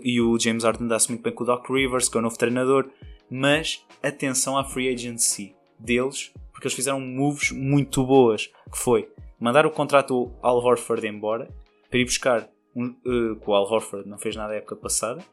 e 0.03 0.21
o 0.21 0.39
James 0.39 0.65
Harden 0.65 0.89
dá-se 0.89 1.09
muito 1.09 1.23
bem 1.23 1.33
com 1.33 1.45
o 1.45 1.47
Doc 1.47 1.69
Rivers, 1.69 2.09
que 2.09 2.17
é 2.17 2.21
o 2.21 2.23
novo 2.23 2.37
treinador, 2.37 2.91
mas 3.31 3.87
atenção 4.03 4.57
à 4.57 4.65
free 4.65 4.93
agency 4.93 5.55
deles, 5.81 6.33
porque 6.53 6.67
eles 6.67 6.75
fizeram 6.75 7.01
moves 7.01 7.51
muito 7.51 8.05
boas, 8.05 8.47
que 8.71 8.79
foi 8.79 9.09
mandar 9.39 9.65
o 9.67 9.71
contrato 9.71 10.31
ao 10.43 10.59
Al 10.59 10.65
Horford 10.65 11.07
embora, 11.07 11.49
para 11.89 11.99
ir 11.99 12.05
buscar 12.05 12.49
um, 12.77 12.89
uh, 12.89 13.37
que 13.37 13.51
o 13.51 13.55
Al 13.55 13.65
Horford 13.65 14.09
não 14.09 14.19
fez 14.19 14.37
nada 14.37 14.51
na 14.51 14.57
época 14.57 14.77
passada, 14.77 15.25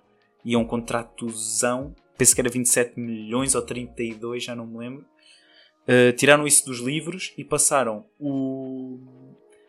e 0.44 0.56
é 0.56 0.58
um 0.58 0.66
contratozão, 0.66 1.94
penso 2.18 2.34
que 2.34 2.42
era 2.42 2.50
27 2.50 3.00
milhões 3.00 3.54
ou 3.54 3.62
32, 3.62 4.44
já 4.44 4.56
não 4.56 4.66
me 4.66 4.78
lembro. 4.78 5.06
Uh, 5.84 6.14
tiraram 6.16 6.48
isso 6.48 6.66
dos 6.66 6.80
livros 6.80 7.34
e 7.38 7.44
passaram 7.44 8.06
o, 8.20 9.00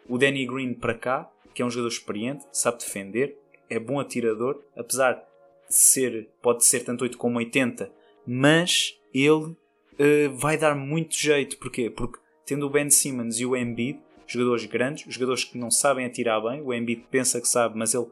o 0.09 0.19
Danny 0.19 0.47
Green 0.47 0.75
para 0.75 0.95
cá, 0.95 1.31
que 1.55 1.63
é 1.63 1.65
um 1.65 1.71
jogador 1.71 1.89
experiente, 1.89 2.45
sabe 2.53 2.79
defender, 2.79 3.37
é 3.69 3.79
bom 3.79 4.01
atirador, 4.01 4.63
apesar 4.77 5.15
de 5.15 5.23
ser, 5.69 6.29
pode 6.41 6.65
ser 6.65 6.85
tanto 6.85 7.03
8 7.03 7.19
como 7.19 7.39
80, 7.39 7.91
mas 8.27 8.99
ele 9.13 9.57
uh, 9.99 10.37
vai 10.37 10.57
dar 10.57 10.75
muito 10.75 11.15
jeito. 11.15 11.59
Porquê? 11.59 11.91
Porque 11.91 12.19
tendo 12.47 12.67
o 12.67 12.71
Ben 12.71 12.89
Simmons 12.89 13.39
e 13.39 13.47
o 13.47 13.57
Embiid, 13.57 14.01
jogadores 14.27 14.65
grandes, 14.65 15.13
jogadores 15.13 15.45
que 15.45 15.59
não 15.59 15.71
sabem 15.71 16.07
atirar 16.07 16.43
bem. 16.43 16.63
O 16.63 16.73
Embiid 16.73 17.05
pensa 17.11 17.41
que 17.41 17.49
sabe, 17.49 17.79
mas 17.79 17.95
ele 17.95 18.07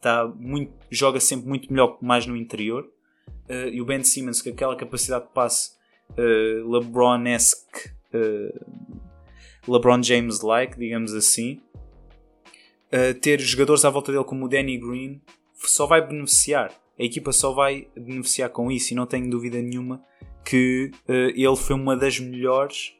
tá 0.00 0.26
muito, 0.26 0.72
joga 0.90 1.20
sempre 1.20 1.48
muito 1.48 1.72
melhor 1.72 1.98
mais 2.00 2.26
no 2.26 2.36
interior. 2.36 2.88
Uh, 3.48 3.68
e 3.72 3.80
o 3.80 3.84
Ben 3.84 4.02
Simmons, 4.02 4.40
com 4.42 4.50
aquela 4.50 4.76
capacidade 4.76 5.26
de 5.26 5.32
passe 5.32 5.72
uh, 6.10 6.70
LeBron-esque, 6.70 7.90
LeBron 9.66 10.02
James-like, 10.02 10.78
digamos 10.78 11.14
assim, 11.14 11.62
ter 13.22 13.40
jogadores 13.40 13.86
à 13.86 13.90
volta 13.90 14.12
dele 14.12 14.24
como 14.24 14.44
o 14.44 14.48
Danny 14.48 14.76
Green 14.76 15.22
só 15.54 15.86
vai 15.86 16.06
beneficiar. 16.06 16.70
A 16.98 17.02
equipa 17.02 17.32
só 17.32 17.52
vai 17.52 17.88
beneficiar 17.96 18.50
com 18.50 18.70
isso 18.70 18.92
e 18.92 18.96
não 18.96 19.06
tenho 19.06 19.30
dúvida 19.30 19.62
nenhuma 19.62 20.04
que 20.44 20.90
ele 21.08 21.56
foi 21.56 21.76
uma 21.76 21.96
das 21.96 22.18
melhores 22.18 22.94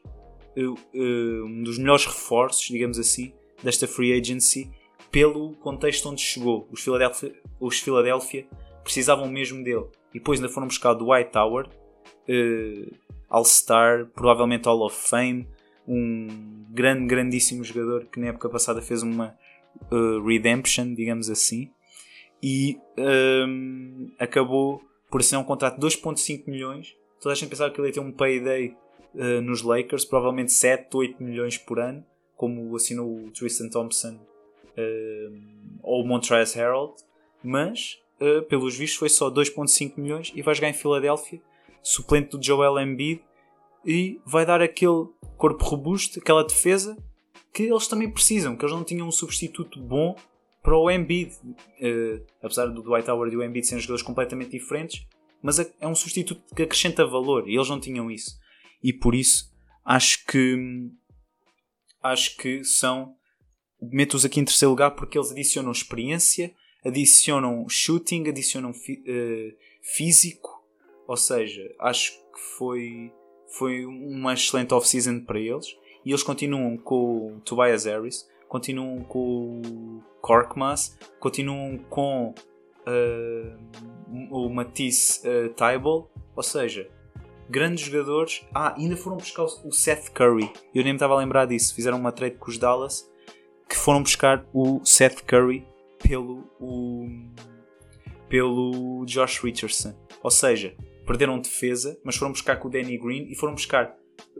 um 0.55 1.63
dos 1.63 1.77
melhores 1.77 2.05
reforços, 2.05 2.67
digamos 2.67 2.99
assim, 2.99 3.33
desta 3.63 3.87
free 3.87 4.13
agency 4.13 4.69
pelo 5.11 5.53
contexto 5.57 6.09
onde 6.09 6.21
chegou. 6.21 6.67
Os 6.71 6.81
Philadelphia, 6.81 7.33
os 7.59 7.79
Philadelphia 7.79 8.47
precisavam 8.83 9.29
mesmo 9.29 9.63
dele. 9.63 9.85
E 10.13 10.19
depois 10.19 10.39
ainda 10.39 10.51
foram 10.51 10.67
buscar 10.67 10.93
do 10.93 11.11
White 11.11 11.31
Tower, 11.31 11.67
uh, 11.67 12.95
All-Star, 13.29 14.07
provavelmente 14.13 14.65
Hall 14.65 14.85
of 14.85 14.95
Fame, 14.95 15.47
um 15.87 16.65
grande, 16.69 17.05
grandíssimo 17.05 17.63
jogador 17.63 18.05
que 18.05 18.19
na 18.19 18.27
época 18.27 18.49
passada 18.49 18.81
fez 18.81 19.03
uma 19.03 19.35
uh, 19.91 20.25
redemption, 20.25 20.93
digamos 20.93 21.29
assim, 21.29 21.71
e 22.41 22.77
um, 22.97 24.11
acabou 24.19 24.81
por 25.09 25.21
assinar 25.21 25.41
um 25.41 25.45
contrato 25.45 25.79
de 25.79 25.85
2.5 25.85 26.47
milhões. 26.47 26.95
Toda 27.23 27.31
a 27.31 27.35
gente 27.37 27.49
pensava 27.49 27.71
que 27.71 27.79
ele 27.79 27.87
ia 27.87 27.93
ter 27.93 28.01
um 28.01 28.11
payday 28.11 28.75
uh, 29.15 29.41
nos 29.41 29.61
Lakers, 29.61 30.03
provavelmente 30.03 30.51
7, 30.51 30.89
8 30.93 31.23
milhões 31.23 31.57
por 31.57 31.79
ano, 31.79 32.05
como 32.35 32.75
assinou 32.75 33.07
o 33.09 33.31
Tristan 33.31 33.69
Thompson 33.69 34.15
uh, 34.15 35.39
ou 35.81 36.03
o 36.03 36.05
Montrezl 36.05 36.59
Harrell, 36.59 36.93
mas 37.41 37.97
uh, 38.19 38.41
pelos 38.41 38.75
vistos 38.75 38.99
foi 38.99 39.07
só 39.07 39.31
2.5 39.31 39.93
milhões 39.95 40.33
e 40.35 40.41
vai 40.41 40.53
jogar 40.53 40.67
em 40.67 40.73
Filadélfia, 40.73 41.41
suplente 41.81 42.35
do 42.35 42.43
Joel 42.43 42.77
Embiid 42.77 43.23
e 43.85 44.19
vai 44.25 44.45
dar 44.45 44.61
aquele 44.61 45.07
corpo 45.37 45.63
robusto, 45.63 46.19
aquela 46.19 46.43
defesa 46.43 46.97
que 47.53 47.63
eles 47.63 47.87
também 47.87 48.11
precisam, 48.11 48.57
que 48.57 48.65
eles 48.65 48.75
não 48.75 48.83
tinham 48.83 49.07
um 49.07 49.11
substituto 49.11 49.79
bom 49.79 50.13
para 50.61 50.77
o 50.77 50.91
Embiid, 50.91 51.33
uh, 51.45 52.21
apesar 52.41 52.65
do 52.65 52.81
Dwight 52.81 53.09
Howard 53.09 53.33
e 53.33 53.37
o 53.37 53.43
Embiid 53.43 53.65
serem 53.65 53.81
jogadores 53.81 54.03
completamente 54.03 54.51
diferentes, 54.51 55.05
mas 55.43 55.59
é, 55.59 55.69
é 55.81 55.87
um 55.87 55.93
substituto 55.93 56.41
que 56.55 56.63
acrescenta 56.63 57.05
valor 57.05 57.49
e 57.49 57.55
eles 57.55 57.69
não 57.69 57.79
tinham 57.79 58.09
isso. 58.09 58.39
E 58.81 58.93
por 58.93 59.13
isso 59.13 59.51
acho 59.85 60.25
que 60.25 60.89
acho 62.01 62.37
que 62.37 62.63
são 62.63 63.13
meto-os 63.81 64.23
aqui 64.23 64.39
em 64.39 64.45
terceiro 64.45 64.71
lugar 64.71 64.91
porque 64.91 65.17
eles 65.17 65.31
adicionam 65.31 65.71
experiência, 65.71 66.53
adicionam 66.83 67.67
shooting, 67.67 68.27
adicionam 68.29 68.71
uh, 68.71 69.53
físico, 69.81 70.63
ou 71.07 71.17
seja, 71.17 71.61
acho 71.79 72.13
que 72.13 72.39
foi, 72.57 73.11
foi 73.57 73.85
uma 73.85 74.33
excelente 74.33 74.73
off-season 74.73 75.19
para 75.21 75.39
eles 75.39 75.67
e 76.05 76.11
eles 76.11 76.23
continuam 76.23 76.77
com 76.77 77.37
o 77.37 77.41
Tobias 77.41 77.85
Harris, 77.85 78.27
continuam 78.47 79.03
com 79.03 79.61
o 79.61 80.03
Korkmaz, 80.21 80.97
continuam 81.19 81.77
com 81.89 82.33
uh, 82.87 84.29
o 84.31 84.49
Matisse 84.49 85.21
uh, 85.27 86.09
ou 86.35 86.43
seja, 86.43 86.89
grandes 87.49 87.85
jogadores. 87.85 88.45
Ah, 88.53 88.75
ainda 88.77 88.95
foram 88.95 89.17
buscar 89.17 89.43
o 89.43 89.71
Seth 89.71 90.09
Curry. 90.09 90.51
Eu 90.73 90.83
nem 90.83 90.93
me 90.93 90.97
estava 90.97 91.13
a 91.13 91.17
lembrar 91.17 91.45
disso. 91.45 91.75
Fizeram 91.75 91.99
uma 91.99 92.11
trade 92.11 92.35
com 92.35 92.49
os 92.49 92.57
Dallas 92.57 93.09
que 93.67 93.75
foram 93.75 94.03
buscar 94.03 94.45
o 94.53 94.83
Seth 94.83 95.21
Curry 95.21 95.65
pelo, 96.01 96.43
o, 96.59 97.07
pelo 98.29 99.05
Josh 99.05 99.39
Richardson. 99.39 99.95
Ou 100.21 100.31
seja, 100.31 100.75
perderam 101.05 101.39
defesa, 101.39 101.99
mas 102.03 102.15
foram 102.15 102.31
buscar 102.31 102.57
com 102.57 102.67
o 102.67 102.71
Danny 102.71 102.97
Green 102.97 103.27
e 103.29 103.35
foram 103.35 103.53
buscar 103.53 103.95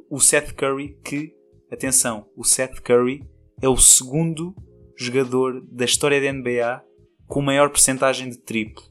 o 0.09 0.19
Seth 0.19 0.53
Curry 0.53 0.97
que, 1.03 1.33
atenção, 1.71 2.27
o 2.35 2.43
Seth 2.43 2.79
Curry 2.81 3.23
é 3.61 3.67
o 3.67 3.77
segundo 3.77 4.55
jogador 4.95 5.61
da 5.71 5.85
história 5.85 6.21
da 6.21 6.31
NBA 6.31 6.83
com 7.33 7.41
maior 7.41 7.71
percentagem 7.71 8.29
de 8.29 8.37
triplo. 8.37 8.83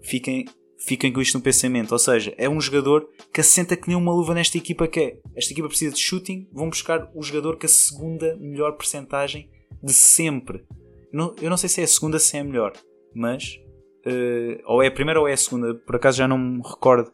Fiquem 0.00 0.44
fiquem 0.78 1.12
com 1.12 1.20
isto 1.20 1.36
no 1.36 1.42
pensamento. 1.42 1.90
Ou 1.90 1.98
seja, 1.98 2.32
é 2.38 2.48
um 2.48 2.60
jogador 2.60 3.08
que 3.34 3.40
assenta 3.40 3.76
que 3.76 3.88
nem 3.88 3.96
uma 3.96 4.12
luva 4.12 4.32
nesta 4.32 4.56
equipa 4.56 4.86
que 4.86 5.00
é. 5.00 5.18
Esta 5.34 5.52
equipa 5.52 5.66
precisa 5.66 5.92
de 5.92 6.00
shooting, 6.00 6.48
vão 6.52 6.68
buscar 6.68 7.10
o 7.12 7.20
jogador 7.20 7.58
com 7.58 7.66
a 7.66 7.68
segunda 7.68 8.36
melhor 8.36 8.76
percentagem 8.76 9.50
de 9.82 9.92
sempre. 9.92 10.64
Não, 11.12 11.34
eu 11.42 11.50
não 11.50 11.56
sei 11.56 11.68
se 11.68 11.80
é 11.80 11.84
a 11.84 11.88
segunda 11.88 12.16
se 12.20 12.36
é 12.36 12.40
a 12.40 12.44
melhor, 12.44 12.74
mas 13.12 13.58
uh, 14.06 14.62
ou 14.66 14.80
é 14.80 14.86
a 14.86 14.92
primeira 14.92 15.18
ou 15.18 15.26
é 15.26 15.32
a 15.32 15.36
segunda. 15.36 15.74
Por 15.74 15.96
acaso 15.96 16.18
já 16.18 16.28
não 16.28 16.38
me 16.38 16.62
recordo 16.62 17.10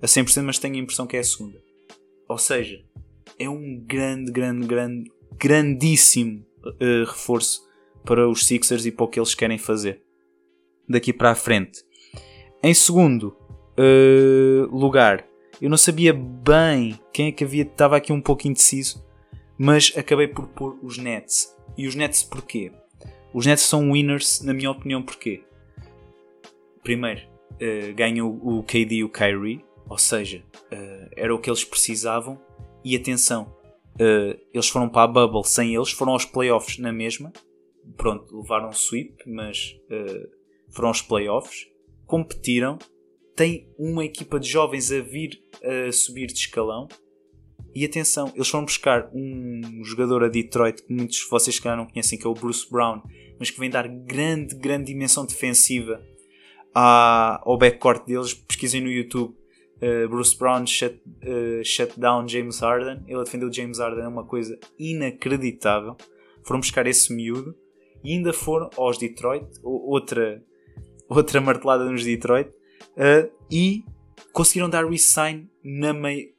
a 0.00 0.06
100%, 0.06 0.42
mas 0.42 0.58
tenho 0.58 0.76
a 0.76 0.78
impressão 0.78 1.06
que 1.06 1.18
é 1.18 1.20
a 1.20 1.24
segunda. 1.24 1.60
Ou 2.30 2.38
seja, 2.38 2.82
é 3.38 3.46
um 3.46 3.84
grande, 3.86 4.32
grande, 4.32 4.66
grande, 4.66 5.12
grandíssimo 5.38 6.46
uh, 6.64 7.04
reforço 7.04 7.62
para 8.04 8.28
os 8.28 8.46
Sixers 8.46 8.86
e 8.86 8.92
para 8.92 9.04
o 9.04 9.08
que 9.08 9.18
eles 9.18 9.34
querem 9.34 9.58
fazer 9.58 10.02
daqui 10.88 11.12
para 11.12 11.30
a 11.30 11.34
frente. 11.34 11.82
Em 12.62 12.74
segundo 12.74 13.36
uh, 13.78 14.76
lugar, 14.76 15.26
eu 15.60 15.70
não 15.70 15.76
sabia 15.76 16.12
bem 16.12 16.98
quem 17.12 17.28
é 17.28 17.32
que 17.32 17.44
havia, 17.44 17.62
estava 17.62 17.96
aqui 17.96 18.12
um 18.12 18.20
pouco 18.20 18.46
indeciso, 18.46 19.04
mas 19.58 19.92
acabei 19.96 20.28
por 20.28 20.46
pôr 20.48 20.78
os 20.82 20.98
Nets. 20.98 21.54
E 21.76 21.86
os 21.86 21.94
Nets 21.94 22.22
porquê? 22.22 22.72
Os 23.32 23.46
Nets 23.46 23.64
são 23.64 23.92
winners, 23.92 24.42
na 24.42 24.52
minha 24.52 24.70
opinião, 24.70 25.02
porquê? 25.02 25.42
Primeiro, 26.82 27.22
uh, 27.54 27.94
ganham 27.94 28.28
o 28.42 28.62
KD 28.62 28.96
e 28.96 29.04
o 29.04 29.08
Kyrie, 29.08 29.64
ou 29.88 29.98
seja, 29.98 30.42
uh, 30.72 31.10
era 31.16 31.34
o 31.34 31.38
que 31.38 31.48
eles 31.48 31.64
precisavam. 31.64 32.40
E 32.84 32.94
atenção, 32.94 33.54
uh, 33.94 34.38
eles 34.52 34.68
foram 34.68 34.88
para 34.88 35.02
a 35.02 35.06
bubble 35.06 35.44
sem 35.44 35.74
eles, 35.74 35.90
foram 35.90 36.12
aos 36.12 36.24
playoffs 36.24 36.78
na 36.78 36.92
mesma. 36.92 37.32
Pronto, 37.96 38.36
levaram 38.36 38.72
sweep, 38.72 39.16
mas 39.26 39.76
foram 40.70 40.88
aos 40.88 41.00
playoffs 41.00 41.66
competiram, 42.06 42.78
tem 43.34 43.68
uma 43.78 44.04
equipa 44.04 44.38
de 44.38 44.48
jovens 44.48 44.92
a 44.92 45.00
vir 45.00 45.40
a 45.62 45.90
subir 45.90 46.26
de 46.28 46.38
escalão. 46.38 46.88
E 47.74 47.84
atenção, 47.84 48.32
eles 48.36 48.48
foram 48.48 48.64
buscar 48.64 49.10
um 49.12 49.82
jogador 49.82 50.22
a 50.22 50.28
Detroit 50.28 50.82
que 50.82 50.92
muitos 50.92 51.16
de 51.16 51.28
vocês 51.28 51.58
que 51.58 51.66
não 51.68 51.86
conhecem, 51.86 52.16
que 52.16 52.26
é 52.26 52.30
o 52.30 52.34
Bruce 52.34 52.70
Brown, 52.70 53.02
mas 53.38 53.50
que 53.50 53.58
vem 53.58 53.68
dar 53.68 53.88
grande, 53.88 54.54
grande 54.54 54.92
dimensão 54.92 55.26
defensiva 55.26 56.00
ao 56.72 57.58
backcourt 57.58 58.06
deles. 58.06 58.32
Pesquisem 58.32 58.80
no 58.80 58.88
YouTube 58.88 59.34
uh, 59.82 60.08
Bruce 60.08 60.38
Brown 60.38 60.64
shut, 60.64 60.94
uh, 60.94 61.64
shut 61.64 61.98
down 61.98 62.28
James 62.28 62.60
Harden. 62.60 63.02
Ele 63.08 63.24
defendeu 63.24 63.52
James 63.52 63.80
Harden, 63.80 64.04
é 64.04 64.08
uma 64.08 64.24
coisa 64.24 64.56
inacreditável. 64.78 65.96
Foram 66.44 66.60
buscar 66.60 66.86
esse 66.86 67.12
miúdo 67.12 67.56
e 68.04 68.12
ainda 68.12 68.32
foram 68.32 68.68
aos 68.76 68.98
Detroit, 68.98 69.46
outra 69.62 70.42
outra 71.08 71.40
martelada 71.40 71.84
nos 71.84 72.04
Detroit, 72.04 72.48
uh, 72.50 73.30
e 73.50 73.84
conseguiram 74.32 74.68
dar 74.68 74.84
resign 74.84 75.48
na 75.62 75.92
mei, 75.92 76.34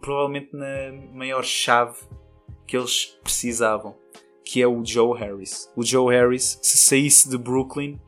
provavelmente 0.00 0.54
na 0.54 0.92
maior 1.12 1.44
chave 1.44 1.98
que 2.66 2.76
eles 2.76 3.18
precisavam, 3.22 3.96
que 4.44 4.62
é 4.62 4.66
o 4.66 4.84
Joe 4.84 5.18
Harris. 5.18 5.70
O 5.76 5.84
Joe 5.84 6.14
Harris, 6.14 6.58
se 6.62 6.76
saísse 6.78 7.28
de 7.28 7.36
Brooklyn, 7.36 8.00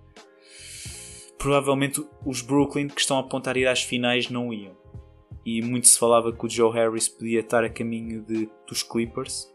provavelmente 1.39 2.05
os 2.25 2.41
Brooklyn 2.41 2.89
que 2.89 3.01
estão 3.01 3.17
a 3.17 3.21
apontar 3.21 3.57
a 3.57 3.59
ir 3.59 3.67
às 3.67 3.83
finais 3.83 4.31
não 4.31 4.53
iam. 4.53 4.77
E 5.45 5.61
muito 5.61 5.89
se 5.89 5.99
falava 5.99 6.33
que 6.33 6.47
o 6.47 6.49
Joe 6.49 6.73
Harris 6.73 7.09
podia 7.09 7.41
estar 7.41 7.65
a 7.65 7.69
caminho 7.69 8.23
de, 8.23 8.49
dos 8.69 8.85
Clippers, 8.85 9.53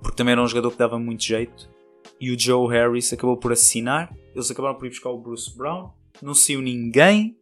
porque 0.00 0.16
também 0.16 0.32
era 0.32 0.42
um 0.42 0.48
jogador 0.48 0.70
que 0.70 0.78
dava 0.78 0.98
muito 0.98 1.22
jeito. 1.22 1.73
E 2.20 2.30
o 2.30 2.38
Joe 2.38 2.72
Harris 2.72 3.12
acabou 3.12 3.36
por 3.36 3.52
assinar 3.52 4.14
eles 4.34 4.50
acabaram 4.50 4.74
por 4.74 4.86
ir 4.86 4.90
buscar 4.90 5.10
o 5.10 5.18
Bruce 5.18 5.56
Brown, 5.56 5.92
não 6.20 6.34
saiu 6.34 6.60
ninguém 6.60 7.38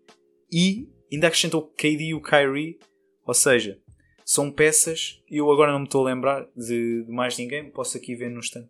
e 0.52 0.88
ainda 1.10 1.26
acrescentou 1.26 1.62
o 1.62 1.66
KD 1.66 2.04
e 2.04 2.14
o 2.14 2.20
Kyrie. 2.20 2.78
Ou 3.24 3.32
seja, 3.32 3.80
são 4.24 4.50
peças. 4.50 5.22
Eu 5.28 5.50
agora 5.50 5.72
não 5.72 5.80
me 5.80 5.84
estou 5.86 6.06
a 6.06 6.10
lembrar 6.10 6.46
de, 6.54 7.04
de 7.04 7.10
mais 7.10 7.38
ninguém. 7.38 7.70
Posso 7.70 7.96
aqui 7.96 8.14
ver 8.14 8.30
no 8.30 8.40
instante 8.40 8.68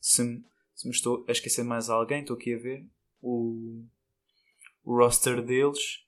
se, 0.00 0.22
se 0.74 0.86
me 0.86 0.94
estou 0.94 1.24
a 1.26 1.32
esquecer 1.32 1.64
mais 1.64 1.88
alguém. 1.88 2.20
Estou 2.20 2.36
aqui 2.36 2.54
a 2.54 2.58
ver 2.58 2.84
o, 3.22 3.82
o 4.84 4.98
roster 4.98 5.40
deles. 5.40 6.02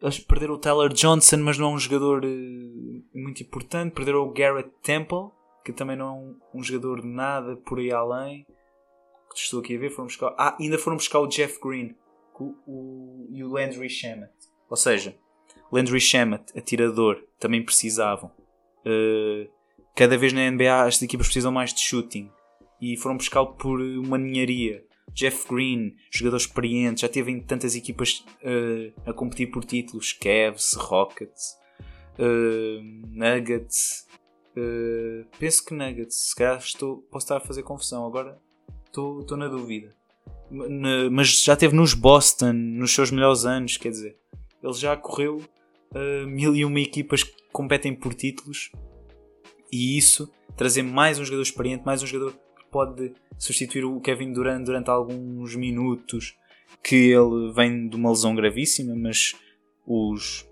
Eles 0.00 0.20
perderam 0.20 0.54
o 0.54 0.58
Tyler 0.58 0.92
Johnson, 0.92 1.38
mas 1.38 1.58
não 1.58 1.72
é 1.72 1.74
um 1.74 1.78
jogador 1.78 2.24
uh, 2.24 3.04
muito 3.12 3.42
importante. 3.42 3.94
Perderam 3.94 4.20
o 4.20 4.32
Garrett 4.32 4.70
Temple, 4.82 5.30
que 5.64 5.72
também 5.72 5.96
não 5.96 6.06
é 6.06 6.12
um, 6.12 6.60
um 6.60 6.62
jogador 6.62 7.02
de 7.02 7.08
nada 7.08 7.56
por 7.56 7.80
aí 7.80 7.90
além 7.90 8.46
que 9.34 9.38
estou 9.38 9.60
aqui 9.60 9.76
a 9.76 9.78
ver, 9.78 9.90
foram 9.90 10.06
buscar. 10.06 10.34
Ah, 10.38 10.56
ainda 10.58 10.78
foram 10.78 10.96
buscar 10.96 11.20
o 11.20 11.26
Jeff 11.26 11.58
Green 11.60 11.94
o, 12.40 12.54
o, 12.66 13.28
e 13.30 13.44
o 13.44 13.48
Landry 13.48 13.88
Shamet. 13.88 14.32
Ou 14.68 14.76
seja, 14.76 15.16
Landry 15.70 16.00
Shamet, 16.00 16.56
atirador, 16.56 17.22
também 17.38 17.64
precisavam. 17.64 18.30
Uh, 18.80 19.48
cada 19.94 20.16
vez 20.16 20.32
na 20.32 20.50
NBA 20.50 20.84
as 20.84 21.00
equipas 21.02 21.26
precisam 21.26 21.52
mais 21.52 21.74
de 21.74 21.80
shooting 21.80 22.30
e 22.80 22.96
foram 22.96 23.16
buscá-lo 23.16 23.54
por 23.54 23.80
uma 23.80 24.18
ninharia. 24.18 24.84
Jeff 25.12 25.46
Green, 25.48 25.96
jogador 26.10 26.36
experiente, 26.36 27.00
já 27.02 27.08
teve 27.08 27.32
em 27.32 27.40
tantas 27.40 27.74
equipas 27.74 28.24
uh, 28.42 29.10
a 29.10 29.12
competir 29.12 29.50
por 29.50 29.64
títulos: 29.64 30.12
Cavs, 30.12 30.74
Rockets, 30.74 31.56
uh, 32.18 32.82
Nuggets. 33.08 34.08
Penso 35.38 35.64
que 35.64 35.74
Nuggets, 35.74 36.28
se 36.28 36.36
calhar 36.36 36.58
estou, 36.58 36.98
posso 37.10 37.24
estar 37.24 37.38
a 37.38 37.40
fazer 37.40 37.62
confusão, 37.62 38.06
agora 38.06 38.38
estou, 38.90 39.36
na 39.36 39.48
dúvida. 39.48 39.94
Mas 41.10 41.42
já 41.42 41.56
teve 41.56 41.74
nos 41.74 41.94
Boston, 41.94 42.52
nos 42.52 42.92
seus 42.92 43.10
melhores 43.10 43.44
anos, 43.44 43.76
quer 43.76 43.90
dizer, 43.90 44.16
ele 44.62 44.72
já 44.74 44.96
correu 44.96 45.36
uh, 45.94 46.26
mil 46.26 46.54
e 46.54 46.64
uma 46.64 46.80
equipas 46.80 47.22
que 47.22 47.32
competem 47.52 47.94
por 47.94 48.14
títulos 48.14 48.70
e 49.72 49.96
isso 49.96 50.30
trazer 50.56 50.82
mais 50.82 51.18
um 51.18 51.24
jogador 51.24 51.42
experiente, 51.42 51.84
mais 51.86 52.02
um 52.02 52.06
jogador 52.06 52.32
que 52.32 52.64
pode 52.70 53.12
substituir 53.38 53.84
o 53.84 54.00
Kevin 54.00 54.32
Durant 54.32 54.64
durante 54.64 54.90
alguns 54.90 55.54
minutos, 55.54 56.36
que 56.82 57.12
ele 57.12 57.52
vem 57.54 57.88
de 57.88 57.96
uma 57.96 58.10
lesão 58.10 58.34
gravíssima, 58.34 58.94
mas 58.94 59.34
os, 59.86 60.46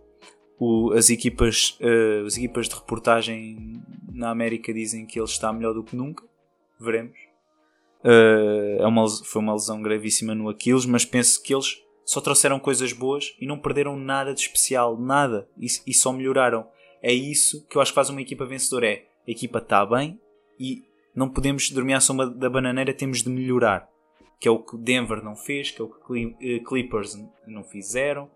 o, 0.59 0.93
as, 0.93 1.11
equipas, 1.11 1.77
uh, 1.81 2.27
as 2.27 2.37
equipas 2.37 2.69
de 2.69 2.77
reportagem 2.77 3.83
na 4.13 4.31
América 4.31 4.73
dizem 4.73 5.05
que 5.05 5.19
ele 5.19 5.27
está 5.27 5.53
melhor 5.53 5.75
do 5.75 5.83
que 5.83 5.97
nunca. 5.97 6.25
Veremos. 6.81 7.28
Uh, 8.05 8.81
é 8.81 8.87
uma, 8.87 9.09
foi 9.09 9.43
uma 9.43 9.55
lesão 9.55 9.83
gravíssima 9.83 10.35
no 10.35 10.49
Aquiles, 10.49 10.87
mas 10.87 11.05
penso 11.05 11.43
que 11.43 11.55
eles 11.55 11.83
só 12.05 12.21
trouxeram 12.21 12.59
coisas 12.59 12.93
boas 12.93 13.35
e 13.41 13.47
não 13.47 13.59
perderam 13.59 13.97
nada 13.97 14.33
de 14.33 14.41
especial, 14.41 14.99
nada, 14.99 15.49
e, 15.59 15.67
e 15.87 15.93
só 15.93 16.13
melhoraram. 16.13 16.67
É 17.03 17.13
isso 17.13 17.67
que 17.67 17.77
eu 17.77 17.83
acho 17.83 17.93
que 17.93 17.97
faz 17.97 18.09
uma 18.09 18.23
equipa 18.23 18.47
vencedora: 18.47 18.89
é 18.89 19.05
a 19.27 19.31
equipa 19.31 19.59
está 19.59 19.85
bem 19.85 20.19
e 20.59 20.83
não 21.15 21.29
podemos 21.29 21.71
dormir 21.71 21.95
à 21.95 22.01
sombra 22.01 22.27
da 22.27 22.49
bananeira, 22.49 22.95
temos 22.95 23.23
de 23.23 23.29
melhorar. 23.29 23.89
Que 24.41 24.47
é 24.47 24.51
o 24.51 24.61
que 24.61 24.77
Denver 24.77 25.23
não 25.23 25.35
fez, 25.35 25.71
que 25.71 25.83
é 25.83 25.85
o 25.85 25.89
que 25.89 26.37
eh, 26.41 26.61
Clippers 26.61 27.19
não 27.47 27.65
fizeram 27.65 28.31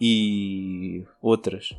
e 0.00 1.04
outras. 1.20 1.70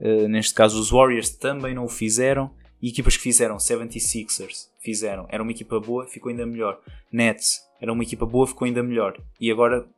Uh, 0.00 0.26
neste 0.28 0.54
caso, 0.54 0.80
os 0.80 0.90
Warriors 0.90 1.28
também 1.28 1.74
não 1.74 1.84
o 1.84 1.88
fizeram. 1.88 2.50
E 2.80 2.88
equipas 2.88 3.16
que 3.16 3.22
fizeram, 3.22 3.56
76ers, 3.56 4.68
fizeram. 4.80 5.26
Era 5.28 5.42
uma 5.42 5.52
equipa 5.52 5.80
boa, 5.80 6.06
ficou 6.06 6.30
ainda 6.30 6.46
melhor. 6.46 6.80
Nets, 7.10 7.60
era 7.80 7.92
uma 7.92 8.02
equipa 8.02 8.24
boa, 8.24 8.46
ficou 8.46 8.66
ainda 8.66 8.82
melhor. 8.82 9.20
E 9.40 9.50
agora 9.50 9.88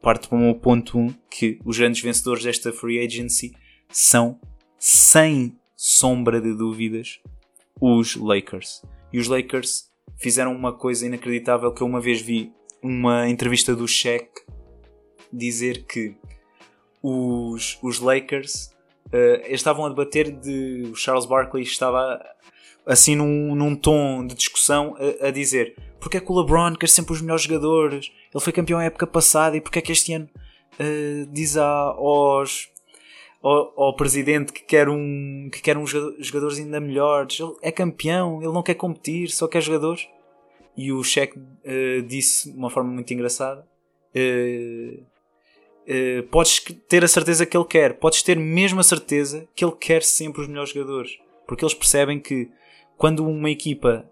parte 0.00 0.28
para 0.28 0.36
o 0.36 0.40
meu 0.40 0.54
ponto 0.54 0.98
1, 0.98 1.02
um, 1.02 1.14
que 1.30 1.58
os 1.64 1.78
grandes 1.78 2.02
vencedores 2.02 2.44
desta 2.44 2.72
free 2.72 3.04
agency 3.04 3.54
são, 3.88 4.38
sem 4.78 5.56
sombra 5.76 6.40
de 6.40 6.54
dúvidas, 6.54 7.20
os 7.80 8.14
Lakers. 8.16 8.82
E 9.12 9.18
os 9.18 9.28
Lakers 9.28 9.90
fizeram 10.16 10.54
uma 10.54 10.72
coisa 10.72 11.06
inacreditável 11.06 11.72
que 11.72 11.82
eu 11.82 11.86
uma 11.86 12.00
vez 12.00 12.20
vi 12.20 12.52
uma 12.82 13.28
entrevista 13.28 13.74
do 13.74 13.86
Shaq 13.86 14.28
dizer 15.32 15.84
que 15.84 16.14
os, 17.02 17.78
os 17.82 18.00
Lakers 18.00 18.70
uh, 19.12 19.52
estavam 19.52 19.86
a 19.86 19.88
debater 19.88 20.30
de 20.30 20.88
o 20.90 20.94
Charles 20.94 21.26
Barkley 21.26 21.62
estava 21.62 22.20
assim 22.86 23.14
num, 23.16 23.54
num 23.54 23.76
tom 23.76 24.26
de 24.26 24.34
discussão 24.34 24.96
a, 25.22 25.28
a 25.28 25.30
dizer 25.30 25.74
porque 26.00 26.16
é 26.16 26.20
que 26.20 26.30
o 26.30 26.40
LeBron 26.40 26.74
quer 26.76 26.88
sempre 26.88 27.12
os 27.12 27.20
melhores 27.20 27.42
jogadores? 27.42 28.12
Ele 28.32 28.44
foi 28.44 28.52
campeão 28.52 28.78
a 28.78 28.84
época 28.84 29.06
passada 29.06 29.56
e 29.56 29.60
porque 29.60 29.78
é 29.78 29.82
que 29.82 29.92
este 29.92 30.12
ano 30.12 30.28
uh, 30.80 31.26
diz 31.32 31.56
aos 31.56 32.68
ao, 33.42 33.80
ao, 33.80 33.96
presidente 33.96 34.52
que 34.52 34.62
quer 34.62 34.88
um 34.88 35.48
que 35.52 35.60
quer 35.60 35.76
uns 35.76 35.90
jogadores 35.90 36.58
ainda 36.58 36.80
melhores? 36.80 37.40
Ele 37.40 37.54
é 37.62 37.72
campeão 37.72 38.42
ele 38.42 38.52
não 38.52 38.62
quer 38.62 38.74
competir 38.74 39.30
só 39.30 39.46
quer 39.48 39.60
jogadores. 39.60 40.08
E 40.76 40.92
o 40.92 41.02
Shaq 41.02 41.36
uh, 41.36 42.02
disse 42.06 42.52
de 42.52 42.56
uma 42.56 42.70
forma 42.70 42.90
muito 42.90 43.12
engraçada 43.12 43.66
uh, 44.14 45.02
uh, 45.88 46.22
podes 46.28 46.60
ter 46.88 47.02
a 47.04 47.08
certeza 47.08 47.46
que 47.46 47.56
ele 47.56 47.64
quer 47.64 47.94
podes 47.94 48.22
ter 48.22 48.36
mesmo 48.36 48.80
a 48.80 48.84
certeza 48.84 49.48
que 49.54 49.64
ele 49.64 49.72
quer 49.72 50.02
sempre 50.02 50.42
os 50.42 50.48
melhores 50.48 50.70
jogadores 50.70 51.18
porque 51.46 51.64
eles 51.64 51.74
percebem 51.74 52.20
que 52.20 52.50
quando 52.96 53.26
uma 53.26 53.50
equipa 53.50 54.04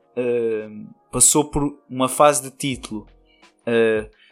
passou 1.11 1.45
por 1.45 1.79
uma 1.91 2.09
fase 2.09 2.43
de 2.43 2.51
título 2.51 3.07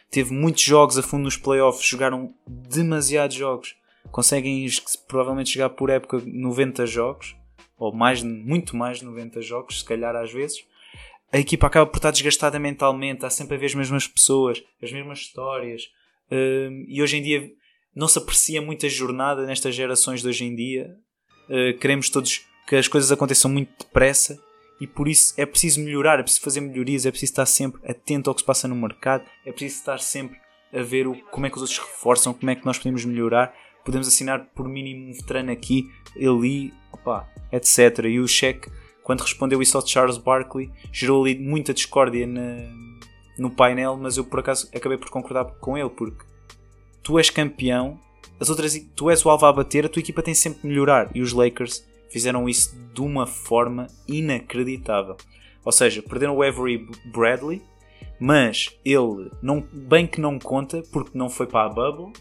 teve 0.09 0.33
muitos 0.33 0.63
jogos 0.63 0.97
a 0.97 1.03
fundo 1.03 1.25
nos 1.25 1.37
playoffs 1.37 1.85
jogaram 1.85 2.33
demasiados 2.47 3.35
jogos 3.35 3.75
conseguem 4.11 4.65
provavelmente 5.07 5.49
chegar 5.49 5.69
por 5.69 5.89
época 5.89 6.21
90 6.25 6.85
jogos, 6.85 7.35
ou 7.77 7.93
mais, 7.93 8.23
muito 8.23 8.75
mais 8.75 8.99
de 8.99 9.05
90 9.05 9.41
jogos, 9.41 9.79
se 9.79 9.85
calhar 9.85 10.15
às 10.15 10.31
vezes. 10.31 10.65
A 11.31 11.37
equipa 11.37 11.67
acaba 11.67 11.85
por 11.89 11.97
estar 11.97 12.11
desgastada 12.11 12.57
mentalmente, 12.57 13.25
há 13.25 13.29
sempre 13.29 13.55
a 13.55 13.59
ver 13.59 13.65
as 13.65 13.75
mesmas 13.75 14.07
pessoas, 14.07 14.63
as 14.81 14.91
mesmas 14.91 15.19
histórias, 15.19 15.91
hum, 16.31 16.85
e 16.87 17.01
hoje 17.01 17.17
em 17.17 17.21
dia 17.21 17.49
não 17.95 18.07
se 18.07 18.17
aprecia 18.17 18.61
muito 18.61 18.85
a 18.85 18.89
jornada 18.89 19.45
nestas 19.45 19.73
gerações 19.73 20.21
de 20.21 20.27
hoje 20.27 20.45
em 20.45 20.55
dia. 20.55 20.89
Uh, 21.49 21.77
queremos 21.79 22.09
todos 22.09 22.41
que 22.67 22.75
as 22.75 22.87
coisas 22.87 23.11
aconteçam 23.11 23.49
muito 23.49 23.71
depressa 23.79 24.37
e 24.81 24.87
por 24.87 25.07
isso 25.07 25.33
é 25.37 25.45
preciso 25.45 25.79
melhorar, 25.79 26.19
é 26.19 26.23
preciso 26.23 26.43
fazer 26.43 26.61
melhorias, 26.61 27.05
é 27.05 27.11
preciso 27.11 27.31
estar 27.31 27.45
sempre 27.45 27.81
atento 27.89 28.29
ao 28.29 28.33
que 28.33 28.41
se 28.41 28.45
passa 28.45 28.67
no 28.67 28.75
mercado, 28.75 29.23
é 29.45 29.51
preciso 29.51 29.79
estar 29.79 29.99
sempre 29.99 30.37
a 30.73 30.81
ver 30.81 31.07
o, 31.07 31.15
como 31.31 31.45
é 31.45 31.49
que 31.49 31.55
os 31.55 31.61
outros 31.61 31.79
reforçam, 31.79 32.33
como 32.33 32.49
é 32.49 32.55
que 32.55 32.65
nós 32.65 32.77
podemos 32.77 33.05
melhorar 33.05 33.53
podemos 33.85 34.07
assinar 34.07 34.47
por 34.55 34.67
mínimo 34.67 35.09
um 35.09 35.13
veterano 35.13 35.51
aqui, 35.51 35.87
ali, 36.17 36.73
opa, 36.91 37.29
etc. 37.51 38.05
E 38.05 38.19
o 38.19 38.27
Sheck, 38.27 38.67
quando 39.03 39.21
respondeu 39.21 39.61
isso 39.61 39.77
ao 39.77 39.87
Charles 39.87 40.17
Barkley, 40.17 40.71
gerou 40.91 41.23
ali 41.23 41.37
muita 41.37 41.73
discórdia 41.73 42.25
na, 42.25 42.41
no 43.37 43.49
painel, 43.49 43.97
mas 43.97 44.17
eu 44.17 44.23
por 44.23 44.39
acaso 44.39 44.69
acabei 44.73 44.97
por 44.97 45.09
concordar 45.09 45.45
com 45.59 45.77
ele, 45.77 45.89
porque 45.89 46.25
tu 47.03 47.17
és 47.17 47.29
campeão, 47.29 47.99
as 48.39 48.49
outras, 48.49 48.77
tu 48.95 49.09
és 49.09 49.25
o 49.25 49.29
alvo 49.29 49.45
a 49.45 49.53
bater, 49.53 49.85
a 49.85 49.89
tua 49.89 49.99
equipa 49.99 50.21
tem 50.21 50.33
sempre 50.33 50.61
de 50.61 50.67
melhorar. 50.67 51.09
E 51.15 51.21
os 51.21 51.33
Lakers 51.33 51.85
fizeram 52.09 52.47
isso 52.49 52.75
de 52.93 53.01
uma 53.01 53.25
forma 53.25 53.87
inacreditável. 54.07 55.17
Ou 55.63 55.71
seja, 55.71 56.01
perderam 56.01 56.35
o 56.35 56.43
Avery 56.43 56.87
Bradley, 57.05 57.61
mas 58.19 58.77
ele 58.83 59.31
não, 59.41 59.65
bem 59.71 60.05
que 60.05 60.21
não 60.21 60.37
conta 60.39 60.83
porque 60.91 61.17
não 61.17 61.29
foi 61.29 61.47
para 61.47 61.65
a 61.65 61.69
bubble 61.69 62.13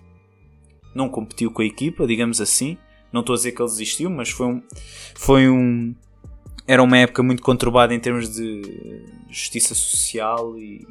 não 0.95 1.09
competiu 1.09 1.51
com 1.51 1.61
a 1.61 1.67
equipa, 1.67 2.07
digamos 2.07 2.41
assim. 2.41 2.79
Não 3.13 3.21
estou 3.21 3.35
a 3.35 3.37
dizer 3.37 3.53
que 3.53 3.61
ele 3.61 3.69
desistiu, 3.69 4.09
mas 4.09 4.31
foi 4.31 4.47
um, 4.47 4.63
foi 5.15 5.51
um. 5.51 5.95
Era 6.67 6.83
uma 6.83 6.97
época 6.97 7.23
muito 7.23 7.43
conturbada 7.43 7.95
em 7.95 8.01
termos 8.01 8.35
de 8.35 9.05
justiça 9.29 9.75
social 9.75 10.57
e, 10.57 10.87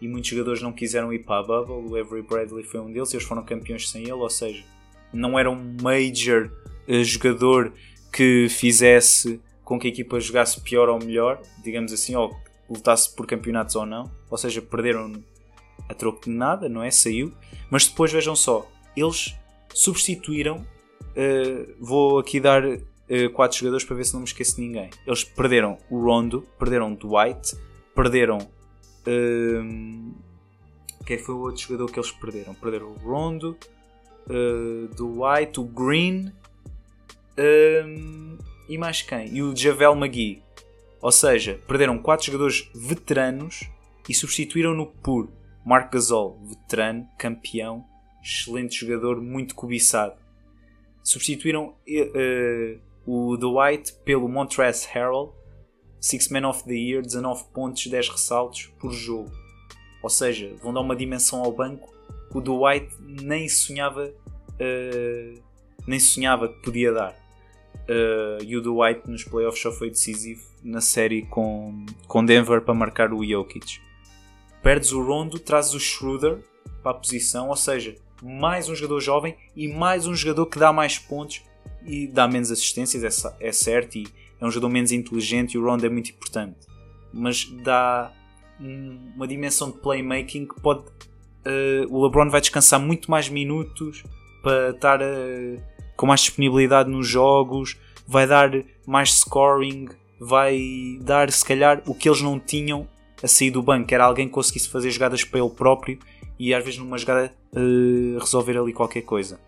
e 0.00 0.06
muitos 0.06 0.30
jogadores 0.30 0.62
não 0.62 0.72
quiseram 0.72 1.12
ir 1.12 1.20
para 1.20 1.40
a 1.40 1.42
Bubble. 1.42 1.90
O 1.90 2.00
Avery 2.00 2.22
Bradley 2.22 2.62
foi 2.62 2.80
um 2.80 2.92
deles, 2.92 3.12
eles 3.12 3.26
foram 3.26 3.44
campeões 3.44 3.90
sem 3.90 4.02
ele, 4.02 4.12
ou 4.12 4.30
seja, 4.30 4.64
não 5.12 5.36
era 5.36 5.50
um 5.50 5.76
major 5.82 6.50
uh, 6.88 7.02
jogador 7.02 7.72
que 8.12 8.48
fizesse 8.48 9.40
com 9.64 9.78
que 9.78 9.88
a 9.88 9.90
equipa 9.90 10.20
jogasse 10.20 10.60
pior 10.60 10.88
ou 10.88 10.98
melhor, 10.98 11.40
digamos 11.62 11.92
assim, 11.92 12.14
ou 12.14 12.36
lutasse 12.68 13.14
por 13.14 13.26
campeonatos 13.26 13.74
ou 13.74 13.86
não. 13.86 14.10
Ou 14.30 14.38
seja, 14.38 14.62
perderam 14.62 15.12
a 15.88 15.94
troco 15.94 16.24
de 16.24 16.30
nada, 16.30 16.68
não 16.68 16.82
é? 16.82 16.90
Saiu. 16.90 17.32
Mas 17.68 17.86
depois 17.86 18.12
vejam 18.12 18.36
só, 18.36 18.68
eles 18.96 19.34
substituíram. 19.74 20.64
Uh, 21.16 21.74
vou 21.80 22.18
aqui 22.18 22.38
dar 22.38 22.62
quatro 23.34 23.58
jogadores 23.58 23.84
para 23.84 23.96
ver 23.96 24.04
se 24.04 24.12
não 24.12 24.20
me 24.20 24.26
esqueço 24.26 24.56
de 24.56 24.62
ninguém. 24.62 24.90
Eles 25.06 25.24
perderam 25.24 25.78
o 25.90 26.00
Rondo, 26.00 26.46
perderam 26.58 26.92
o 26.92 26.96
Dwight, 26.96 27.56
perderam. 27.94 28.38
Uh, 29.06 30.14
quem 31.04 31.18
foi 31.18 31.34
o 31.34 31.40
outro 31.40 31.60
jogador 31.60 31.90
que 31.90 31.98
eles 31.98 32.12
perderam? 32.12 32.54
Perderam 32.54 32.86
o 32.92 32.94
Rondo, 32.98 33.56
uh, 34.28 34.88
Dwight, 34.94 35.58
o 35.58 35.64
Green 35.64 36.32
e 38.68 38.78
mais 38.78 39.02
quem? 39.02 39.34
E 39.34 39.42
o 39.42 39.56
Javel 39.56 39.96
McGee. 39.96 40.42
Ou 41.00 41.10
seja, 41.10 41.60
perderam 41.66 41.98
quatro 41.98 42.26
jogadores 42.26 42.70
veteranos 42.74 43.68
e 44.08 44.14
substituíram-no 44.14 44.86
por 44.86 45.30
Mark 45.64 45.92
Gasol, 45.92 46.38
veterano, 46.44 47.08
campeão, 47.18 47.84
excelente 48.22 48.78
jogador, 48.78 49.20
muito 49.20 49.54
cobiçado. 49.54 50.14
Substituíram 51.02 51.74
uh, 51.88 52.80
o 53.12 53.36
Dwight 53.36 53.92
pelo 54.04 54.28
Montrezl 54.28 54.86
Harrell, 54.92 55.34
Six 56.00 56.28
Man 56.28 56.48
of 56.48 56.62
the 56.62 56.74
Year, 56.74 57.02
19 57.02 57.44
pontos, 57.52 57.84
10 57.88 58.08
ressaltos 58.08 58.66
por 58.78 58.92
jogo. 58.92 59.32
Ou 60.00 60.08
seja, 60.08 60.54
vão 60.62 60.72
dar 60.72 60.80
uma 60.80 60.94
dimensão 60.94 61.42
ao 61.42 61.50
banco 61.50 61.92
que 62.30 62.38
o 62.38 62.40
Dwight 62.40 62.88
nem 63.00 63.48
sonhava, 63.48 64.04
uh, 64.06 65.42
nem 65.88 65.98
sonhava 65.98 66.48
que 66.48 66.62
podia 66.62 66.92
dar. 66.92 67.12
Uh, 67.88 68.44
e 68.44 68.56
o 68.56 68.62
Dwight 68.62 69.10
nos 69.10 69.24
playoffs 69.24 69.60
só 69.60 69.72
foi 69.72 69.90
decisivo 69.90 70.44
na 70.62 70.80
série 70.80 71.22
com, 71.22 71.84
com 72.06 72.24
Denver 72.24 72.60
para 72.60 72.74
marcar 72.74 73.12
o 73.12 73.26
Jokic. 73.26 73.80
Perdes 74.62 74.92
o 74.92 75.02
Rondo, 75.02 75.40
trazes 75.40 75.74
o 75.74 75.80
Schroeder 75.80 76.38
para 76.80 76.92
a 76.92 76.94
posição, 76.94 77.48
ou 77.48 77.56
seja, 77.56 77.96
mais 78.22 78.68
um 78.68 78.74
jogador 78.76 79.00
jovem 79.00 79.36
e 79.56 79.66
mais 79.66 80.06
um 80.06 80.14
jogador 80.14 80.46
que 80.46 80.60
dá 80.60 80.72
mais 80.72 80.96
pontos 80.96 81.42
e 81.84 82.06
dá 82.06 82.28
menos 82.28 82.50
assistências, 82.50 83.02
é, 83.24 83.48
é 83.48 83.52
certo, 83.52 83.96
e 83.96 84.06
é 84.40 84.46
um 84.46 84.50
jogador 84.50 84.72
menos 84.72 84.92
inteligente 84.92 85.54
e 85.54 85.58
o 85.58 85.64
Rondo 85.64 85.84
é 85.84 85.88
muito 85.88 86.10
importante. 86.10 86.56
Mas 87.12 87.44
dá 87.62 88.12
uma 88.58 89.26
dimensão 89.26 89.70
de 89.70 89.78
playmaking 89.78 90.46
que 90.46 90.60
pode. 90.60 90.80
Uh, 90.80 91.86
o 91.88 92.04
LeBron 92.04 92.28
vai 92.28 92.40
descansar 92.40 92.78
muito 92.78 93.10
mais 93.10 93.28
minutos 93.28 94.04
para 94.42 94.70
estar 94.70 95.00
uh, 95.00 95.62
com 95.96 96.06
mais 96.06 96.20
disponibilidade 96.20 96.90
nos 96.90 97.06
jogos, 97.06 97.76
vai 98.06 98.26
dar 98.26 98.50
mais 98.86 99.14
scoring, 99.14 99.88
vai 100.18 100.98
dar 101.00 101.30
se 101.30 101.44
calhar 101.44 101.82
o 101.86 101.94
que 101.94 102.08
eles 102.08 102.20
não 102.20 102.38
tinham 102.38 102.86
a 103.22 103.28
sair 103.28 103.50
do 103.50 103.62
banco, 103.62 103.92
era 103.92 104.04
alguém 104.04 104.26
que 104.26 104.32
conseguisse 104.32 104.68
fazer 104.68 104.90
jogadas 104.90 105.24
para 105.24 105.40
ele 105.40 105.50
próprio 105.50 105.98
e 106.38 106.54
às 106.54 106.64
vezes 106.64 106.78
numa 106.78 106.96
jogada 106.96 107.32
uh, 107.52 108.18
resolver 108.18 108.56
ali 108.56 108.72
qualquer 108.72 109.02
coisa. 109.02 109.38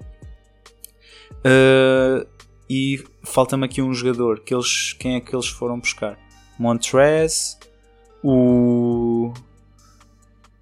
Uh, 1.45 2.27
e 2.69 3.03
falta-me 3.23 3.65
aqui 3.65 3.83
um 3.83 3.93
jogador. 3.93 4.41
Que 4.41 4.55
eles, 4.55 4.95
quem 4.95 5.17
é 5.17 5.21
que 5.21 5.35
eles 5.35 5.49
foram 5.49 5.79
buscar? 5.79 6.19
Montrez, 6.59 7.59
o, 8.23 9.33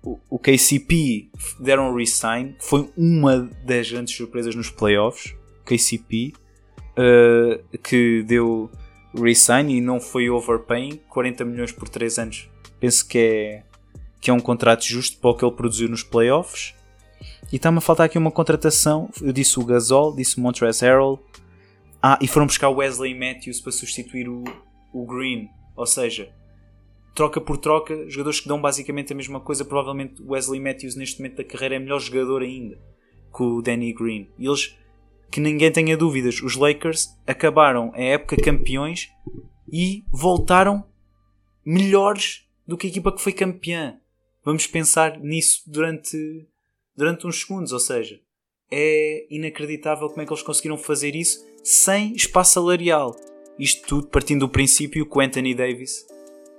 o, 0.03 0.39
KCP 0.39 1.28
deram 1.59 1.95
resign. 1.95 2.57
Foi 2.61 2.91
uma 2.97 3.51
das 3.64 3.91
grandes 3.91 4.16
surpresas 4.16 4.55
nos 4.55 4.70
playoffs. 4.70 5.35
KCP 5.64 6.33
uh, 6.97 7.78
que 7.78 8.22
deu 8.24 8.70
resign 9.14 9.76
e 9.76 9.81
não 9.81 10.01
foi 10.01 10.31
overpaying 10.31 11.01
40 11.09 11.45
milhões 11.45 11.72
por 11.72 11.89
3 11.89 12.18
anos. 12.18 12.51
Penso 12.78 13.07
que 13.07 13.18
é, 13.18 13.62
que 14.20 14.31
é 14.31 14.33
um 14.33 14.41
contrato 14.41 14.85
justo 14.85 15.18
para 15.18 15.31
o 15.31 15.35
que 15.35 15.45
ele 15.45 15.55
produziu 15.55 15.89
nos 15.89 16.03
playoffs. 16.03 16.74
E 17.53 17.57
está-me 17.57 17.78
a 17.78 17.80
faltar 17.80 18.07
aqui 18.07 18.16
uma 18.16 18.30
contratação. 18.30 19.11
Eu 19.20 19.32
disse 19.32 19.59
o 19.59 19.64
Gasol, 19.64 20.14
disse 20.14 20.38
o 20.38 20.40
Montrezl 20.40 20.84
Harrell. 20.84 21.18
Ah, 22.01 22.18
e 22.22 22.28
foram 22.28 22.46
buscar 22.46 22.68
Wesley 22.70 23.14
Matthews 23.14 23.61
para 23.61 23.72
substituir 23.72 24.28
o, 24.28 24.44
o 24.92 25.05
Green. 25.05 25.48
Ou 25.74 25.86
seja, 25.86 26.32
troca 27.14 27.40
por 27.40 27.57
troca, 27.57 28.09
jogadores 28.09 28.40
que 28.40 28.48
dão 28.48 28.61
basicamente 28.61 29.12
a 29.12 29.16
mesma 29.16 29.40
coisa. 29.40 29.64
Provavelmente 29.64 30.22
Wesley 30.22 30.61
Matthews 30.61 30.94
neste 30.94 31.18
momento 31.18 31.38
da 31.38 31.44
carreira 31.44 31.74
é 31.74 31.78
melhor 31.78 31.98
jogador 31.98 32.42
ainda 32.42 32.78
que 33.34 33.42
o 33.42 33.61
Danny 33.61 33.92
Green. 33.92 34.28
E 34.38 34.46
eles, 34.46 34.76
que 35.30 35.40
ninguém 35.40 35.72
tenha 35.72 35.96
dúvidas, 35.96 36.40
os 36.42 36.57
Lakers 36.57 37.16
acabaram 37.26 37.92
a 37.94 38.01
época 38.01 38.36
campeões 38.36 39.09
e 39.72 40.05
voltaram 40.11 40.84
melhores 41.64 42.48
do 42.66 42.76
que 42.76 42.86
a 42.86 42.90
equipa 42.90 43.12
que 43.12 43.20
foi 43.20 43.32
campeã. 43.32 43.98
Vamos 44.44 44.66
pensar 44.66 45.18
nisso 45.18 45.62
durante 45.66 46.46
durante 47.01 47.26
uns 47.26 47.40
segundos, 47.40 47.72
ou 47.72 47.80
seja, 47.80 48.20
é 48.70 49.26
inacreditável 49.30 50.11
como 50.11 50.20
é 50.20 50.26
que 50.26 50.32
eles 50.32 50.42
conseguiram 50.42 50.76
fazer 50.76 51.16
isso 51.16 51.42
sem 51.64 52.12
espaço 52.12 52.53
salarial. 52.53 53.16
Isto 53.59 53.86
tudo 53.86 54.09
partindo 54.09 54.40
do 54.40 54.48
princípio 54.51 55.09
que 55.09 55.18
o 55.18 55.20
Anthony 55.20 55.55
Davis 55.55 56.07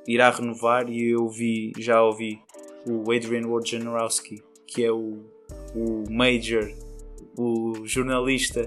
irá 0.07 0.31
renovar 0.31 0.89
e 0.89 1.11
eu 1.11 1.29
vi, 1.29 1.71
já 1.77 2.01
ouvi 2.01 2.39
o 2.87 3.11
Adrian 3.11 3.47
Wojnarowski, 3.47 4.41
que 4.65 4.83
é 4.83 4.91
o, 4.91 5.19
o 5.75 6.11
major, 6.11 6.73
o 7.37 7.85
jornalista 7.85 8.65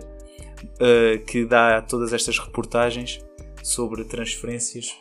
uh, 0.75 1.25
que 1.27 1.45
dá 1.45 1.83
todas 1.83 2.13
estas 2.13 2.39
reportagens 2.39 3.19
sobre 3.65 4.05
transferências, 4.05 4.97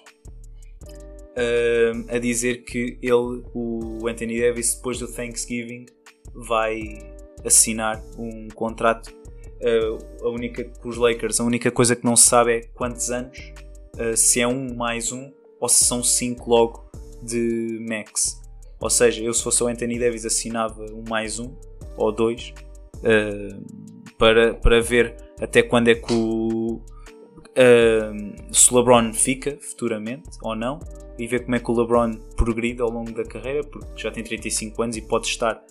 uh, 1.38 2.05
a 2.09 2.17
dizer 2.17 2.63
que 2.63 2.97
ele, 2.99 3.43
o 3.53 4.07
Anthony 4.07 4.41
Davis, 4.41 4.74
depois 4.74 4.97
do 4.97 5.07
Thanksgiving, 5.07 5.86
vai 6.34 6.99
assinar 7.45 8.01
um 8.17 8.47
contrato. 8.49 9.13
Uh, 9.61 10.26
a 10.26 10.30
única 10.30 10.69
os 10.84 10.97
Lakers, 10.97 11.39
a 11.39 11.43
única 11.43 11.71
coisa 11.71 11.95
que 11.95 12.03
não 12.03 12.15
se 12.15 12.28
sabe 12.28 12.51
é 12.51 12.61
quantos 12.74 13.09
anos, 13.09 13.53
uh, 13.95 14.15
se 14.15 14.41
é 14.41 14.47
um 14.47 14.76
mais 14.76 15.11
um 15.11 15.32
ou 15.59 15.69
se 15.69 15.86
são 15.86 16.03
cinco 16.03 16.49
logo 16.49 16.91
de 17.21 17.80
max. 17.88 18.41
Ou 18.80 18.89
seja, 18.89 19.24
eu 19.24 19.34
se 19.34 19.41
fosse 19.41 19.63
o 19.63 19.67
Anthony 19.67 19.97
Davis 19.97 20.26
assinava 20.26 20.86
um 20.91 21.03
mais 21.07 21.39
um 21.39 21.55
ou 21.95 22.11
dois 22.11 22.53
uh, 22.97 24.13
para, 24.17 24.53
para 24.55 24.82
ver 24.82 25.15
até 25.39 25.63
quando 25.63 25.88
é 25.88 25.95
que 25.95 26.13
o 26.13 26.82
se 28.51 28.74
o 28.74 28.78
LeBron 28.78 29.13
fica 29.13 29.59
futuramente 29.61 30.28
ou 30.41 30.55
não 30.55 30.80
e 31.17 31.28
ver 31.28 31.43
como 31.43 31.55
é 31.55 31.59
que 31.59 31.69
o 31.69 31.74
LeBron 31.74 32.15
progride 32.36 32.82
ao 32.82 32.89
longo 32.89 33.11
da 33.11 33.24
carreira, 33.24 33.63
porque 33.63 34.01
já 34.01 34.11
tem 34.11 34.24
35 34.24 34.82
anos 34.82 34.97
e 34.97 35.01
pode 35.01 35.28
estar 35.28 35.63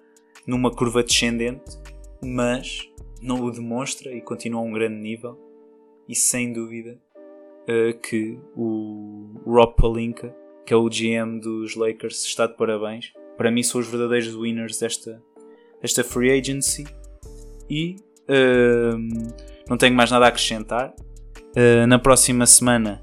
numa 0.47 0.70
curva 0.70 1.03
descendente, 1.03 1.78
mas 2.22 2.88
não 3.20 3.43
o 3.45 3.51
demonstra 3.51 4.12
e 4.12 4.20
continua 4.20 4.61
a 4.61 4.64
um 4.64 4.72
grande 4.72 4.97
nível. 4.97 5.38
E 6.09 6.14
sem 6.14 6.53
dúvida 6.53 6.99
uh, 7.62 7.99
que 8.01 8.38
o 8.57 9.40
Rob 9.47 9.74
Palinka, 9.76 10.34
que 10.66 10.74
é 10.74 10.76
o 10.76 10.88
GM 10.88 11.38
dos 11.40 11.76
Lakers, 11.76 12.24
está 12.24 12.47
de 12.47 12.57
parabéns. 12.57 13.12
Para 13.36 13.51
mim, 13.51 13.62
são 13.62 13.80
os 13.80 13.88
verdadeiros 13.88 14.34
winners 14.34 14.78
desta, 14.78 15.22
desta 15.80 16.03
free 16.03 16.38
agency. 16.38 16.84
E 17.70 17.97
uh, 18.28 18.99
não 19.68 19.76
tenho 19.76 19.95
mais 19.95 20.11
nada 20.11 20.26
a 20.26 20.28
acrescentar. 20.28 20.95
Uh, 21.57 21.86
na 21.86 21.99
próxima 21.99 22.47
semana 22.47 23.01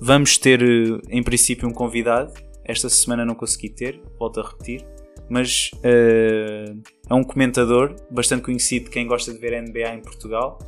vamos 0.00 0.36
ter, 0.36 0.60
em 1.08 1.22
princípio, 1.22 1.68
um 1.68 1.72
convidado. 1.72 2.32
Esta 2.64 2.88
semana 2.88 3.24
não 3.24 3.34
consegui 3.34 3.70
ter, 3.70 4.00
volto 4.18 4.40
a 4.40 4.48
repetir 4.48 4.84
mas 5.28 5.70
uh, 5.76 6.82
é 7.08 7.14
um 7.14 7.24
comentador 7.24 7.96
bastante 8.10 8.42
conhecido 8.42 8.90
quem 8.90 9.06
gosta 9.06 9.32
de 9.32 9.38
ver 9.38 9.60
NBA 9.60 9.94
em 9.94 10.00
Portugal. 10.00 10.58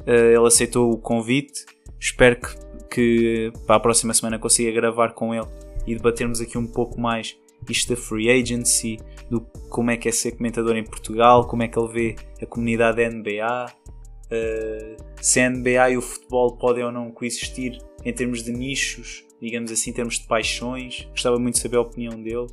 Uh, 0.00 0.36
ele 0.36 0.46
aceitou 0.46 0.92
o 0.92 0.98
convite. 0.98 1.64
Espero 1.98 2.38
que, 2.40 2.56
que 2.90 3.52
para 3.66 3.76
a 3.76 3.80
próxima 3.80 4.12
semana 4.14 4.38
consiga 4.38 4.70
gravar 4.72 5.12
com 5.12 5.34
ele 5.34 5.46
e 5.86 5.94
debatermos 5.94 6.40
aqui 6.40 6.56
um 6.58 6.66
pouco 6.66 7.00
mais 7.00 7.36
isto 7.70 7.94
da 7.94 8.00
free 8.00 8.30
agency, 8.30 8.98
do 9.30 9.40
como 9.70 9.90
é 9.90 9.96
que 9.96 10.08
é 10.08 10.12
ser 10.12 10.32
comentador 10.32 10.76
em 10.76 10.84
Portugal, 10.84 11.46
como 11.46 11.62
é 11.62 11.68
que 11.68 11.78
ele 11.78 11.88
vê 11.88 12.16
a 12.42 12.46
comunidade 12.46 12.98
da 12.98 13.08
NBA, 13.08 13.66
uh, 13.66 13.84
eh, 14.30 14.96
se 15.20 15.40
a 15.40 15.48
NBA 15.48 15.90
e 15.90 15.96
o 15.96 16.02
futebol 16.02 16.56
podem 16.56 16.84
ou 16.84 16.92
não 16.92 17.10
coexistir 17.10 17.78
em 18.04 18.12
termos 18.12 18.42
de 18.42 18.52
nichos, 18.52 19.24
digamos 19.40 19.70
assim, 19.70 19.90
em 19.90 19.92
termos 19.92 20.18
de 20.18 20.26
paixões. 20.26 21.08
Gostava 21.10 21.38
muito 21.38 21.54
de 21.54 21.60
saber 21.60 21.76
a 21.76 21.80
opinião 21.80 22.20
dele. 22.22 22.46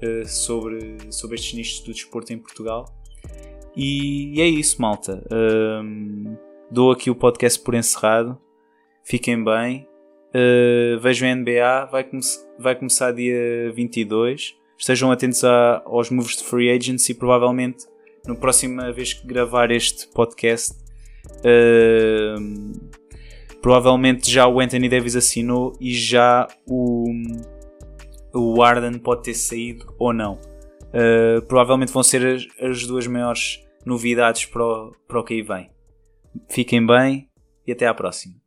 Eh, 0.00 0.24
sobre, 0.26 0.98
sobre 1.10 1.36
estes 1.36 1.54
nichos 1.54 1.80
do 1.80 1.92
desporto 1.92 2.32
em 2.32 2.38
Portugal. 2.38 2.84
E, 3.74 4.34
e 4.34 4.40
é 4.40 4.46
isso, 4.46 4.80
malta. 4.80 5.24
Um, 5.32 6.36
dou 6.70 6.90
aqui 6.90 7.10
o 7.10 7.14
podcast 7.14 7.58
por 7.60 7.74
encerrado. 7.74 8.38
Fiquem 9.04 9.42
bem. 9.42 9.88
Uh, 10.34 10.98
vejam 11.00 11.30
a 11.30 11.34
NBA. 11.34 11.88
Vai, 11.90 12.04
come 12.04 12.22
vai 12.58 12.74
começar 12.74 13.12
dia 13.12 13.72
22. 13.72 14.54
Estejam 14.78 15.10
atentos 15.10 15.42
a, 15.44 15.82
aos 15.86 16.10
moves 16.10 16.36
de 16.36 16.44
free 16.44 16.70
agency. 16.70 17.14
Provavelmente, 17.14 17.86
na 18.26 18.34
próxima 18.34 18.92
vez 18.92 19.14
que 19.14 19.26
gravar 19.26 19.70
este 19.70 20.08
podcast, 20.08 20.74
uh, 21.38 22.90
provavelmente 23.62 24.30
já 24.30 24.46
o 24.46 24.60
Anthony 24.60 24.90
Davis 24.90 25.16
assinou 25.16 25.74
e 25.80 25.94
já 25.94 26.46
o 26.66 27.06
o 28.36 28.62
Arden 28.62 28.98
pode 28.98 29.22
ter 29.22 29.34
saído 29.34 29.94
ou 29.98 30.12
não. 30.12 30.34
Uh, 30.34 31.42
provavelmente 31.46 31.92
vão 31.92 32.02
ser 32.02 32.24
as, 32.26 32.46
as, 32.60 32.86
duas 32.86 33.06
maiores 33.06 33.62
novidades 33.84 34.44
para 34.46 34.64
o, 34.64 34.92
para 35.06 35.20
o 35.20 35.24
que 35.24 35.34
aí 35.34 35.42
vem. 35.42 35.70
Fiquem 36.48 36.86
bem 36.86 37.28
e 37.66 37.72
até 37.72 37.86
à 37.86 37.94
próxima. 37.94 38.45